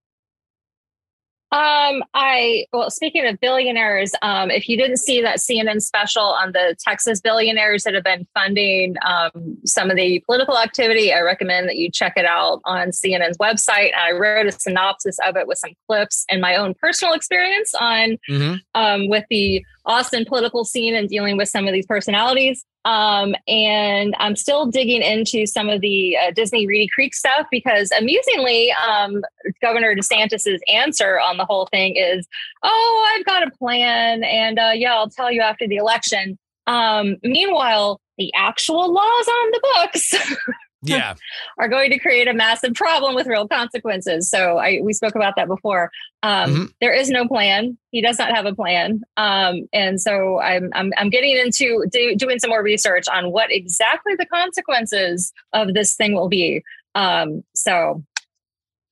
Um, 1.52 2.02
I 2.14 2.66
well, 2.72 2.90
speaking 2.90 3.24
of 3.28 3.38
billionaires, 3.38 4.12
um, 4.22 4.50
if 4.50 4.68
you 4.68 4.76
didn't 4.76 4.96
see 4.96 5.22
that 5.22 5.38
CNN 5.38 5.82
special 5.82 6.24
on 6.24 6.50
the 6.50 6.74
Texas 6.80 7.20
billionaires 7.20 7.84
that 7.84 7.94
have 7.94 8.02
been 8.02 8.26
funding 8.34 8.96
um, 9.06 9.56
some 9.64 9.88
of 9.88 9.96
the 9.96 10.20
political 10.26 10.58
activity, 10.58 11.12
I 11.12 11.20
recommend 11.20 11.68
that 11.68 11.76
you 11.76 11.92
check 11.92 12.14
it 12.16 12.24
out 12.24 12.60
on 12.64 12.88
CNN's 12.88 13.38
website. 13.38 13.94
I 13.94 14.10
wrote 14.10 14.46
a 14.46 14.52
synopsis 14.52 15.16
of 15.24 15.36
it 15.36 15.46
with 15.46 15.58
some 15.58 15.74
clips 15.86 16.24
and 16.28 16.40
my 16.40 16.56
own 16.56 16.74
personal 16.74 17.14
experience 17.14 17.72
on 17.80 18.18
Mm-hmm. 18.28 18.54
um, 18.74 19.08
with 19.08 19.24
the 19.30 19.64
Austin 19.86 20.24
political 20.24 20.64
scene 20.64 20.94
and 20.94 21.08
dealing 21.08 21.36
with 21.36 21.48
some 21.48 21.66
of 21.66 21.72
these 21.72 21.86
personalities. 21.86 22.64
Um, 22.84 23.34
and 23.48 24.14
I'm 24.18 24.36
still 24.36 24.66
digging 24.66 25.02
into 25.02 25.46
some 25.46 25.68
of 25.68 25.80
the 25.80 26.16
uh, 26.16 26.30
Disney 26.32 26.66
Reedy 26.66 26.88
Creek 26.94 27.14
stuff 27.14 27.46
because 27.50 27.90
amusingly, 27.92 28.72
um, 28.72 29.22
Governor 29.62 29.94
DeSantis's 29.94 30.60
answer 30.68 31.18
on 31.18 31.38
the 31.38 31.46
whole 31.46 31.66
thing 31.66 31.96
is, 31.96 32.26
"Oh, 32.62 33.14
I've 33.16 33.24
got 33.24 33.46
a 33.46 33.50
plan, 33.50 34.22
and 34.24 34.58
uh, 34.58 34.72
yeah, 34.74 34.94
I'll 34.94 35.08
tell 35.08 35.32
you 35.32 35.40
after 35.40 35.66
the 35.66 35.76
election." 35.76 36.38
Um, 36.66 37.16
meanwhile, 37.22 38.00
the 38.18 38.32
actual 38.34 38.92
laws 38.92 39.28
on 39.28 39.50
the 39.50 39.60
books 39.74 40.14
Yeah. 40.96 41.14
are 41.58 41.68
going 41.68 41.90
to 41.90 41.98
create 41.98 42.28
a 42.28 42.34
massive 42.34 42.74
problem 42.74 43.14
with 43.14 43.26
real 43.26 43.46
consequences. 43.48 44.28
So 44.30 44.58
I 44.58 44.80
we 44.82 44.92
spoke 44.92 45.14
about 45.14 45.34
that 45.36 45.48
before. 45.48 45.90
Um, 46.22 46.50
Mhm. 46.54 46.72
there 46.80 46.92
is 46.92 47.10
no 47.10 47.26
plan. 47.28 47.76
He 47.90 48.00
does 48.02 48.18
not 48.18 48.30
have 48.34 48.46
a 48.46 48.54
plan, 48.54 49.02
um, 49.16 49.68
and 49.72 50.00
so 50.00 50.40
I'm 50.40 50.70
I'm, 50.74 50.92
I'm 50.96 51.10
getting 51.10 51.36
into 51.36 51.84
do, 51.90 52.14
doing 52.16 52.38
some 52.38 52.50
more 52.50 52.62
research 52.62 53.04
on 53.12 53.30
what 53.32 53.50
exactly 53.50 54.14
the 54.18 54.26
consequences 54.26 55.32
of 55.52 55.74
this 55.74 55.94
thing 55.94 56.14
will 56.14 56.28
be. 56.28 56.62
Um, 56.94 57.42
so 57.54 58.04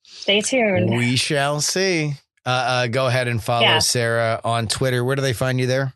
stay 0.05 0.41
tuned. 0.41 0.91
We 0.97 1.17
shall 1.17 1.61
see. 1.61 2.15
Uh, 2.45 2.49
uh, 2.49 2.87
go 2.89 3.07
ahead 3.07 3.29
and 3.29 3.43
follow 3.43 3.63
Yeah. 3.63 3.79
Sarah 3.79 4.41
on 4.45 4.67
Twitter. 4.67 5.05
Where 5.05 5.15
do 5.17 5.23
they 5.23 5.33
find 5.33 5.61
you 5.61 5.67
there? 5.67 5.93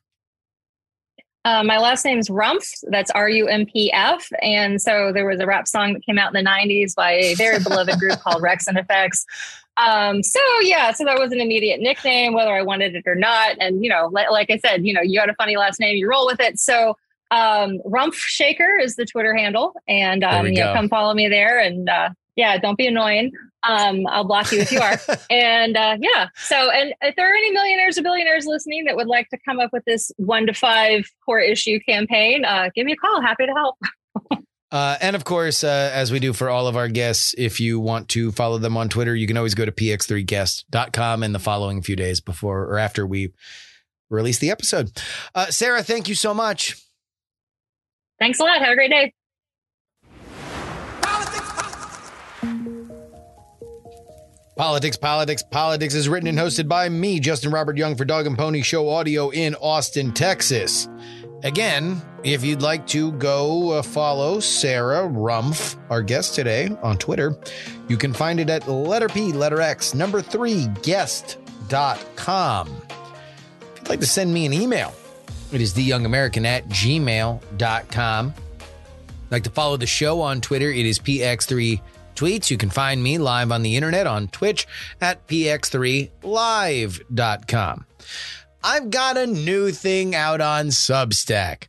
Uh, 1.46 1.62
my 1.62 1.78
last 1.78 2.04
name's 2.04 2.28
Rumpf. 2.28 2.82
That's 2.90 3.08
R 3.12 3.28
U 3.28 3.46
M 3.46 3.66
P 3.66 3.92
F. 3.92 4.28
And 4.42 4.82
so 4.82 5.12
there 5.12 5.24
was 5.24 5.38
a 5.38 5.46
rap 5.46 5.68
song 5.68 5.92
that 5.92 6.04
came 6.04 6.18
out 6.18 6.34
in 6.34 6.44
the 6.44 6.50
90s 6.50 6.92
by 6.96 7.12
a 7.12 7.34
very 7.36 7.62
beloved 7.62 7.96
group 8.00 8.18
called 8.18 8.42
Wreckx-N-Effects. 8.42 9.24
Um, 9.76 10.24
so 10.24 10.40
yeah, 10.62 10.90
so 10.90 11.04
that 11.04 11.20
was 11.20 11.30
an 11.30 11.40
immediate 11.40 11.78
nickname, 11.78 12.32
whether 12.32 12.52
I 12.52 12.62
wanted 12.62 12.96
it 12.96 13.04
or 13.06 13.14
not. 13.14 13.58
And, 13.60 13.84
you 13.84 13.88
know, 13.88 14.08
like, 14.10 14.28
like 14.28 14.50
I 14.50 14.56
said, 14.56 14.84
you 14.84 14.92
know, 14.92 15.02
you 15.02 15.20
got 15.20 15.30
a 15.30 15.34
funny 15.34 15.56
last 15.56 15.78
name, 15.78 15.96
you 15.96 16.08
roll 16.08 16.26
with 16.26 16.40
it. 16.40 16.58
So 16.58 16.96
um, 17.30 17.78
Rumpf 17.86 18.14
Shaker 18.14 18.76
is 18.76 18.96
the 18.96 19.06
Twitter 19.06 19.32
handle. 19.32 19.74
And, 19.86 20.24
um, 20.24 20.46
you 20.48 20.54
know, 20.54 20.72
come 20.72 20.88
follow 20.88 21.14
me 21.14 21.28
there. 21.28 21.60
And, 21.60 21.88
uh, 21.88 22.08
yeah, 22.36 22.58
don't 22.58 22.78
be 22.78 22.86
annoying. 22.86 23.32
Um, 23.68 24.06
I'll 24.08 24.24
block 24.24 24.52
you 24.52 24.60
if 24.60 24.70
you 24.70 24.80
are. 24.80 25.00
and 25.30 25.76
uh, 25.76 25.96
yeah, 26.00 26.28
so 26.36 26.70
and 26.70 26.94
if 27.00 27.16
there 27.16 27.30
are 27.30 27.36
any 27.36 27.50
millionaires 27.50 27.98
or 27.98 28.02
billionaires 28.02 28.46
listening 28.46 28.84
that 28.84 28.96
would 28.96 29.08
like 29.08 29.28
to 29.30 29.38
come 29.44 29.58
up 29.58 29.70
with 29.72 29.84
this 29.86 30.12
one 30.16 30.46
to 30.46 30.54
five 30.54 31.10
core 31.24 31.40
issue 31.40 31.80
campaign, 31.80 32.44
uh, 32.44 32.68
give 32.74 32.86
me 32.86 32.92
a 32.92 32.96
call. 32.96 33.20
Happy 33.20 33.46
to 33.46 33.52
help. 33.52 33.76
Uh, 34.72 34.98
and 35.00 35.14
of 35.14 35.24
course, 35.24 35.62
uh, 35.62 35.90
as 35.94 36.10
we 36.10 36.18
do 36.18 36.32
for 36.32 36.50
all 36.50 36.66
of 36.66 36.76
our 36.76 36.88
guests, 36.88 37.34
if 37.38 37.60
you 37.60 37.78
want 37.78 38.08
to 38.08 38.32
follow 38.32 38.58
them 38.58 38.76
on 38.76 38.88
Twitter, 38.88 39.14
you 39.14 39.26
can 39.26 39.36
always 39.36 39.54
go 39.54 39.64
to 39.64 39.70
px3guest.com 39.70 41.22
in 41.22 41.32
the 41.32 41.38
following 41.38 41.80
few 41.82 41.94
days 41.94 42.20
before 42.20 42.64
or 42.64 42.76
after 42.76 43.06
we 43.06 43.32
release 44.10 44.38
the 44.38 44.50
episode. 44.50 44.90
Uh, 45.36 45.46
Sarah, 45.46 45.84
thank 45.84 46.08
you 46.08 46.16
so 46.16 46.34
much. 46.34 46.76
Thanks 48.18 48.40
a 48.40 48.42
lot. 48.42 48.58
Have 48.58 48.72
a 48.72 48.74
great 48.74 48.90
day. 48.90 49.14
Politics, 54.56 54.96
Politics, 54.96 55.42
Politics 55.42 55.92
is 55.92 56.08
written 56.08 56.28
and 56.30 56.38
hosted 56.38 56.66
by 56.66 56.88
me, 56.88 57.20
Justin 57.20 57.50
Robert 57.50 57.76
Young, 57.76 57.94
for 57.94 58.06
Dog 58.06 58.26
and 58.26 58.38
Pony 58.38 58.62
Show 58.62 58.88
Audio 58.88 59.28
in 59.28 59.54
Austin, 59.56 60.12
Texas. 60.12 60.88
Again, 61.42 62.00
if 62.24 62.42
you'd 62.42 62.62
like 62.62 62.86
to 62.86 63.12
go 63.12 63.72
uh, 63.72 63.82
follow 63.82 64.40
Sarah 64.40 65.06
Rumpf, 65.06 65.76
our 65.90 66.00
guest 66.00 66.34
today, 66.34 66.70
on 66.82 66.96
Twitter, 66.96 67.36
you 67.88 67.98
can 67.98 68.14
find 68.14 68.40
it 68.40 68.48
at 68.48 68.66
letter 68.66 69.10
P, 69.10 69.30
letter 69.30 69.60
X, 69.60 69.92
number 69.92 70.22
three, 70.22 70.68
guest.com. 70.82 72.68
If 72.68 73.80
you'd 73.80 73.88
like 73.90 74.00
to 74.00 74.06
send 74.06 74.32
me 74.32 74.46
an 74.46 74.54
email, 74.54 74.94
it 75.52 75.60
is 75.60 75.74
theyoungamerican 75.74 76.46
at 76.46 76.66
gmail.com. 76.68 78.34
Like 79.30 79.42
to 79.42 79.50
follow 79.50 79.76
the 79.76 79.86
show 79.86 80.22
on 80.22 80.40
Twitter, 80.40 80.70
it 80.70 80.86
is 80.86 80.98
PX3 80.98 81.82
tweets. 82.16 82.50
You 82.50 82.56
can 82.56 82.70
find 82.70 83.02
me 83.02 83.18
live 83.18 83.52
on 83.52 83.62
the 83.62 83.76
internet 83.76 84.06
on 84.06 84.28
Twitch 84.28 84.66
at 85.00 85.26
px3live.com. 85.28 87.86
I've 88.64 88.90
got 88.90 89.16
a 89.16 89.26
new 89.26 89.70
thing 89.70 90.14
out 90.14 90.40
on 90.40 90.68
Substack. 90.68 91.68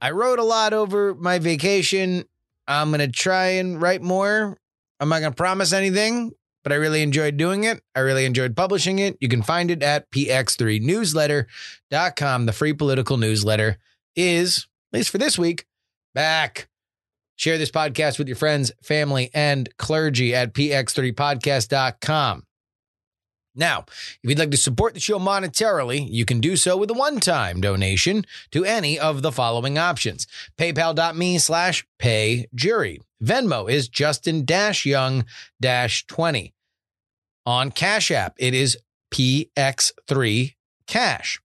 I 0.00 0.10
wrote 0.10 0.38
a 0.38 0.44
lot 0.44 0.72
over 0.72 1.14
my 1.14 1.38
vacation. 1.38 2.24
I'm 2.66 2.90
going 2.90 3.00
to 3.00 3.08
try 3.08 3.46
and 3.46 3.80
write 3.80 4.02
more. 4.02 4.58
I'm 5.00 5.08
not 5.08 5.20
going 5.20 5.32
to 5.32 5.36
promise 5.36 5.72
anything, 5.72 6.32
but 6.62 6.72
I 6.72 6.76
really 6.76 7.02
enjoyed 7.02 7.36
doing 7.36 7.64
it. 7.64 7.82
I 7.94 8.00
really 8.00 8.26
enjoyed 8.26 8.54
publishing 8.54 8.98
it. 8.98 9.16
You 9.20 9.28
can 9.28 9.42
find 9.42 9.70
it 9.70 9.82
at 9.82 10.10
px3newsletter.com. 10.10 12.46
The 12.46 12.52
free 12.52 12.74
political 12.74 13.16
newsletter 13.16 13.78
is, 14.14 14.66
at 14.92 14.98
least 14.98 15.10
for 15.10 15.18
this 15.18 15.38
week, 15.38 15.66
back. 16.14 16.68
Share 17.38 17.56
this 17.56 17.70
podcast 17.70 18.18
with 18.18 18.26
your 18.26 18.36
friends, 18.36 18.72
family, 18.82 19.30
and 19.32 19.68
clergy 19.78 20.34
at 20.34 20.52
px3podcast.com. 20.52 22.42
Now, 23.54 23.84
if 23.88 24.18
you'd 24.24 24.40
like 24.40 24.50
to 24.50 24.56
support 24.56 24.94
the 24.94 25.00
show 25.00 25.20
monetarily, 25.20 26.04
you 26.10 26.24
can 26.24 26.40
do 26.40 26.56
so 26.56 26.76
with 26.76 26.90
a 26.90 26.94
one-time 26.94 27.60
donation 27.60 28.24
to 28.50 28.64
any 28.64 28.98
of 28.98 29.22
the 29.22 29.30
following 29.30 29.78
options. 29.78 30.26
PayPal.me 30.58 31.38
slash 31.38 31.86
pay 32.00 32.46
jury. 32.56 33.00
Venmo 33.22 33.70
is 33.70 33.88
Justin 33.88 34.44
Dash 34.44 34.84
Young 34.84 35.24
Dash 35.60 36.06
20. 36.06 36.52
On 37.46 37.70
Cash 37.70 38.10
App, 38.10 38.34
it 38.38 38.52
is 38.52 38.76
PX3 39.12 40.56
Cash. 40.88 41.40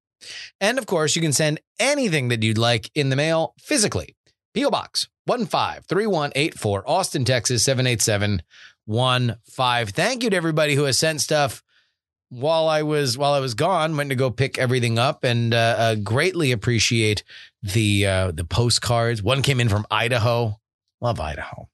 And 0.59 0.79
of 0.79 0.87
course, 0.87 1.15
you 1.15 1.21
can 1.21 1.33
send 1.33 1.59
anything 1.79 2.29
that 2.29 2.41
you'd 2.41 2.57
like 2.57 2.89
in 2.95 3.09
the 3.09 3.15
mail 3.15 3.53
physically. 3.59 4.15
P.O. 4.53 4.69
Box 4.69 5.07
153184, 5.25 6.83
Austin, 6.87 7.25
Texas 7.25 7.63
78715. 7.63 9.93
Thank 9.93 10.23
you 10.23 10.29
to 10.29 10.35
everybody 10.35 10.75
who 10.75 10.83
has 10.83 10.97
sent 10.97 11.21
stuff 11.21 11.63
while 12.29 12.67
I 12.67 12.83
was 12.83 13.17
while 13.17 13.33
I 13.33 13.39
was 13.39 13.53
gone. 13.53 13.95
Went 13.95 14.09
to 14.09 14.15
go 14.15 14.31
pick 14.31 14.57
everything 14.57 14.99
up 14.99 15.23
and 15.23 15.53
uh, 15.53 15.75
uh, 15.77 15.95
greatly 15.95 16.51
appreciate 16.51 17.23
the 17.61 18.05
uh, 18.05 18.31
the 18.31 18.43
postcards. 18.43 19.23
One 19.23 19.41
came 19.41 19.59
in 19.59 19.69
from 19.69 19.85
Idaho. 19.89 20.59
Love 21.01 21.19
Idaho. 21.19 21.69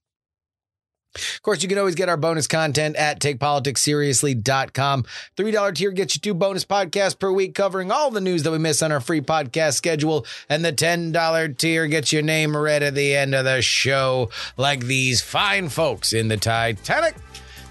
Of 1.16 1.41
course, 1.41 1.64
you 1.64 1.70
can 1.70 1.80
always 1.80 1.95
get 1.95 2.07
our 2.07 2.18
bonus 2.18 2.45
content 2.45 2.95
at 2.95 3.20
takepoliticsseriously.com. 3.20 5.05
$3 5.38 5.76
tier 5.76 5.91
gets 5.91 6.16
you 6.16 6.22
two 6.22 6.34
bonus 6.34 6.66
podcasts 6.66 7.18
per 7.18 7.32
week 7.32 7.55
covering 7.55 7.91
all 7.91 8.12
the 8.12 8.22
news 8.22 8.43
that 8.43 8.51
we 8.51 8.60
miss 8.60 8.84
on 8.84 8.91
our 8.91 8.99
free 8.99 9.22
podcast 9.22 9.74
schedule. 9.74 10.26
And 10.49 10.64
the 10.64 10.72
$10 10.72 11.57
tier 11.57 11.88
gets 11.88 12.14
your 12.14 12.22
name 12.22 12.55
read 12.55 12.84
at 12.84 12.93
the 12.93 13.16
end 13.16 13.34
of 13.34 13.45
the 13.45 13.62
show, 13.62 14.30
like 14.55 14.82
these 14.82 15.22
fine 15.22 15.70
folks 15.70 16.14
in 16.14 16.28
the 16.28 16.38
Titanic. 16.38 17.16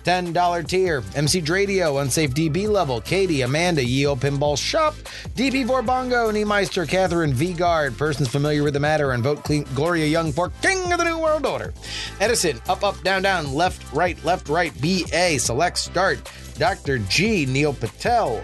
$10 0.08 0.66
tier. 0.66 1.02
MC 1.16 1.42
Dradio, 1.42 2.00
Unsafe 2.00 2.30
DB 2.30 2.66
Level, 2.66 2.98
Katie, 3.02 3.42
Amanda, 3.42 3.84
Yeo 3.84 4.12
oh, 4.12 4.16
Pinball 4.16 4.56
Shop, 4.56 4.94
DP4 5.36 5.84
Bongo, 5.84 6.32
Niemeister, 6.32 6.88
Catherine 6.88 7.34
V. 7.34 7.52
Guard, 7.52 7.98
persons 7.98 8.26
familiar 8.26 8.62
with 8.62 8.72
the 8.72 8.80
matter, 8.80 9.10
and 9.12 9.22
vote 9.22 9.44
clean 9.44 9.66
Gloria 9.74 10.06
Young 10.06 10.32
for 10.32 10.48
King 10.62 10.90
of 10.90 10.98
the 10.98 11.04
New 11.04 11.18
World 11.18 11.44
Order. 11.44 11.74
Edison, 12.20 12.58
up, 12.70 12.82
up, 12.82 12.98
down, 13.02 13.20
down, 13.20 13.52
left, 13.52 13.92
right, 13.92 14.22
left, 14.24 14.48
right, 14.48 14.72
BA, 14.80 15.38
select, 15.38 15.76
start, 15.76 16.32
Dr. 16.56 17.00
G, 17.00 17.44
Neil 17.44 17.74
Patel, 17.74 18.42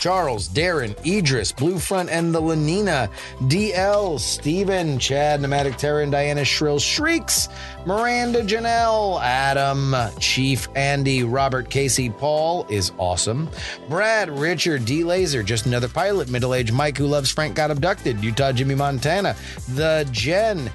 Charles, 0.00 0.48
Darren, 0.48 0.96
Idris, 1.06 1.52
Blue 1.52 1.78
Front, 1.78 2.08
and 2.08 2.34
the 2.34 2.40
Lenina, 2.40 3.10
DL, 3.42 4.18
Steven, 4.18 4.98
Chad, 4.98 5.42
Nomadic 5.42 5.76
Terror, 5.76 6.00
and 6.00 6.10
Diana 6.10 6.44
Shrill 6.44 6.78
Shrieks, 6.78 7.48
Miranda 7.84 8.42
Janelle, 8.42 9.20
Adam, 9.22 9.94
Chief 10.18 10.68
Andy, 10.74 11.22
Robert 11.22 11.68
Casey, 11.68 12.08
Paul 12.08 12.66
is 12.70 12.92
awesome, 12.98 13.48
Brad, 13.90 14.30
Richard, 14.30 14.86
D 14.86 15.04
Laser, 15.04 15.42
just 15.42 15.66
another 15.66 15.88
pilot, 15.88 16.30
middle 16.30 16.54
aged 16.54 16.72
Mike 16.72 16.96
who 16.96 17.06
loves 17.06 17.30
Frank 17.30 17.54
got 17.54 17.70
abducted, 17.70 18.24
Utah 18.24 18.52
Jimmy 18.52 18.74
Montana, 18.74 19.36
the 19.74 20.08
Jen, 20.10 20.70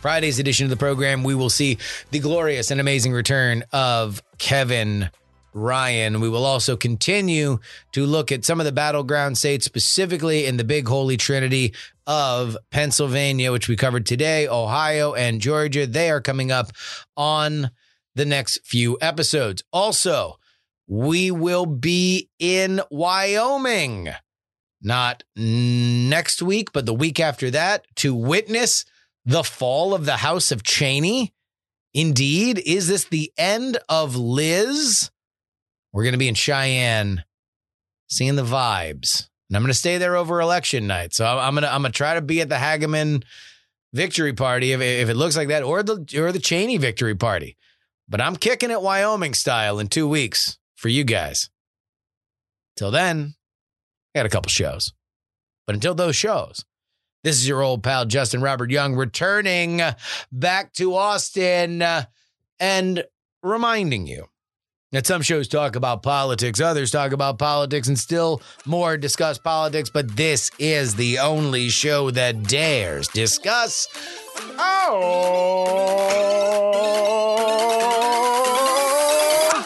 Friday's 0.00 0.38
edition 0.38 0.64
of 0.64 0.70
the 0.70 0.76
program, 0.76 1.24
we 1.24 1.34
will 1.34 1.50
see 1.50 1.78
the 2.10 2.20
glorious 2.20 2.70
and 2.70 2.80
amazing 2.80 3.12
return 3.12 3.64
of 3.72 4.22
Kevin 4.38 5.10
Ryan. 5.52 6.20
We 6.20 6.28
will 6.28 6.44
also 6.44 6.76
continue 6.76 7.58
to 7.92 8.06
look 8.06 8.30
at 8.30 8.44
some 8.44 8.60
of 8.60 8.66
the 8.66 8.72
battleground 8.72 9.38
states, 9.38 9.64
specifically 9.64 10.44
in 10.44 10.58
the 10.58 10.64
big 10.64 10.86
holy 10.86 11.16
trinity 11.16 11.72
of 12.06 12.58
Pennsylvania, 12.70 13.50
which 13.50 13.66
we 13.66 13.74
covered 13.74 14.04
today, 14.04 14.46
Ohio, 14.46 15.14
and 15.14 15.40
Georgia. 15.40 15.86
They 15.86 16.10
are 16.10 16.20
coming 16.20 16.52
up 16.52 16.72
on 17.16 17.70
the 18.16 18.26
next 18.26 18.66
few 18.66 18.98
episodes. 19.00 19.62
Also, 19.72 20.38
we 20.88 21.30
will 21.30 21.66
be 21.66 22.28
in 22.38 22.80
Wyoming, 22.90 24.08
not 24.82 25.22
next 25.36 26.42
week, 26.42 26.72
but 26.72 26.86
the 26.86 26.94
week 26.94 27.20
after 27.20 27.50
that, 27.50 27.86
to 27.96 28.14
witness 28.14 28.84
the 29.24 29.44
fall 29.44 29.94
of 29.94 30.06
the 30.06 30.18
House 30.18 30.50
of 30.50 30.62
Cheney. 30.62 31.34
Indeed, 31.94 32.62
is 32.64 32.88
this 32.88 33.04
the 33.04 33.32
end 33.36 33.78
of 33.88 34.16
Liz? 34.16 35.10
We're 35.92 36.02
going 36.02 36.12
to 36.12 36.18
be 36.18 36.28
in 36.28 36.34
Cheyenne, 36.34 37.24
seeing 38.08 38.36
the 38.36 38.42
vibes, 38.42 39.28
and 39.48 39.56
I'm 39.56 39.62
going 39.62 39.72
to 39.72 39.78
stay 39.78 39.98
there 39.98 40.16
over 40.16 40.40
election 40.40 40.86
night. 40.86 41.14
So 41.14 41.26
I'm 41.26 41.54
going 41.54 41.62
to 41.62 41.72
I'm 41.72 41.82
going 41.82 41.92
to 41.92 41.96
try 41.96 42.14
to 42.14 42.20
be 42.20 42.40
at 42.40 42.48
the 42.48 42.56
Hageman 42.56 43.24
victory 43.92 44.34
party 44.34 44.72
if, 44.72 44.80
if 44.80 45.08
it 45.08 45.14
looks 45.14 45.36
like 45.36 45.48
that, 45.48 45.62
or 45.62 45.82
the 45.82 46.04
or 46.18 46.32
the 46.32 46.38
Cheney 46.38 46.76
victory 46.76 47.14
party. 47.14 47.56
But 48.08 48.20
I'm 48.20 48.36
kicking 48.36 48.70
it 48.70 48.80
Wyoming 48.80 49.34
style 49.34 49.78
in 49.78 49.88
two 49.88 50.08
weeks 50.08 50.58
for 50.76 50.88
you 50.88 51.04
guys. 51.04 51.50
Till 52.76 52.90
then, 52.90 53.34
I 54.14 54.20
got 54.20 54.26
a 54.26 54.30
couple 54.30 54.50
shows. 54.50 54.92
But 55.66 55.74
until 55.74 55.94
those 55.94 56.14
shows, 56.14 56.64
this 57.24 57.36
is 57.36 57.48
your 57.48 57.62
old 57.62 57.82
pal 57.82 58.04
Justin 58.04 58.40
Robert 58.40 58.70
Young 58.70 58.94
returning 58.94 59.80
back 60.30 60.72
to 60.74 60.94
Austin 60.94 61.82
and 62.60 63.04
reminding 63.42 64.06
you 64.06 64.26
that 64.96 65.06
some 65.06 65.20
shows 65.20 65.46
talk 65.46 65.76
about 65.76 66.02
politics, 66.02 66.58
others 66.58 66.90
talk 66.90 67.12
about 67.12 67.38
politics, 67.38 67.86
and 67.86 67.98
still 67.98 68.40
more 68.64 68.96
discuss 68.96 69.36
politics. 69.36 69.90
But 69.90 70.16
this 70.16 70.50
is 70.58 70.94
the 70.94 71.18
only 71.18 71.68
show 71.68 72.10
that 72.12 72.44
dares 72.44 73.06
discuss. 73.08 73.88
Oh, 74.58 74.96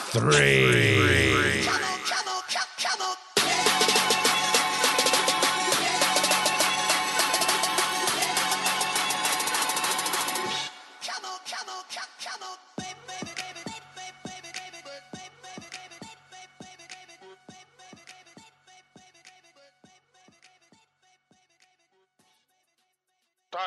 three. 0.08 0.79